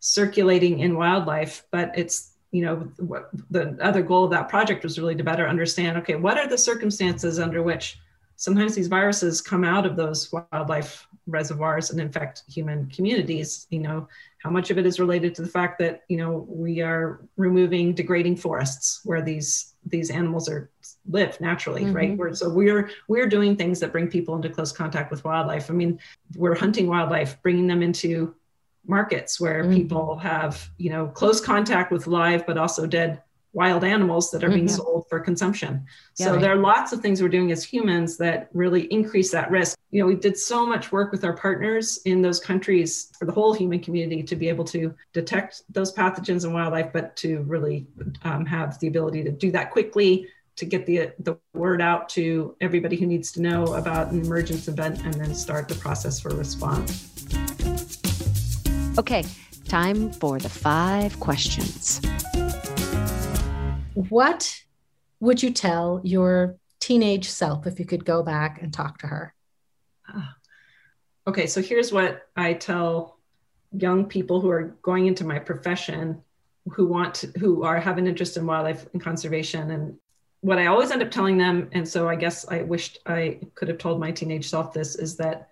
circulating 0.00 0.80
in 0.80 0.96
wildlife 0.96 1.64
but 1.70 1.92
it's 1.96 2.32
you 2.50 2.62
know 2.62 2.76
what 2.98 3.30
the 3.50 3.76
other 3.80 4.02
goal 4.02 4.24
of 4.24 4.30
that 4.30 4.48
project 4.48 4.82
was 4.82 4.98
really 4.98 5.14
to 5.14 5.24
better 5.24 5.48
understand 5.48 5.96
okay 5.96 6.16
what 6.16 6.38
are 6.38 6.48
the 6.48 6.58
circumstances 6.58 7.38
under 7.38 7.62
which 7.62 7.98
sometimes 8.36 8.74
these 8.74 8.86
viruses 8.86 9.40
come 9.40 9.64
out 9.64 9.86
of 9.86 9.96
those 9.96 10.32
wildlife 10.32 11.06
reservoirs 11.26 11.90
and 11.90 12.00
infect 12.00 12.42
human 12.48 12.86
communities 12.90 13.66
you 13.70 13.80
know 13.80 14.06
how 14.38 14.50
much 14.50 14.70
of 14.70 14.78
it 14.78 14.86
is 14.86 15.00
related 15.00 15.34
to 15.34 15.42
the 15.42 15.48
fact 15.48 15.78
that 15.78 16.04
you 16.08 16.16
know 16.16 16.46
we 16.48 16.80
are 16.80 17.20
removing 17.36 17.94
degrading 17.94 18.36
forests 18.36 19.00
where 19.04 19.22
these 19.22 19.74
these 19.86 20.10
animals 20.10 20.48
are 20.48 20.70
live 21.10 21.40
naturally 21.40 21.82
mm-hmm. 21.82 21.96
right 21.96 22.16
we're, 22.16 22.34
so 22.34 22.48
we're 22.48 22.90
we're 23.08 23.28
doing 23.28 23.56
things 23.56 23.80
that 23.80 23.90
bring 23.90 24.08
people 24.08 24.36
into 24.36 24.48
close 24.48 24.70
contact 24.70 25.10
with 25.10 25.24
wildlife 25.24 25.68
i 25.70 25.74
mean 25.74 25.98
we're 26.36 26.54
hunting 26.54 26.86
wildlife 26.86 27.40
bringing 27.42 27.66
them 27.66 27.82
into 27.82 28.34
markets 28.86 29.40
where 29.40 29.64
mm-hmm. 29.64 29.74
people 29.74 30.16
have 30.16 30.70
you 30.78 30.90
know 30.90 31.08
close 31.08 31.40
contact 31.40 31.90
with 31.90 32.06
live 32.06 32.46
but 32.46 32.56
also 32.56 32.86
dead 32.86 33.20
wild 33.56 33.84
animals 33.84 34.30
that 34.30 34.44
are 34.44 34.50
being 34.50 34.66
mm-hmm. 34.66 34.76
sold 34.76 35.06
for 35.08 35.18
consumption. 35.18 35.82
Yeah, 36.18 36.26
so 36.26 36.32
right. 36.32 36.42
there 36.42 36.52
are 36.52 36.56
lots 36.56 36.92
of 36.92 37.00
things 37.00 37.22
we're 37.22 37.30
doing 37.30 37.50
as 37.52 37.64
humans 37.64 38.18
that 38.18 38.50
really 38.52 38.82
increase 38.92 39.32
that 39.32 39.50
risk. 39.50 39.78
You 39.90 40.02
know, 40.02 40.06
we 40.06 40.14
did 40.14 40.36
so 40.36 40.66
much 40.66 40.92
work 40.92 41.10
with 41.10 41.24
our 41.24 41.32
partners 41.32 42.00
in 42.04 42.20
those 42.20 42.38
countries 42.38 43.10
for 43.18 43.24
the 43.24 43.32
whole 43.32 43.54
human 43.54 43.80
community 43.80 44.22
to 44.24 44.36
be 44.36 44.50
able 44.50 44.64
to 44.66 44.94
detect 45.14 45.62
those 45.70 45.90
pathogens 45.94 46.44
in 46.44 46.52
wildlife, 46.52 46.92
but 46.92 47.16
to 47.16 47.40
really 47.44 47.86
um, 48.24 48.44
have 48.44 48.78
the 48.78 48.88
ability 48.88 49.24
to 49.24 49.32
do 49.32 49.50
that 49.52 49.70
quickly 49.70 50.28
to 50.56 50.66
get 50.66 50.84
the 50.86 51.12
the 51.20 51.38
word 51.54 51.80
out 51.80 52.08
to 52.10 52.56
everybody 52.60 52.96
who 52.96 53.06
needs 53.06 53.32
to 53.32 53.40
know 53.40 53.74
about 53.74 54.10
an 54.10 54.22
emergence 54.22 54.68
event 54.68 55.02
and 55.04 55.14
then 55.14 55.34
start 55.34 55.66
the 55.66 55.74
process 55.76 56.20
for 56.20 56.30
response. 56.30 57.10
Okay, 58.98 59.24
time 59.66 60.12
for 60.12 60.38
the 60.38 60.48
five 60.48 61.18
questions 61.20 62.00
what 63.96 64.62
would 65.20 65.42
you 65.42 65.50
tell 65.50 66.02
your 66.04 66.58
teenage 66.80 67.28
self 67.28 67.66
if 67.66 67.78
you 67.78 67.86
could 67.86 68.04
go 68.04 68.22
back 68.22 68.60
and 68.60 68.72
talk 68.72 68.98
to 68.98 69.06
her? 69.06 69.34
Ah. 70.06 70.36
Okay, 71.26 71.46
so 71.46 71.62
here's 71.62 71.92
what 71.92 72.28
I 72.36 72.52
tell 72.52 73.18
young 73.72 74.04
people 74.04 74.40
who 74.40 74.50
are 74.50 74.76
going 74.82 75.06
into 75.06 75.24
my 75.24 75.38
profession 75.38 76.22
who 76.68 76.86
want 76.86 77.14
to, 77.14 77.26
who 77.38 77.64
are 77.64 77.80
have 77.80 77.96
an 77.96 78.06
interest 78.06 78.36
in 78.36 78.46
wildlife 78.46 78.86
and 78.92 79.02
conservation 79.02 79.70
and 79.70 79.96
what 80.40 80.58
I 80.58 80.66
always 80.66 80.90
end 80.90 81.02
up 81.02 81.10
telling 81.10 81.38
them 81.38 81.68
and 81.72 81.88
so 81.88 82.08
I 82.08 82.16
guess 82.16 82.46
I 82.48 82.62
wished 82.62 82.98
I 83.06 83.40
could 83.54 83.68
have 83.68 83.78
told 83.78 83.98
my 83.98 84.10
teenage 84.10 84.48
self 84.48 84.72
this 84.72 84.94
is 84.94 85.16
that 85.16 85.48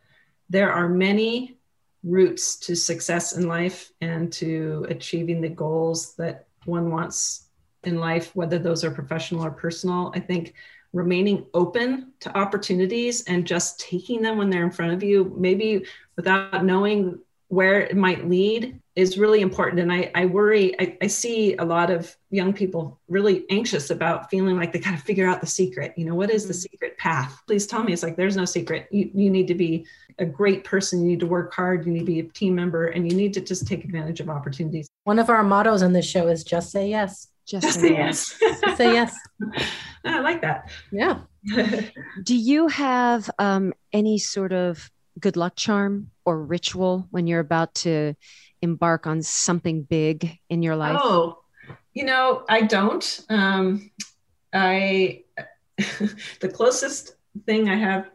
there 0.51 0.73
are 0.73 0.89
many 0.89 1.57
routes 2.03 2.57
to 2.57 2.77
success 2.77 3.37
in 3.37 3.49
life 3.49 3.91
and 4.01 4.33
to 4.35 4.87
achieving 4.89 5.41
the 5.41 5.49
goals 5.49 6.15
that 6.17 6.47
one 6.67 6.91
wants 6.91 7.44
in 7.87 7.99
life, 7.99 8.35
whether 8.35 8.59
those 8.59 8.85
are 8.85 8.91
professional 8.91 9.45
or 9.45 9.51
personal. 9.51 10.13
I 10.15 10.21
think 10.21 10.55
remaining 10.93 11.45
open 11.55 12.13
to 12.21 12.37
opportunities 12.37 13.25
and 13.25 13.47
just 13.47 13.81
taking 13.81 14.23
them 14.23 14.39
when 14.39 14.49
they're 14.49 14.65
in 14.65 14.71
front 14.71 14.93
of 14.93 15.03
you, 15.03 15.35
maybe 15.37 15.85
without 16.17 16.65
knowing 16.65 17.19
where 17.49 17.81
it 17.81 17.97
might 17.97 18.29
lead, 18.29 18.81
is 18.97 19.19
really 19.19 19.41
important. 19.41 19.81
And 19.81 19.93
I, 19.93 20.11
I 20.15 20.27
worry, 20.27 20.81
I, 20.81 20.97
I 21.03 21.09
see 21.09 21.57
a 21.57 21.65
lot 21.65 21.91
of 21.91 22.17
young 22.31 22.53
people 22.53 23.01
really 23.09 23.45
anxious 23.51 23.91
about 23.91 24.31
feeling 24.31 24.57
like 24.57 24.73
they 24.73 24.79
got 24.79 24.93
to 24.93 24.97
figure 24.97 25.27
out 25.27 25.41
the 25.41 25.47
secret. 25.47 25.95
You 25.97 26.05
know, 26.05 26.15
what 26.15 26.31
is 26.31 26.47
the 26.47 26.53
mm-hmm. 26.53 26.61
secret 26.61 26.99
path? 26.99 27.43
Please 27.47 27.67
tell 27.67 27.83
me. 27.83 27.93
It's 27.93 28.05
like, 28.05 28.17
there's 28.17 28.37
no 28.37 28.45
secret. 28.45 28.89
You, 28.93 29.11
you 29.13 29.31
need 29.31 29.49
to 29.49 29.55
be 29.55 29.85
a 30.21 30.25
great 30.25 30.63
person. 30.63 31.01
You 31.01 31.09
need 31.09 31.21
to 31.21 31.27
work 31.27 31.53
hard. 31.53 31.85
You 31.85 31.93
need 31.93 32.01
to 32.01 32.05
be 32.05 32.21
a 32.21 32.25
team 32.25 32.55
member 32.55 32.87
and 32.87 33.11
you 33.11 33.17
need 33.17 33.35
to 33.35 33.41
just 33.41 33.67
take 33.67 33.85
advantage 33.85 34.21
of 34.21 34.31
opportunities. 34.31 34.89
One 35.03 35.19
of 35.19 35.29
our 35.29 35.43
mottos 35.43 35.83
on 35.83 35.93
this 35.93 36.07
show 36.07 36.29
is 36.29 36.45
just 36.45 36.71
say 36.71 36.89
yes. 36.89 37.29
Just, 37.47 37.67
Just 37.67 37.81
say 37.81 37.93
yes. 37.93 38.39
yes. 38.41 38.77
say 38.77 38.93
yes. 38.93 39.17
I 40.05 40.21
like 40.21 40.41
that. 40.43 40.71
Yeah. 40.91 41.21
Do 42.23 42.37
you 42.37 42.69
have 42.69 43.31
um, 43.39 43.75
any 43.93 44.19
sort 44.19 44.53
of 44.53 44.91
good 45.21 45.37
luck 45.37 45.55
charm 45.57 46.11
or 46.25 46.43
ritual 46.43 47.07
when 47.11 47.27
you're 47.27 47.41
about 47.41 47.75
to 47.75 48.15
embark 48.63 49.07
on 49.07 49.23
something 49.23 49.83
big 49.83 50.39
in 50.49 50.63
your 50.63 50.77
life? 50.77 50.99
Oh, 51.01 51.39
you 51.93 52.05
know, 52.05 52.45
I 52.49 52.63
don't. 52.63 53.21
Um, 53.29 53.91
I 54.53 55.25
the 56.41 56.49
closest 56.53 57.17
thing 57.47 57.69
I 57.69 57.77
have 57.77 58.11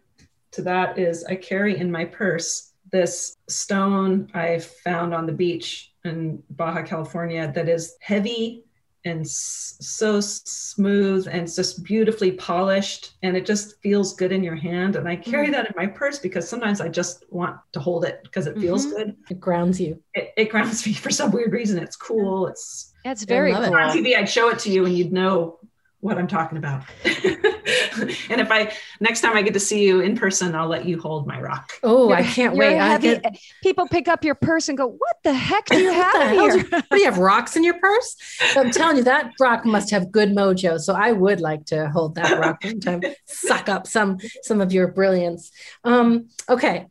to 0.52 0.62
that 0.63 0.98
is 0.98 1.24
I 1.26 1.36
carry 1.36 1.78
in 1.78 1.92
my 1.92 2.06
purse 2.06 2.74
this 2.92 3.38
stone 3.48 4.30
I 4.34 4.60
found 4.60 5.13
on 5.13 5.26
the 5.28 5.34
beach 5.34 5.94
in 6.04 6.42
Baja 6.50 6.82
California 6.82 7.52
that 7.54 7.69
is 7.69 7.96
heavy 8.02 8.63
and 9.06 9.25
so 9.27 10.19
smooth 10.19 11.27
and 11.31 11.54
just 11.54 11.83
beautifully 11.83 12.31
polished 12.31 13.13
and 13.23 13.37
it 13.37 13.45
just 13.45 13.79
feels 13.81 14.13
good 14.15 14.31
in 14.31 14.43
your 14.43 14.56
hand. 14.56 14.95
And 14.95 15.08
i 15.08 15.15
carry 15.15 15.45
mm-hmm. 15.45 15.54
that 15.54 15.67
in 15.67 15.73
my 15.75 15.87
purse 15.87 16.19
because 16.19 16.47
sometimes 16.47 16.81
i 16.81 16.87
just 16.87 17.25
want 17.29 17.58
to 17.73 17.79
hold 17.79 18.06
it 18.06 18.21
because 18.23 18.47
it 18.47 18.58
feels 18.58 18.85
mm-hmm. 18.85 18.95
good. 18.97 19.15
It 19.29 19.39
grounds 19.39 19.79
you. 19.79 20.02
It, 20.13 20.33
it, 20.37 20.50
grounds 20.50 20.85
me 20.85 20.93
for 20.93 21.10
some 21.10 21.31
weird 21.31 21.54
reason. 21.54 21.79
It's 21.79 21.95
cool. 21.95 22.47
It's 22.47 22.93
it's 23.06 23.23
very 23.23 23.54
cool 23.54 23.63
on 23.63 23.95
tv 23.95 24.17
i'd 24.17 24.29
show 24.29 24.50
it 24.50 24.60
to 24.60 24.69
you 24.69 24.85
and 24.85 24.97
you'd 24.97 25.13
know 25.13 25.58
what 26.02 26.17
I'm 26.17 26.27
talking 26.27 26.58
about. 26.58 26.83
and 27.06 28.39
if 28.39 28.52
I 28.52 28.71
next 29.00 29.21
time 29.21 29.35
I 29.35 29.41
get 29.41 29.54
to 29.54 29.60
see 29.60 29.85
you 29.85 30.00
in 30.00 30.15
person, 30.15 30.56
I'll 30.56 30.67
let 30.67 30.85
you 30.85 31.00
hold 31.00 31.27
my 31.27 31.39
rock. 31.39 31.73
Oh, 31.83 32.12
I 32.12 32.23
can't 32.23 32.56
wait. 32.56 32.77
Heavy, 32.77 33.17
get... 33.17 33.37
People 33.62 33.87
pick 33.87 34.08
up 34.08 34.23
your 34.23 34.35
purse 34.35 34.69
and 34.69 34.77
go, 34.77 34.87
"What 34.87 35.17
the 35.23 35.33
heck 35.33 35.65
do 35.65 35.77
you 35.77 35.91
have 35.93 36.31
here? 36.31 36.63
do 36.91 36.97
you 36.97 37.06
have 37.06 37.17
rocks 37.17 37.56
in 37.56 37.63
your 37.63 37.79
purse?" 37.79 38.15
I'm 38.56 38.71
telling 38.71 38.97
you, 38.97 39.04
that 39.04 39.33
rock 39.39 39.65
must 39.65 39.91
have 39.91 40.12
good 40.12 40.29
mojo. 40.29 40.79
So 40.79 40.93
I 40.93 41.12
would 41.12 41.41
like 41.41 41.65
to 41.65 41.89
hold 41.89 42.15
that 42.15 42.39
rock 42.39 42.63
one 42.63 42.79
time, 42.79 43.02
suck 43.25 43.67
up 43.67 43.85
some 43.85 44.19
some 44.43 44.62
of 44.62 44.71
your 44.71 44.87
brilliance. 44.87 45.52
Um, 45.83 46.29
okay, 46.47 46.87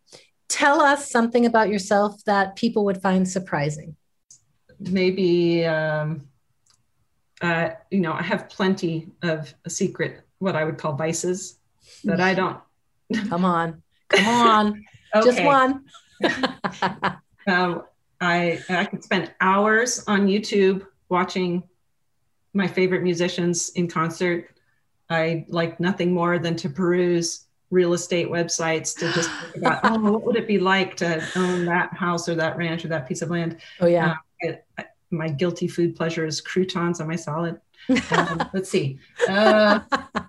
tell 0.49 0.81
us 0.81 1.11
something 1.11 1.47
about 1.47 1.71
yourself 1.71 2.23
that 2.25 2.57
people 2.57 2.85
would 2.85 3.01
find 3.01 3.27
surprising. 3.27 3.97
Maybe. 4.79 5.65
Um, 5.65 6.28
uh, 7.41 7.71
you 7.91 8.01
know, 8.01 8.13
I 8.13 8.23
have 8.23 8.49
plenty 8.49 9.09
of 9.23 9.53
secret, 9.67 10.23
what 10.39 10.57
I 10.57 10.65
would 10.65 10.79
call 10.79 10.95
vices 10.95 11.59
that 12.05 12.21
I 12.21 12.35
don't. 12.35 12.59
Come 13.29 13.45
on, 13.45 13.83
come 14.09 14.27
on, 14.27 14.85
just 15.25 15.43
one. 15.43 15.85
um, 17.47 17.85
I 18.21 18.61
I 18.69 18.85
could 18.85 19.03
spend 19.03 19.33
hours 19.41 20.05
on 20.07 20.27
YouTube 20.27 20.87
watching 21.09 21.63
my 22.53 22.67
favorite 22.67 23.03
musicians 23.03 23.71
in 23.71 23.89
concert. 23.89 24.51
I 25.09 25.47
like 25.49 25.81
nothing 25.81 26.13
more 26.13 26.39
than 26.39 26.55
to 26.57 26.69
peruse 26.69 27.47
real 27.71 27.93
estate 27.93 28.29
websites 28.29 28.97
to 28.99 29.13
just 29.13 29.31
think 29.31 29.57
about, 29.57 29.81
oh, 29.85 30.13
what 30.13 30.23
would 30.25 30.37
it 30.37 30.47
be 30.47 30.59
like 30.59 30.97
to 30.97 31.27
own 31.37 31.65
that 31.67 31.93
house 31.95 32.29
or 32.29 32.35
that 32.35 32.57
ranch 32.57 32.85
or 32.85 32.89
that 32.89 33.09
piece 33.09 33.23
of 33.23 33.31
land? 33.31 33.59
Oh 33.81 33.87
yeah. 33.87 34.17
Uh, 34.47 34.53
I, 34.77 34.85
my 35.11 35.29
guilty 35.29 35.69
food 35.69 35.97
pleasure 35.97 36.27
is 36.27 36.41
croutons 36.41 37.01
on 37.01 37.09
my 37.09 37.17
salad. 37.17 37.61
Um, 38.11 38.51
let's 38.53 38.69
see. 38.69 38.99
Uh, 39.29 39.81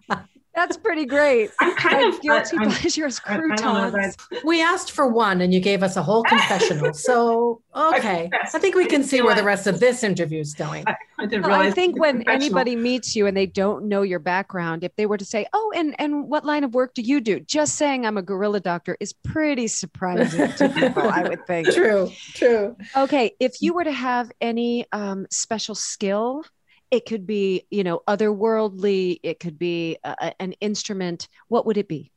that's 0.55 0.77
pretty 0.77 1.05
great. 1.05 1.51
I'm 1.59 1.75
kind 1.75 2.01
my 2.01 2.09
of 2.09 2.21
guilty 2.21 2.57
uh, 2.57 2.65
pleasure 2.65 3.05
is 3.05 3.19
croutons. 3.19 4.17
We 4.43 4.61
asked 4.61 4.91
for 4.91 5.07
one, 5.07 5.41
and 5.41 5.53
you 5.53 5.59
gave 5.59 5.83
us 5.83 5.95
a 5.95 6.03
whole 6.03 6.23
confessional. 6.23 6.93
So 6.93 7.61
okay, 7.75 8.29
I, 8.33 8.37
I 8.53 8.59
think 8.59 8.75
we 8.75 8.85
can 8.85 9.03
see 9.03 9.21
where 9.21 9.35
the 9.35 9.43
rest 9.43 9.67
of 9.67 9.79
this 9.79 10.03
interview 10.03 10.39
is 10.39 10.53
going. 10.53 10.83
I, 10.87 10.95
I 11.17 11.25
didn't 11.25 11.45
realize. 11.45 11.71
I 11.71 11.75
think 11.75 11.99
when 11.99 12.27
anybody 12.27 12.75
meets 12.75 13.15
you 13.15 13.27
and 13.27 13.37
they 13.37 13.45
don't 13.45 13.87
know 13.87 14.01
your 14.01 14.19
background, 14.19 14.83
if 14.83 14.95
they 14.95 15.05
were 15.05 15.17
to 15.17 15.25
say, 15.25 15.45
"Oh, 15.53 15.71
and 15.75 15.95
and 15.99 16.27
what 16.27 16.45
line 16.45 16.63
of 16.63 16.73
work 16.73 16.93
do 16.93 17.01
you 17.01 17.21
do?" 17.21 17.39
Just 17.39 17.75
saying 17.75 18.05
I'm 18.05 18.17
a 18.17 18.21
gorilla 18.21 18.59
doctor 18.59 18.97
is 18.99 19.13
pretty 19.13 19.67
surprising 19.67 20.51
to 20.53 20.69
people. 20.75 21.03
I 21.03 21.23
would 21.23 21.45
think. 21.45 21.69
True. 21.69 22.11
True. 22.33 22.75
Okay, 22.95 23.31
if 23.39 23.61
you 23.61 23.73
were 23.73 23.83
to 23.83 23.91
have 23.91 24.31
any 24.41 24.85
um, 24.91 25.27
special 25.29 25.75
skill 25.75 26.43
it 26.91 27.05
could 27.05 27.25
be 27.27 27.65
you 27.69 27.83
know 27.83 28.01
otherworldly 28.07 29.19
it 29.23 29.39
could 29.39 29.57
be 29.57 29.97
a, 30.03 30.33
an 30.41 30.53
instrument. 30.53 31.27
What 31.47 31.65
would 31.65 31.77
it 31.77 31.87
be? 31.87 32.11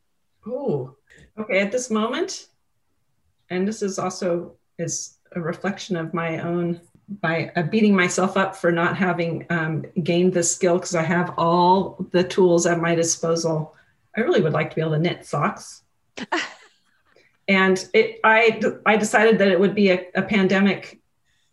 Oh 0.47 0.97
okay 1.39 1.61
at 1.61 1.73
this 1.73 1.91
moment 1.91 2.49
and 3.51 3.67
this 3.67 3.83
is 3.83 3.99
also 3.99 4.55
is 4.79 5.19
a 5.35 5.41
reflection 5.41 5.97
of 5.97 6.13
my 6.13 6.39
own 6.41 6.81
by 7.21 7.51
uh, 7.57 7.63
beating 7.63 7.95
myself 7.95 8.37
up 8.37 8.57
for 8.57 8.73
not 8.73 8.97
having 8.97 9.47
um, 9.51 9.85
gained 10.03 10.33
this 10.33 10.55
skill 10.55 10.77
because 10.77 10.95
i 10.95 11.03
have 11.03 11.35
all 11.37 12.07
the 12.13 12.25
tools 12.25 12.65
at 12.65 12.81
my 12.81 12.95
disposal. 12.95 13.75
I 14.17 14.21
really 14.21 14.41
would 14.41 14.53
like 14.53 14.71
to 14.71 14.77
be 14.77 14.83
able 14.83 14.93
to 14.93 14.99
knit 14.99 15.27
socks. 15.27 15.83
And 17.49 17.85
it, 17.93 18.21
I, 18.23 18.61
I 18.87 18.97
decided 18.97 19.39
that 19.39 19.49
it 19.49 19.59
would 19.59 19.75
be 19.75 19.91
a, 19.91 20.07
a 20.15 20.23
pandemic 20.23 21.01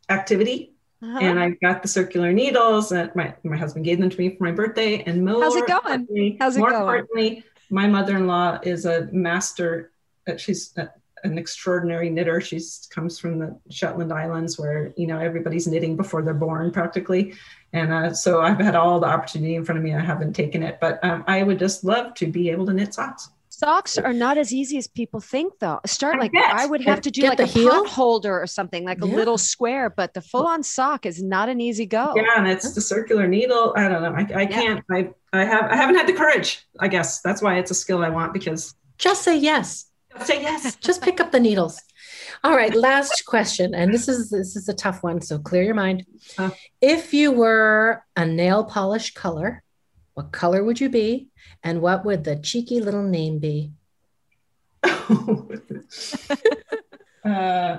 activity 0.08 0.76
uh-huh. 1.02 1.20
And 1.22 1.40
I 1.44 1.52
got 1.62 1.82
the 1.82 1.88
circular 1.88 2.32
needles 2.34 2.92
and 2.92 3.14
my, 3.16 3.34
my 3.44 3.58
husband 3.58 3.86
gave 3.86 4.00
them 4.00 4.10
to 4.10 4.18
me 4.18 4.36
for 4.36 4.44
my 4.44 4.52
birthday. 4.52 5.04
And 5.04 5.26
more 5.26 5.42
How's 5.42 5.56
it 5.56 5.68
going? 5.68 6.38
How's 6.40 6.56
it 6.56 6.60
more 6.60 6.70
going? 6.70 6.82
importantly, 6.82 7.44
my 7.70 7.88
mother-in-law 7.88 8.60
is 8.64 8.86
a 8.86 9.08
master. 9.12 9.92
Uh, 10.28 10.38
she's 10.38 10.74
a, 10.78 10.90
an 11.24 11.38
extraordinary 11.38 12.10
knitter. 12.10 12.42
She 12.42 12.60
comes 12.90 13.20
from 13.20 13.40
the 13.40 13.60
Shetland 13.70 14.14
Islands 14.14 14.58
where, 14.58 14.94
you 14.96 15.08
know, 15.08 15.20
everybody's 15.20 15.68
knitting 15.68 15.98
before 15.98 16.22
they're 16.22 16.34
born 16.34 16.72
practically. 16.72 17.34
And 17.74 17.92
uh, 17.92 18.14
so 18.14 18.42
I've 18.42 18.60
had 18.60 18.76
all 18.76 19.00
the 19.00 19.08
opportunity 19.08 19.56
in 19.56 19.66
front 19.66 19.78
of 19.78 19.84
me. 19.84 19.94
I 19.94 20.00
haven't 20.00 20.34
taken 20.34 20.64
it, 20.64 20.80
but 20.80 21.04
um, 21.04 21.24
I 21.28 21.44
would 21.44 21.60
just 21.60 21.84
love 21.84 22.14
to 22.16 22.28
be 22.28 22.50
able 22.50 22.66
to 22.68 22.74
knit 22.74 22.94
socks. 22.94 23.30
Socks 23.60 23.98
are 23.98 24.14
not 24.14 24.38
as 24.38 24.54
easy 24.54 24.78
as 24.78 24.88
people 24.88 25.20
think, 25.20 25.60
though. 25.60 25.82
Start 25.86 26.18
like 26.18 26.32
I 26.34 26.66
would 26.66 26.80
have 26.86 27.02
to 27.02 27.12
do 27.12 27.24
like 27.24 27.42
a 27.42 27.46
heel? 27.46 27.70
pot 27.70 27.88
holder 27.88 28.42
or 28.42 28.48
something, 28.48 28.86
like 28.86 29.00
yeah. 29.00 29.06
a 29.06 29.10
little 29.10 29.38
square, 29.38 29.90
but 29.90 30.14
the 30.14 30.22
full 30.22 30.48
on 30.48 30.64
sock 30.64 31.06
is 31.06 31.22
not 31.22 31.50
an 31.50 31.60
easy 31.60 31.86
go. 31.86 32.14
Yeah, 32.16 32.24
and 32.38 32.48
it's 32.48 32.74
the 32.74 32.80
circular 32.80 33.28
needle. 33.28 33.74
I 33.76 33.90
don't 33.90 34.02
know. 34.02 34.14
I, 34.14 34.44
I 34.44 34.46
can't. 34.46 34.82
I 34.90 35.10
I 35.34 35.44
have 35.44 35.66
I 35.66 35.76
haven't 35.76 35.96
had 35.96 36.08
the 36.08 36.14
courage. 36.14 36.66
I 36.80 36.88
guess 36.88 37.20
that's 37.20 37.42
why 37.42 37.58
it's 37.58 37.70
a 37.70 37.76
skill 37.76 38.02
I 38.02 38.08
want 38.08 38.32
because 38.32 38.76
just 38.98 39.24
say 39.24 39.38
yes. 39.38 39.88
Just 40.14 40.28
say 40.28 40.42
yes. 40.42 40.76
just 40.82 41.02
pick 41.02 41.20
up 41.20 41.34
the 41.34 41.40
needles. 41.42 41.82
All 42.46 42.56
right, 42.56 42.74
last 42.74 43.26
question, 43.26 43.76
and 43.76 43.94
this 43.94 44.08
is 44.08 44.30
this 44.30 44.56
is 44.56 44.70
a 44.70 44.74
tough 44.74 45.04
one, 45.04 45.20
so 45.20 45.38
clear 45.38 45.64
your 45.64 45.76
mind. 45.76 46.06
Uh, 46.38 46.52
if 46.80 47.14
you 47.14 47.34
were 47.34 48.06
a 48.16 48.26
nail 48.26 48.64
polish 48.64 49.14
color, 49.14 49.64
what 50.20 50.34
color 50.34 50.66
would 50.66 50.82
you 50.82 50.90
be? 50.90 51.30
And 51.64 51.82
what 51.82 52.04
would 52.04 52.26
the 52.26 52.36
cheeky 52.36 52.82
little 52.82 53.04
name 53.04 53.40
be? 53.40 53.72
uh, 57.24 57.78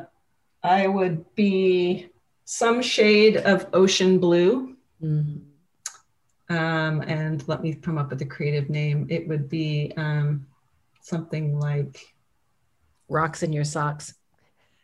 I 0.63 0.87
would 0.87 1.35
be 1.35 2.09
some 2.47 2.81
shade 2.81 3.37
of 3.37 3.67
ocean 3.75 4.19
blue. 4.19 4.75
Mm-hmm. 5.03 6.57
Um, 6.57 7.03
and 7.03 7.47
let 7.47 7.63
me 7.63 7.75
come 7.75 7.99
up 7.99 8.09
with 8.09 8.23
a 8.23 8.25
creative 8.25 8.71
name. 8.71 9.07
It 9.11 9.29
would 9.29 9.51
be 9.51 9.93
um, 9.99 10.47
something 11.03 11.61
like 11.61 12.01
Rocks 13.11 13.43
in 13.43 13.53
Your 13.53 13.65
Socks 13.65 14.15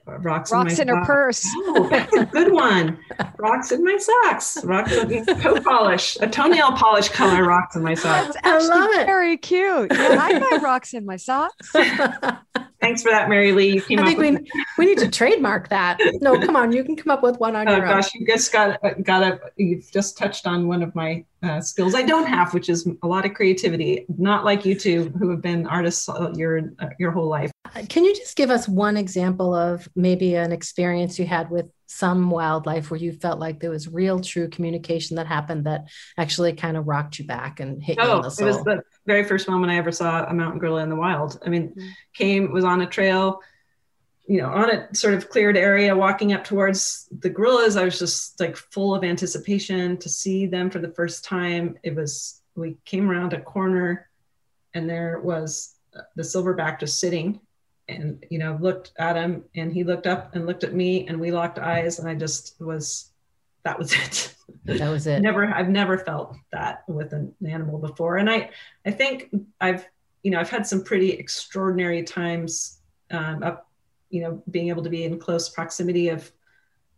rocks, 0.06 0.52
rocks 0.52 0.78
in, 0.78 0.88
in 0.88 0.96
her 0.96 1.04
purse. 1.04 1.46
Oh, 1.68 1.88
that's 1.88 2.12
a 2.14 2.24
good 2.26 2.52
one. 2.52 2.98
rocks 3.38 3.72
in 3.72 3.84
my 3.84 3.96
socks. 3.98 4.64
Rocks 4.64 4.92
in 4.92 5.26
toe 5.40 5.60
polish, 5.60 6.16
a 6.20 6.28
toenail 6.28 6.72
polish 6.72 7.08
color 7.08 7.44
rocks 7.44 7.76
in 7.76 7.82
my 7.82 7.94
socks. 7.94 8.34
That's 8.34 8.46
actually 8.46 8.70
I 8.70 8.74
love 8.74 8.90
it. 8.94 9.06
very 9.06 9.36
cute. 9.36 9.92
Yeah, 9.92 10.16
I 10.20 10.38
got 10.38 10.62
rocks 10.62 10.94
in 10.94 11.04
my 11.04 11.16
socks. 11.16 11.72
Thanks 12.80 13.02
for 13.02 13.10
that, 13.10 13.28
Mary 13.28 13.52
Lee. 13.52 13.74
You 13.74 13.80
came 13.80 13.98
I 14.00 14.14
think 14.14 14.18
we, 14.18 14.50
we 14.78 14.86
need 14.86 14.98
to 14.98 15.10
trademark 15.10 15.68
that. 15.70 15.98
No, 16.20 16.38
come 16.38 16.56
on, 16.56 16.72
you 16.72 16.84
can 16.84 16.94
come 16.94 17.10
up 17.10 17.22
with 17.22 17.38
one 17.38 17.56
on 17.56 17.66
your 17.66 17.76
own. 17.76 17.82
oh, 17.82 17.84
your 17.84 17.94
gosh, 17.94 18.06
own. 18.14 18.20
you 18.20 18.26
just 18.26 18.52
got 18.52 18.78
got 19.02 19.22
a. 19.22 19.40
You've 19.56 19.90
just 19.90 20.16
touched 20.18 20.46
on 20.46 20.68
one 20.68 20.82
of 20.82 20.94
my 20.94 21.24
uh, 21.42 21.60
skills 21.60 21.94
I 21.94 22.02
don't 22.02 22.26
have, 22.26 22.52
which 22.54 22.68
is 22.68 22.88
a 23.02 23.06
lot 23.06 23.24
of 23.24 23.34
creativity. 23.34 24.04
Not 24.18 24.44
like 24.44 24.64
you 24.64 24.74
two, 24.74 25.12
who 25.18 25.30
have 25.30 25.42
been 25.42 25.66
artists 25.66 26.08
your 26.34 26.60
uh, 26.78 26.86
your 26.98 27.12
whole 27.12 27.28
life. 27.28 27.50
Can 27.88 28.04
you 28.04 28.14
just 28.14 28.36
give 28.36 28.50
us 28.50 28.68
one 28.68 28.96
example 28.96 29.54
of 29.54 29.88
maybe 29.94 30.34
an 30.34 30.52
experience 30.52 31.18
you 31.18 31.26
had 31.26 31.50
with 31.50 31.66
some 31.86 32.30
wildlife 32.30 32.90
where 32.90 32.98
you 32.98 33.12
felt 33.12 33.38
like 33.38 33.60
there 33.60 33.70
was 33.70 33.88
real, 33.88 34.20
true 34.20 34.48
communication 34.48 35.16
that 35.16 35.26
happened 35.26 35.64
that 35.64 35.86
actually 36.18 36.52
kind 36.52 36.76
of 36.76 36.86
rocked 36.86 37.18
you 37.18 37.26
back 37.26 37.60
and 37.60 37.82
hit 37.82 37.98
oh, 38.00 38.06
you 38.06 38.16
in 38.16 38.22
the 38.22 38.30
soul? 38.30 38.46
Oh, 38.46 38.50
it 38.50 38.54
was 38.54 38.64
the 38.64 38.82
very 39.06 39.24
first 39.24 39.48
moment 39.48 39.72
I 39.72 39.76
ever 39.76 39.92
saw 39.92 40.24
a 40.24 40.34
mountain 40.34 40.58
gorilla 40.58 40.82
in 40.82 40.90
the 40.90 40.96
wild. 40.96 41.38
I 41.44 41.48
mean, 41.48 41.70
mm-hmm. 41.70 41.88
came 42.14 42.52
was 42.52 42.64
on 42.64 42.80
a 42.80 42.86
trail, 42.86 43.40
you 44.26 44.42
know, 44.42 44.48
on 44.48 44.70
a 44.70 44.94
sort 44.94 45.14
of 45.14 45.30
cleared 45.30 45.56
area, 45.56 45.96
walking 45.96 46.32
up 46.32 46.44
towards 46.44 47.08
the 47.20 47.30
gorillas. 47.30 47.76
I 47.76 47.84
was 47.84 47.98
just 47.98 48.40
like 48.40 48.56
full 48.56 48.94
of 48.94 49.04
anticipation 49.04 49.96
to 49.98 50.08
see 50.08 50.46
them 50.46 50.70
for 50.70 50.80
the 50.80 50.92
first 50.92 51.24
time. 51.24 51.78
It 51.82 51.94
was 51.94 52.42
we 52.56 52.76
came 52.84 53.08
around 53.08 53.32
a 53.32 53.40
corner, 53.40 54.08
and 54.74 54.90
there 54.90 55.20
was 55.20 55.74
the 56.16 56.22
silverback 56.22 56.80
just 56.80 56.98
sitting 56.98 57.40
and 57.88 58.24
you 58.30 58.38
know 58.38 58.58
looked 58.60 58.92
at 58.98 59.16
him 59.16 59.44
and 59.54 59.72
he 59.72 59.84
looked 59.84 60.06
up 60.06 60.34
and 60.34 60.46
looked 60.46 60.64
at 60.64 60.74
me 60.74 61.06
and 61.06 61.20
we 61.20 61.30
locked 61.30 61.58
eyes 61.58 61.98
and 61.98 62.08
i 62.08 62.14
just 62.14 62.60
was 62.60 63.10
that 63.64 63.78
was 63.78 63.92
it. 63.94 64.32
That 64.64 64.90
was 64.90 65.06
it. 65.06 65.20
Never 65.20 65.46
i've 65.46 65.68
never 65.68 65.98
felt 65.98 66.36
that 66.52 66.84
with 66.88 67.12
an 67.12 67.34
animal 67.46 67.78
before. 67.78 68.16
And 68.16 68.30
i 68.30 68.50
i 68.84 68.90
think 68.90 69.34
i've 69.60 69.86
you 70.22 70.30
know 70.30 70.40
i've 70.40 70.50
had 70.50 70.66
some 70.66 70.82
pretty 70.82 71.12
extraordinary 71.12 72.02
times 72.02 72.78
um, 73.10 73.42
up 73.42 73.68
you 74.10 74.22
know 74.22 74.42
being 74.50 74.68
able 74.68 74.82
to 74.82 74.90
be 74.90 75.04
in 75.04 75.18
close 75.18 75.48
proximity 75.48 76.08
of 76.08 76.30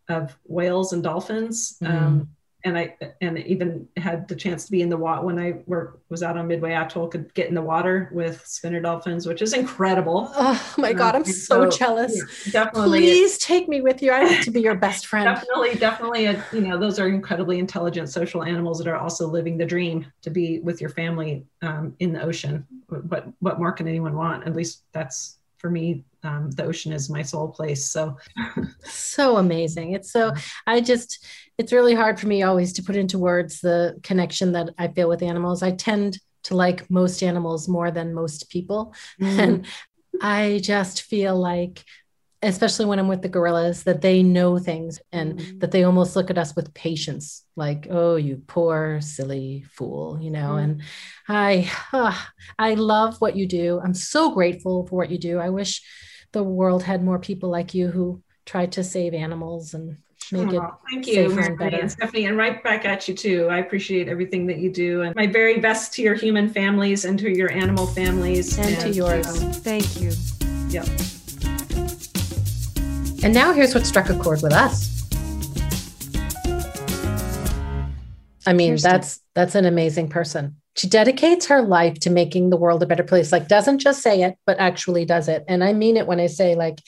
of 0.09 0.36
whales 0.45 0.93
and 0.93 1.03
dolphins. 1.03 1.78
Mm. 1.82 1.91
um, 1.91 2.30
and 2.65 2.77
I 2.77 2.97
and 3.21 3.39
even 3.39 3.89
had 3.97 4.27
the 4.27 4.35
chance 4.35 4.65
to 4.65 4.73
be 4.73 4.83
in 4.83 4.89
the 4.89 4.97
water 4.97 5.25
when 5.25 5.39
I 5.39 5.61
were 5.67 6.01
was 6.09 6.23
out 6.23 6.37
on 6.37 6.49
Midway 6.49 6.73
Atoll. 6.73 7.09
Could 7.09 7.33
get 7.35 7.49
in 7.49 7.55
the 7.55 7.63
water 7.63 8.11
with 8.13 8.45
spinner 8.47 8.81
dolphins, 8.81 9.27
which 9.27 9.43
is 9.43 9.53
incredible. 9.53 10.33
Oh 10.35 10.75
my 10.77 10.93
god, 10.93 11.15
I'm 11.15 11.25
so, 11.25 11.71
so, 11.71 11.77
jealous. 11.77 12.17
Yeah, 12.47 12.65
definitely, 12.65 13.01
please 13.01 13.39
take 13.39 13.69
me 13.69 13.81
with 13.81 14.03
you. 14.03 14.13
I 14.13 14.25
need 14.25 14.43
to 14.43 14.51
be 14.51 14.61
your 14.61 14.75
best 14.75 15.07
friend. 15.07 15.25
definitely, 15.25 15.75
definitely. 15.77 16.27
A, 16.27 16.45
you 16.53 16.63
know, 16.63 16.79
those 16.79 16.99
are 16.99 17.09
incredibly 17.09 17.59
intelligent 17.59 18.09
social 18.09 18.43
animals 18.43 18.79
that 18.79 18.89
are 18.89 18.97
also 18.97 19.29
living 19.29 19.57
the 19.57 19.67
dream 19.67 20.07
to 20.23 20.31
be 20.31 20.59
with 20.61 20.81
your 20.81 20.91
family 20.91 21.45
um, 21.63 21.95
in 22.01 22.13
the 22.13 22.23
ocean. 22.23 22.67
What 22.89 23.29
what 23.39 23.59
more 23.59 23.73
can 23.73 23.87
anyone 23.87 24.17
want? 24.17 24.47
At 24.47 24.57
least 24.57 24.83
that's 24.93 25.38
for 25.59 25.71
me, 25.71 26.05
um, 26.23 26.51
the 26.51 26.65
ocean 26.65 26.93
is 26.93 27.11
my 27.11 27.23
soul 27.23 27.49
place. 27.49 27.91
So, 27.91 28.17
so 28.85 29.37
amazing. 29.37 29.93
It's 29.93 30.11
so, 30.11 30.33
I 30.67 30.81
just, 30.81 31.25
it's 31.59 31.73
really 31.73 31.95
hard 31.95 32.19
for 32.19 32.27
me 32.27 32.43
always 32.43 32.73
to 32.75 32.83
put 32.83 32.97
into 32.97 33.19
words 33.19 33.61
the 33.61 33.99
connection 34.03 34.53
that 34.53 34.71
I 34.79 34.89
feel 34.89 35.09
with 35.09 35.23
animals. 35.23 35.63
I 35.63 35.73
tend 35.73 36.19
to 36.45 36.57
like 36.57 36.91
most 36.91 37.23
animals 37.23 37.69
more 37.69 37.91
than 37.91 38.15
most 38.15 38.51
people. 38.51 38.95
Mm. 39.21 39.39
And 39.39 39.67
I 40.21 40.61
just 40.63 41.03
feel 41.03 41.37
like 41.37 41.85
especially 42.43 42.86
when 42.86 42.99
I'm 42.99 43.09
with 43.09 43.22
the 43.22 43.28
gorillas, 43.28 43.82
that 43.84 44.01
they 44.01 44.22
know 44.22 44.59
things 44.59 45.01
and 45.12 45.39
mm-hmm. 45.39 45.59
that 45.59 45.70
they 45.72 45.84
almost 45.84 46.14
look 46.14 46.30
at 46.30 46.39
us 46.39 46.55
with 46.55 46.74
patience, 46.74 47.45
like, 47.57 47.86
oh, 47.91 48.16
you 48.16 48.43
poor, 48.47 49.01
silly 49.01 49.64
fool, 49.72 50.18
you 50.20 50.30
know. 50.30 50.51
Mm-hmm. 50.51 50.59
And 50.59 50.82
I, 51.28 51.70
uh, 51.93 52.16
I 52.59 52.74
love 52.74 53.20
what 53.20 53.36
you 53.36 53.47
do. 53.47 53.80
I'm 53.82 53.95
so 53.95 54.32
grateful 54.32 54.86
for 54.86 54.97
what 54.97 55.11
you 55.11 55.18
do. 55.18 55.39
I 55.39 55.51
wish 55.51 55.82
the 56.32 56.45
world 56.45 56.82
had 56.82 57.03
more 57.03 57.18
people 57.18 57.49
like 57.49 57.74
you 57.74 57.89
who 57.89 58.22
try 58.45 58.66
to 58.66 58.84
save 58.84 59.14
animals 59.14 59.74
and 59.74 59.99
make 60.32 60.53
it 60.53 60.57
oh, 60.57 60.78
thank 60.91 61.07
you 61.07 61.39
and, 61.39 61.61
and 61.74 61.91
stephanie 61.91 62.26
and 62.26 62.36
right 62.36 62.62
back 62.62 62.84
at 62.84 63.09
you 63.09 63.14
too 63.14 63.49
i 63.51 63.59
appreciate 63.59 64.09
everything 64.09 64.47
that 64.47 64.59
you 64.59 64.70
do 64.70 65.03
and 65.03 65.14
my 65.14 65.26
very 65.26 65.59
best 65.59 65.93
to 65.95 66.03
your 66.03 66.14
human 66.14 66.49
families 66.51 67.07
and 67.07 67.18
to 67.18 67.34
your 67.34 67.51
animal 67.53 67.86
families 67.86 68.59
and, 68.59 68.68
and 68.68 68.80
to 68.80 68.91
yours 68.91 69.26
thank 69.59 69.99
you 70.01 70.12
yep 70.68 70.86
and 73.23 73.35
now 73.35 73.53
here's 73.53 73.75
what 73.75 73.87
struck 73.87 74.09
a 74.11 74.19
chord 74.19 74.43
with 74.43 74.53
us. 74.53 74.99
I 78.47 78.53
mean, 78.55 78.73
Kirsten. 78.73 78.91
that's 78.91 79.21
that's 79.35 79.55
an 79.55 79.66
amazing 79.66 80.09
person. 80.09 80.57
She 80.77 80.89
dedicates 80.89 81.47
her 81.47 81.61
life 81.61 81.99
to 82.01 82.11
making 82.11 82.51
the 82.51 82.57
world 82.57 82.83
a 82.83 82.87
better 82.87 83.03
place. 83.03 83.33
Like 83.33 83.49
doesn't 83.49 83.81
just 83.81 84.01
say 84.01 84.23
it, 84.23 84.37
but 84.47 84.59
actually 84.59 85.05
does 85.05 85.29
it. 85.29 85.45
And 85.49 85.62
I 85.62 85.73
mean 85.73 85.97
it 85.97 86.07
when 86.07 86.21
I 86.21 86.29
say 86.29 86.55
like 86.55 86.81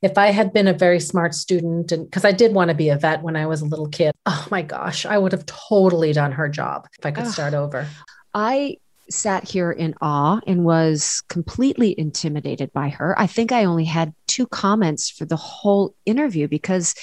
if 0.00 0.16
I 0.16 0.28
had 0.28 0.52
been 0.52 0.68
a 0.68 0.72
very 0.72 1.00
smart 1.00 1.34
student 1.34 1.90
and 1.90 2.04
because 2.04 2.24
I 2.24 2.32
did 2.32 2.54
want 2.54 2.68
to 2.68 2.74
be 2.74 2.90
a 2.90 2.96
vet 2.96 3.22
when 3.22 3.34
I 3.34 3.46
was 3.46 3.62
a 3.62 3.64
little 3.64 3.88
kid. 3.88 4.14
Oh 4.26 4.46
my 4.50 4.62
gosh, 4.62 5.06
I 5.06 5.18
would 5.18 5.32
have 5.32 5.46
totally 5.46 6.12
done 6.12 6.32
her 6.32 6.48
job 6.48 6.86
if 6.98 7.04
I 7.04 7.10
could 7.10 7.24
Ugh. 7.24 7.32
start 7.32 7.54
over. 7.54 7.88
I 8.34 8.76
sat 9.10 9.48
here 9.48 9.72
in 9.72 9.94
awe 10.00 10.40
and 10.46 10.64
was 10.64 11.22
completely 11.28 11.98
intimidated 11.98 12.72
by 12.72 12.90
her. 12.90 13.18
I 13.18 13.26
think 13.26 13.50
I 13.50 13.64
only 13.64 13.86
had 13.86 14.12
two 14.38 14.46
comments 14.46 15.10
for 15.10 15.24
the 15.24 15.36
whole 15.36 15.96
interview 16.06 16.46
because 16.46 16.94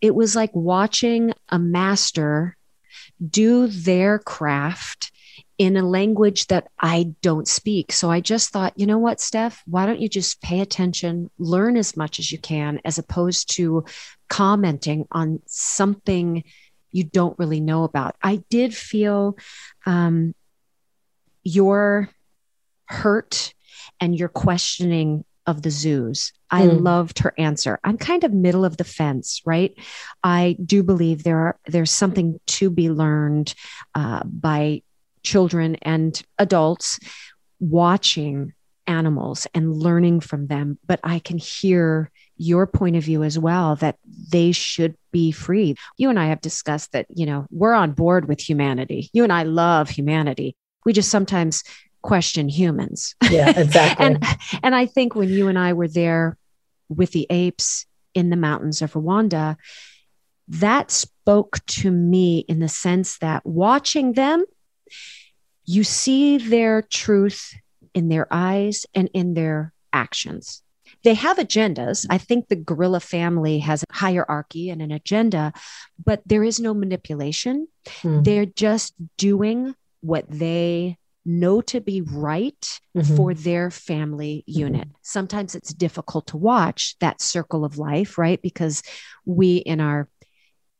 it 0.00 0.14
was 0.14 0.34
like 0.34 0.50
watching 0.54 1.34
a 1.50 1.58
master 1.58 2.56
do 3.28 3.66
their 3.66 4.18
craft 4.18 5.12
in 5.58 5.76
a 5.76 5.86
language 5.86 6.46
that 6.46 6.68
I 6.78 7.12
don't 7.20 7.46
speak. 7.46 7.92
So 7.92 8.10
I 8.10 8.22
just 8.22 8.48
thought, 8.48 8.72
you 8.78 8.86
know 8.86 8.96
what, 8.96 9.20
Steph, 9.20 9.62
why 9.66 9.84
don't 9.84 10.00
you 10.00 10.08
just 10.08 10.40
pay 10.40 10.60
attention, 10.60 11.30
learn 11.38 11.76
as 11.76 11.98
much 11.98 12.18
as 12.18 12.32
you 12.32 12.38
can, 12.38 12.80
as 12.82 12.96
opposed 12.96 13.54
to 13.56 13.84
commenting 14.30 15.06
on 15.12 15.42
something 15.44 16.44
you 16.92 17.04
don't 17.04 17.38
really 17.38 17.60
know 17.60 17.84
about. 17.84 18.16
I 18.22 18.36
did 18.48 18.74
feel 18.74 19.36
um, 19.84 20.34
your 21.44 22.08
hurt 22.86 23.52
and 24.00 24.18
your 24.18 24.30
questioning 24.30 25.26
of 25.46 25.62
the 25.62 25.70
zoos. 25.70 26.32
I 26.50 26.62
mm. 26.62 26.80
loved 26.80 27.20
her 27.20 27.34
answer. 27.38 27.78
I'm 27.84 27.98
kind 27.98 28.24
of 28.24 28.32
middle 28.32 28.64
of 28.64 28.76
the 28.76 28.84
fence, 28.84 29.40
right? 29.44 29.74
I 30.22 30.56
do 30.64 30.82
believe 30.82 31.22
there 31.22 31.38
are 31.38 31.58
there's 31.66 31.90
something 31.90 32.40
to 32.46 32.70
be 32.70 32.90
learned 32.90 33.54
uh, 33.94 34.22
by 34.24 34.82
children 35.22 35.76
and 35.82 36.20
adults 36.38 36.98
watching 37.58 38.52
animals 38.86 39.46
and 39.54 39.76
learning 39.76 40.20
from 40.20 40.46
them. 40.48 40.78
But 40.86 41.00
I 41.04 41.18
can 41.20 41.38
hear 41.38 42.10
your 42.36 42.66
point 42.66 42.96
of 42.96 43.04
view 43.04 43.22
as 43.22 43.38
well 43.38 43.76
that 43.76 43.98
they 44.32 44.50
should 44.52 44.96
be 45.12 45.30
free. 45.30 45.76
You 45.98 46.08
and 46.08 46.18
I 46.18 46.26
have 46.26 46.40
discussed 46.40 46.92
that, 46.92 47.06
you 47.10 47.26
know, 47.26 47.46
we're 47.50 47.74
on 47.74 47.92
board 47.92 48.26
with 48.26 48.40
humanity. 48.40 49.10
You 49.12 49.22
and 49.22 49.32
I 49.32 49.42
love 49.42 49.90
humanity 49.90 50.56
we 50.84 50.92
just 50.92 51.10
sometimes 51.10 51.62
question 52.02 52.48
humans. 52.48 53.14
Yeah, 53.30 53.50
exactly. 53.58 54.06
and 54.06 54.24
and 54.62 54.74
I 54.74 54.86
think 54.86 55.14
when 55.14 55.28
you 55.28 55.48
and 55.48 55.58
I 55.58 55.72
were 55.72 55.88
there 55.88 56.36
with 56.88 57.12
the 57.12 57.26
apes 57.30 57.86
in 58.14 58.30
the 58.30 58.36
mountains 58.36 58.82
of 58.82 58.94
Rwanda, 58.94 59.56
that 60.48 60.90
spoke 60.90 61.64
to 61.66 61.90
me 61.90 62.40
in 62.48 62.58
the 62.58 62.68
sense 62.68 63.18
that 63.18 63.46
watching 63.46 64.14
them, 64.14 64.44
you 65.64 65.84
see 65.84 66.38
their 66.38 66.82
truth 66.82 67.54
in 67.94 68.08
their 68.08 68.26
eyes 68.30 68.86
and 68.94 69.08
in 69.14 69.34
their 69.34 69.72
actions. 69.92 70.62
They 71.04 71.14
have 71.14 71.38
agendas. 71.38 72.06
I 72.10 72.18
think 72.18 72.48
the 72.48 72.56
gorilla 72.56 73.00
family 73.00 73.60
has 73.60 73.82
a 73.82 73.94
hierarchy 73.94 74.70
and 74.70 74.82
an 74.82 74.90
agenda, 74.90 75.52
but 76.04 76.20
there 76.26 76.44
is 76.44 76.60
no 76.60 76.74
manipulation. 76.74 77.68
Hmm. 78.02 78.22
They're 78.22 78.46
just 78.46 78.94
doing 79.16 79.74
what 80.00 80.24
they 80.28 80.98
know 81.24 81.60
to 81.60 81.80
be 81.80 82.00
right 82.00 82.80
mm-hmm. 82.96 83.16
for 83.16 83.34
their 83.34 83.70
family 83.70 84.44
unit. 84.46 84.88
Mm-hmm. 84.88 84.96
Sometimes 85.02 85.54
it's 85.54 85.74
difficult 85.74 86.28
to 86.28 86.36
watch 86.36 86.96
that 87.00 87.20
circle 87.20 87.64
of 87.64 87.78
life, 87.78 88.18
right? 88.18 88.40
Because 88.40 88.82
we, 89.24 89.56
in 89.56 89.80
our 89.80 90.08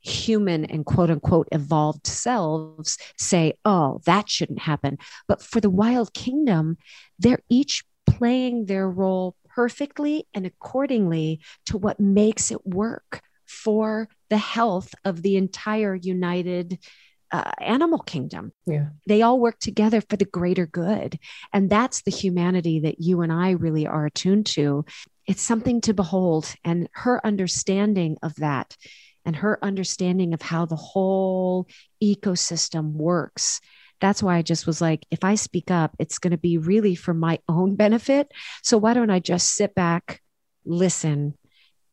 human 0.00 0.64
and 0.64 0.86
quote 0.86 1.10
unquote 1.10 1.48
evolved 1.52 2.06
selves, 2.06 2.96
say, 3.18 3.54
oh, 3.64 4.00
that 4.06 4.28
shouldn't 4.28 4.60
happen. 4.60 4.98
But 5.28 5.42
for 5.42 5.60
the 5.60 5.70
wild 5.70 6.14
kingdom, 6.14 6.78
they're 7.18 7.42
each 7.48 7.84
playing 8.06 8.66
their 8.66 8.88
role 8.88 9.36
perfectly 9.54 10.26
and 10.32 10.46
accordingly 10.46 11.40
to 11.66 11.76
what 11.76 12.00
makes 12.00 12.50
it 12.50 12.66
work 12.66 13.20
for 13.46 14.08
the 14.30 14.38
health 14.38 14.94
of 15.04 15.22
the 15.22 15.36
entire 15.36 15.94
united 15.94 16.78
uh, 17.32 17.52
animal 17.60 17.98
kingdom. 17.98 18.52
Yeah. 18.66 18.88
They 19.06 19.22
all 19.22 19.38
work 19.38 19.58
together 19.58 20.00
for 20.00 20.16
the 20.16 20.24
greater 20.24 20.66
good. 20.66 21.18
And 21.52 21.70
that's 21.70 22.02
the 22.02 22.10
humanity 22.10 22.80
that 22.80 23.00
you 23.00 23.20
and 23.22 23.32
I 23.32 23.50
really 23.50 23.86
are 23.86 24.06
attuned 24.06 24.46
to. 24.46 24.84
It's 25.26 25.42
something 25.42 25.80
to 25.82 25.94
behold. 25.94 26.54
And 26.64 26.88
her 26.92 27.24
understanding 27.24 28.16
of 28.22 28.34
that 28.36 28.76
and 29.24 29.36
her 29.36 29.58
understanding 29.62 30.34
of 30.34 30.42
how 30.42 30.66
the 30.66 30.76
whole 30.76 31.68
ecosystem 32.02 32.92
works. 32.92 33.60
That's 34.00 34.22
why 34.22 34.36
I 34.36 34.42
just 34.42 34.66
was 34.66 34.80
like, 34.80 35.04
if 35.10 35.24
I 35.24 35.34
speak 35.34 35.70
up, 35.70 35.94
it's 35.98 36.18
going 36.18 36.30
to 36.30 36.38
be 36.38 36.56
really 36.56 36.94
for 36.94 37.12
my 37.12 37.38
own 37.48 37.76
benefit. 37.76 38.32
So 38.62 38.78
why 38.78 38.94
don't 38.94 39.10
I 39.10 39.20
just 39.20 39.52
sit 39.52 39.74
back, 39.74 40.22
listen, 40.64 41.34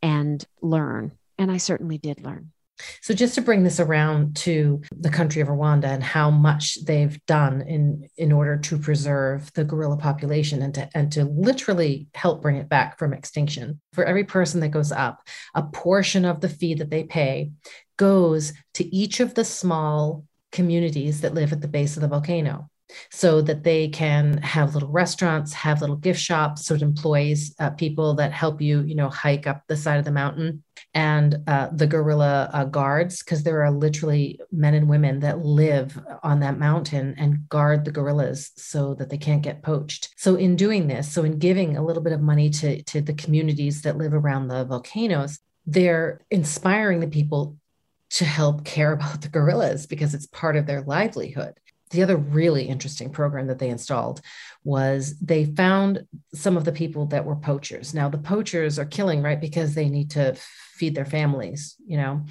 and 0.02 0.44
learn? 0.62 1.12
And 1.38 1.52
I 1.52 1.58
certainly 1.58 1.98
did 1.98 2.24
learn. 2.24 2.54
So, 3.02 3.14
just 3.14 3.36
to 3.36 3.42
bring 3.42 3.64
this 3.64 3.80
around 3.80 4.36
to 4.38 4.82
the 4.92 5.10
country 5.10 5.42
of 5.42 5.48
Rwanda 5.48 5.86
and 5.86 6.04
how 6.04 6.30
much 6.30 6.84
they've 6.86 7.20
done 7.26 7.62
in, 7.62 8.08
in 8.18 8.32
order 8.32 8.58
to 8.58 8.78
preserve 8.78 9.52
the 9.54 9.64
gorilla 9.64 9.98
population 9.98 10.62
and 10.62 10.74
to, 10.76 10.90
and 10.94 11.12
to 11.14 11.26
literally 11.26 12.08
help 12.14 12.42
bring 12.42 12.58
it 12.58 12.70
back 12.70 13.00
from 13.00 13.14
extinction. 13.14 13.82
For 13.94 14.06
every 14.06 14.24
person 14.24 14.60
that 14.62 14.70
goes 14.70 14.92
up, 14.92 15.28
a 15.56 15.64
portion 15.64 16.26
of 16.26 16.42
the 16.42 16.50
fee 16.50 16.76
that 16.76 16.90
they 16.90 17.04
pay 17.04 17.52
goes 17.98 18.54
to 18.76 18.96
each 18.96 19.20
of 19.20 19.34
the 19.34 19.46
small 19.46 20.26
communities 20.52 21.22
that 21.22 21.34
live 21.34 21.52
at 21.52 21.62
the 21.62 21.68
base 21.68 21.98
of 21.98 22.02
the 22.02 22.08
volcano 22.08 22.70
so 23.12 23.42
that 23.42 23.64
they 23.64 23.90
can 23.90 24.38
have 24.38 24.74
little 24.74 24.90
restaurants, 24.90 25.54
have 25.54 25.82
little 25.82 25.96
gift 25.96 26.20
shops, 26.20 26.66
so 26.66 26.76
it 26.76 26.82
employs 26.82 27.54
uh, 27.60 27.70
people 27.72 28.14
that 28.16 28.32
help 28.32 28.62
you, 28.62 28.82
you 28.82 28.96
know, 28.96 29.10
hike 29.10 29.48
up 29.48 29.64
the 29.68 29.76
side 29.78 30.00
of 30.00 30.06
the 30.06 30.12
mountain, 30.12 30.64
and 30.94 31.38
uh, 31.48 31.70
the 31.72 31.88
gorilla 31.88 32.50
uh, 32.54 32.66
guards, 32.66 33.24
because 33.24 33.44
there 33.44 33.64
are 33.64 33.72
literally 33.72 34.40
men 34.52 34.74
and 34.74 34.88
women 34.88 35.20
that 35.20 35.40
live 35.40 36.00
on 36.24 36.40
that 36.40 36.60
mountain 36.60 37.16
and 37.18 37.48
guard 37.50 37.86
the 37.86 37.92
gorillas 37.92 38.52
so 38.56 38.94
that 38.96 39.10
they 39.10 39.18
can't 39.18 39.42
get 39.42 39.64
poached. 39.64 40.10
So 40.18 40.36
in 40.36 40.56
doing 40.56 40.88
this, 40.88 41.12
so 41.12 41.24
in 41.24 41.40
giving 41.40 41.78
a 41.78 41.86
little 41.86 42.04
bit 42.04 42.14
of 42.14 42.22
money 42.22 42.50
to 42.52 42.82
to 42.84 43.02
the 43.02 43.14
communities 43.14 43.82
that 43.82 43.98
live 43.98 44.14
around 44.14 44.48
the 44.48 44.66
volcanoes, 44.66 45.40
they're 45.66 46.22
inspiring 46.32 47.00
the 47.00 47.08
people 47.08 47.58
to 48.10 48.26
help 48.26 48.64
care 48.64 48.94
about 48.94 49.22
the 49.22 49.30
gorillas 49.30 49.86
because 49.86 50.14
it's 50.14 50.28
part 50.28 50.56
of 50.56 50.66
their 50.66 50.82
livelihood 50.82 51.54
the 51.90 52.04
other 52.04 52.18
really 52.18 52.66
interesting 52.68 53.10
program 53.10 53.48
that 53.48 53.60
they 53.60 53.70
installed 53.70 54.22
was 54.64 55.18
they 55.20 55.46
found 55.46 56.06
some 56.34 56.58
of 56.58 56.66
the 56.66 56.72
people 56.72 57.06
that 57.08 57.26
were 57.26 57.36
poachers. 57.36 57.94
Now, 57.94 58.10
the 58.10 58.18
poachers 58.18 58.78
are 58.78 58.86
killing, 58.86 59.22
right, 59.22 59.40
because 59.40 59.74
they 59.74 59.90
need 59.90 60.12
to 60.12 60.36
feed 60.74 60.96
their 60.96 61.06
families, 61.06 61.76
you 61.86 61.98
know. 61.98 62.26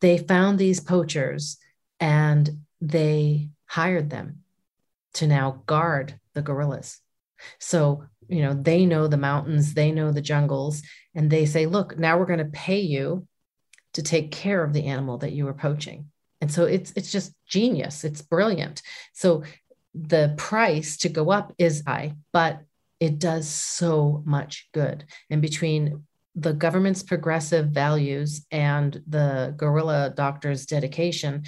They 0.00 0.18
found 0.18 0.58
these 0.58 0.80
poachers 0.80 1.58
and 1.98 2.48
they 2.80 3.48
hired 3.66 4.10
them 4.10 4.42
to 5.14 5.26
now 5.26 5.62
guard 5.66 6.18
the 6.34 6.42
gorillas. 6.42 7.00
So, 7.58 8.04
you 8.28 8.42
know, 8.42 8.54
they 8.54 8.84
know 8.84 9.08
the 9.08 9.16
mountains, 9.16 9.74
they 9.74 9.90
know 9.90 10.12
the 10.12 10.20
jungles, 10.20 10.82
and 11.14 11.30
they 11.30 11.46
say, 11.46 11.66
look, 11.66 11.98
now 11.98 12.18
we're 12.18 12.26
going 12.26 12.38
to 12.38 12.44
pay 12.44 12.80
you 12.80 13.26
to 13.94 14.02
take 14.02 14.30
care 14.30 14.62
of 14.62 14.72
the 14.72 14.84
animal 14.84 15.18
that 15.18 15.32
you 15.32 15.46
were 15.46 15.54
poaching 15.54 16.10
and 16.40 16.52
so 16.52 16.64
it's 16.64 16.92
it's 16.96 17.10
just 17.10 17.34
genius 17.46 18.04
it's 18.04 18.22
brilliant 18.22 18.82
so 19.12 19.42
the 19.94 20.34
price 20.36 20.96
to 20.96 21.08
go 21.08 21.30
up 21.30 21.52
is 21.58 21.82
high 21.86 22.14
but 22.32 22.62
it 23.00 23.18
does 23.18 23.48
so 23.48 24.22
much 24.26 24.68
good. 24.72 25.04
And 25.30 25.40
between 25.40 26.04
the 26.34 26.52
government's 26.52 27.02
progressive 27.02 27.68
values 27.68 28.46
and 28.50 29.02
the 29.06 29.54
gorilla 29.56 30.12
doctors' 30.14 30.66
dedication, 30.66 31.44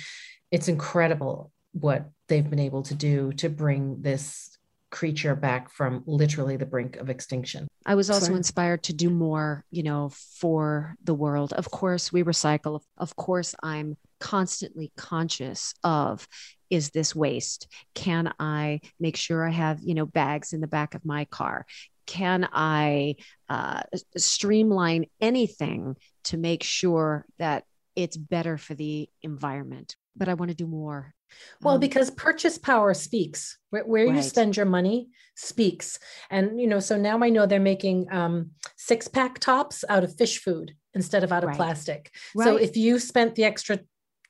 it's 0.50 0.68
incredible 0.68 1.52
what 1.72 2.10
they've 2.28 2.48
been 2.48 2.58
able 2.60 2.82
to 2.84 2.94
do 2.94 3.32
to 3.34 3.48
bring 3.48 4.02
this 4.02 4.56
creature 4.90 5.36
back 5.36 5.70
from 5.70 6.02
literally 6.06 6.56
the 6.56 6.66
brink 6.66 6.96
of 6.96 7.08
extinction. 7.08 7.68
I 7.86 7.94
was 7.94 8.10
also 8.10 8.26
Sorry. 8.26 8.38
inspired 8.38 8.82
to 8.84 8.92
do 8.92 9.08
more, 9.08 9.64
you 9.70 9.84
know, 9.84 10.08
for 10.08 10.96
the 11.04 11.14
world. 11.14 11.52
Of 11.52 11.70
course, 11.70 12.12
we 12.12 12.24
recycle. 12.24 12.80
Of 12.98 13.14
course, 13.14 13.54
I'm 13.62 13.96
constantly 14.20 14.92
conscious 14.96 15.74
of 15.82 16.28
is 16.70 16.90
this 16.90 17.16
waste? 17.16 17.66
Can 17.94 18.32
I 18.38 18.80
make 19.00 19.16
sure 19.16 19.46
I 19.46 19.50
have, 19.50 19.80
you 19.82 19.94
know, 19.94 20.06
bags 20.06 20.52
in 20.52 20.60
the 20.60 20.68
back 20.68 20.94
of 20.94 21.04
my 21.04 21.24
car? 21.24 21.66
Can 22.06 22.48
I 22.52 23.16
uh, 23.48 23.82
streamline 24.16 25.06
anything 25.20 25.96
to 26.24 26.36
make 26.36 26.62
sure 26.62 27.26
that 27.38 27.64
it's 27.96 28.16
better 28.16 28.56
for 28.56 28.74
the 28.74 29.08
environment? 29.22 29.96
But 30.16 30.28
I 30.28 30.34
want 30.34 30.50
to 30.50 30.56
do 30.56 30.66
more. 30.66 31.14
Well, 31.62 31.74
um, 31.74 31.80
because 31.80 32.10
purchase 32.10 32.58
power 32.58 32.94
speaks. 32.94 33.58
Where, 33.70 33.84
where 33.84 34.06
right. 34.06 34.16
you 34.16 34.22
spend 34.22 34.56
your 34.56 34.66
money 34.66 35.08
speaks. 35.36 35.98
And, 36.30 36.60
you 36.60 36.66
know, 36.66 36.80
so 36.80 36.96
now 36.96 37.22
I 37.22 37.30
know 37.30 37.46
they're 37.46 37.60
making 37.60 38.12
um, 38.12 38.50
six 38.76 39.08
pack 39.08 39.38
tops 39.38 39.84
out 39.88 40.04
of 40.04 40.16
fish 40.16 40.42
food 40.42 40.74
instead 40.94 41.22
of 41.22 41.32
out 41.32 41.44
of 41.44 41.48
right. 41.48 41.56
plastic. 41.56 42.12
Right. 42.34 42.44
So 42.44 42.56
if 42.56 42.76
you 42.76 42.98
spent 42.98 43.36
the 43.36 43.44
extra 43.44 43.80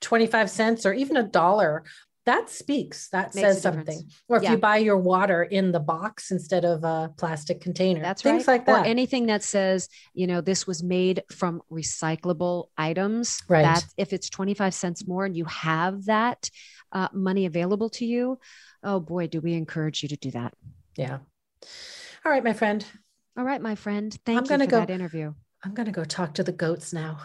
25 0.00 0.50
cents 0.50 0.86
or 0.86 0.92
even 0.92 1.16
a 1.16 1.22
dollar 1.22 1.84
that 2.26 2.50
speaks 2.50 3.08
that 3.08 3.34
Makes 3.34 3.46
says 3.46 3.62
something. 3.62 4.08
Or 4.28 4.36
if 4.36 4.42
yeah. 4.42 4.52
you 4.52 4.58
buy 4.58 4.76
your 4.76 4.98
water 4.98 5.42
in 5.42 5.72
the 5.72 5.80
box 5.80 6.30
instead 6.30 6.64
of 6.64 6.84
a 6.84 7.12
plastic 7.16 7.60
container 7.60 8.00
that's 8.02 8.22
things 8.22 8.46
right. 8.46 8.54
like 8.54 8.66
that. 8.66 8.82
or 8.82 8.88
anything 8.88 9.26
that 9.26 9.42
says 9.42 9.88
you 10.12 10.26
know 10.26 10.40
this 10.40 10.66
was 10.66 10.82
made 10.82 11.22
from 11.32 11.62
recyclable 11.72 12.66
items 12.76 13.42
right. 13.48 13.62
that 13.62 13.84
if 13.96 14.12
it's 14.12 14.28
25 14.28 14.74
cents 14.74 15.08
more 15.08 15.24
and 15.24 15.36
you 15.36 15.44
have 15.46 16.04
that 16.04 16.50
uh, 16.92 17.08
money 17.12 17.46
available 17.46 17.88
to 17.88 18.04
you 18.04 18.38
oh 18.84 19.00
boy 19.00 19.26
do 19.26 19.40
we 19.40 19.54
encourage 19.54 20.02
you 20.02 20.08
to 20.10 20.16
do 20.16 20.30
that. 20.32 20.52
Yeah. 20.96 21.18
All 22.24 22.30
right 22.30 22.44
my 22.44 22.52
friend. 22.52 22.84
All 23.36 23.44
right 23.44 23.62
my 23.62 23.74
friend. 23.74 24.16
Thank 24.26 24.38
I'm 24.38 24.44
you 24.44 24.48
gonna 24.50 24.64
for 24.64 24.70
go, 24.70 24.80
that 24.80 24.90
interview. 24.90 25.32
I'm 25.64 25.74
going 25.74 25.86
to 25.86 25.92
go 25.92 26.04
talk 26.04 26.34
to 26.34 26.42
the 26.42 26.52
goats 26.52 26.92
now 26.92 27.18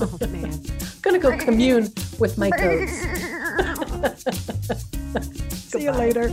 oh 0.00 0.18
man. 0.28 0.44
I'm 1.04 1.14
to 1.14 1.18
go 1.18 1.36
commune 1.38 1.92
with 2.18 2.36
my 2.38 2.50
goats 2.58 2.92
See 5.70 5.84
you 5.84 5.92
later. 5.92 6.28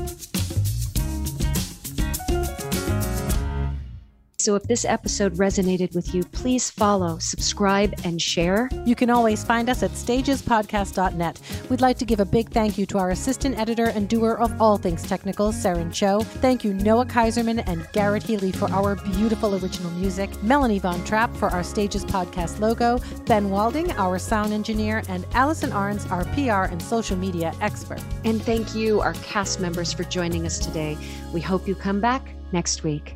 So 4.41 4.55
if 4.55 4.63
this 4.63 4.85
episode 4.85 5.35
resonated 5.35 5.93
with 5.93 6.15
you, 6.15 6.23
please 6.23 6.71
follow, 6.71 7.19
subscribe, 7.19 7.93
and 8.03 8.19
share. 8.19 8.69
You 8.85 8.95
can 8.95 9.11
always 9.11 9.43
find 9.43 9.69
us 9.69 9.83
at 9.83 9.91
stagespodcast.net. 9.91 11.39
We'd 11.69 11.81
like 11.81 11.99
to 11.99 12.05
give 12.05 12.19
a 12.19 12.25
big 12.25 12.49
thank 12.49 12.75
you 12.75 12.87
to 12.87 12.97
our 12.97 13.11
assistant 13.11 13.59
editor 13.59 13.89
and 13.89 14.09
doer 14.09 14.33
of 14.39 14.59
all 14.59 14.77
things 14.77 15.03
technical, 15.03 15.51
Saren 15.51 15.93
Cho. 15.93 16.21
Thank 16.21 16.63
you, 16.63 16.73
Noah 16.73 17.05
Kaiserman 17.05 17.63
and 17.67 17.87
Garrett 17.93 18.23
Healy, 18.23 18.51
for 18.51 18.67
our 18.71 18.95
beautiful 18.95 19.53
original 19.53 19.91
music, 19.91 20.41
Melanie 20.41 20.79
Von 20.79 21.03
Trapp 21.05 21.31
for 21.35 21.49
our 21.49 21.63
Stages 21.63 22.03
Podcast 22.03 22.59
logo, 22.59 22.99
Ben 23.27 23.51
Walding, 23.51 23.91
our 23.91 24.17
sound 24.17 24.53
engineer, 24.53 25.03
and 25.07 25.23
Allison 25.33 25.69
Arns, 25.69 26.09
our 26.09 26.25
PR 26.33 26.71
and 26.71 26.81
social 26.81 27.15
media 27.15 27.53
expert. 27.61 28.01
And 28.25 28.41
thank 28.41 28.73
you, 28.73 29.01
our 29.01 29.13
cast 29.13 29.59
members, 29.59 29.93
for 29.93 30.03
joining 30.05 30.47
us 30.47 30.57
today. 30.57 30.97
We 31.31 31.41
hope 31.41 31.67
you 31.67 31.75
come 31.75 32.01
back 32.01 32.23
next 32.51 32.83
week. 32.83 33.15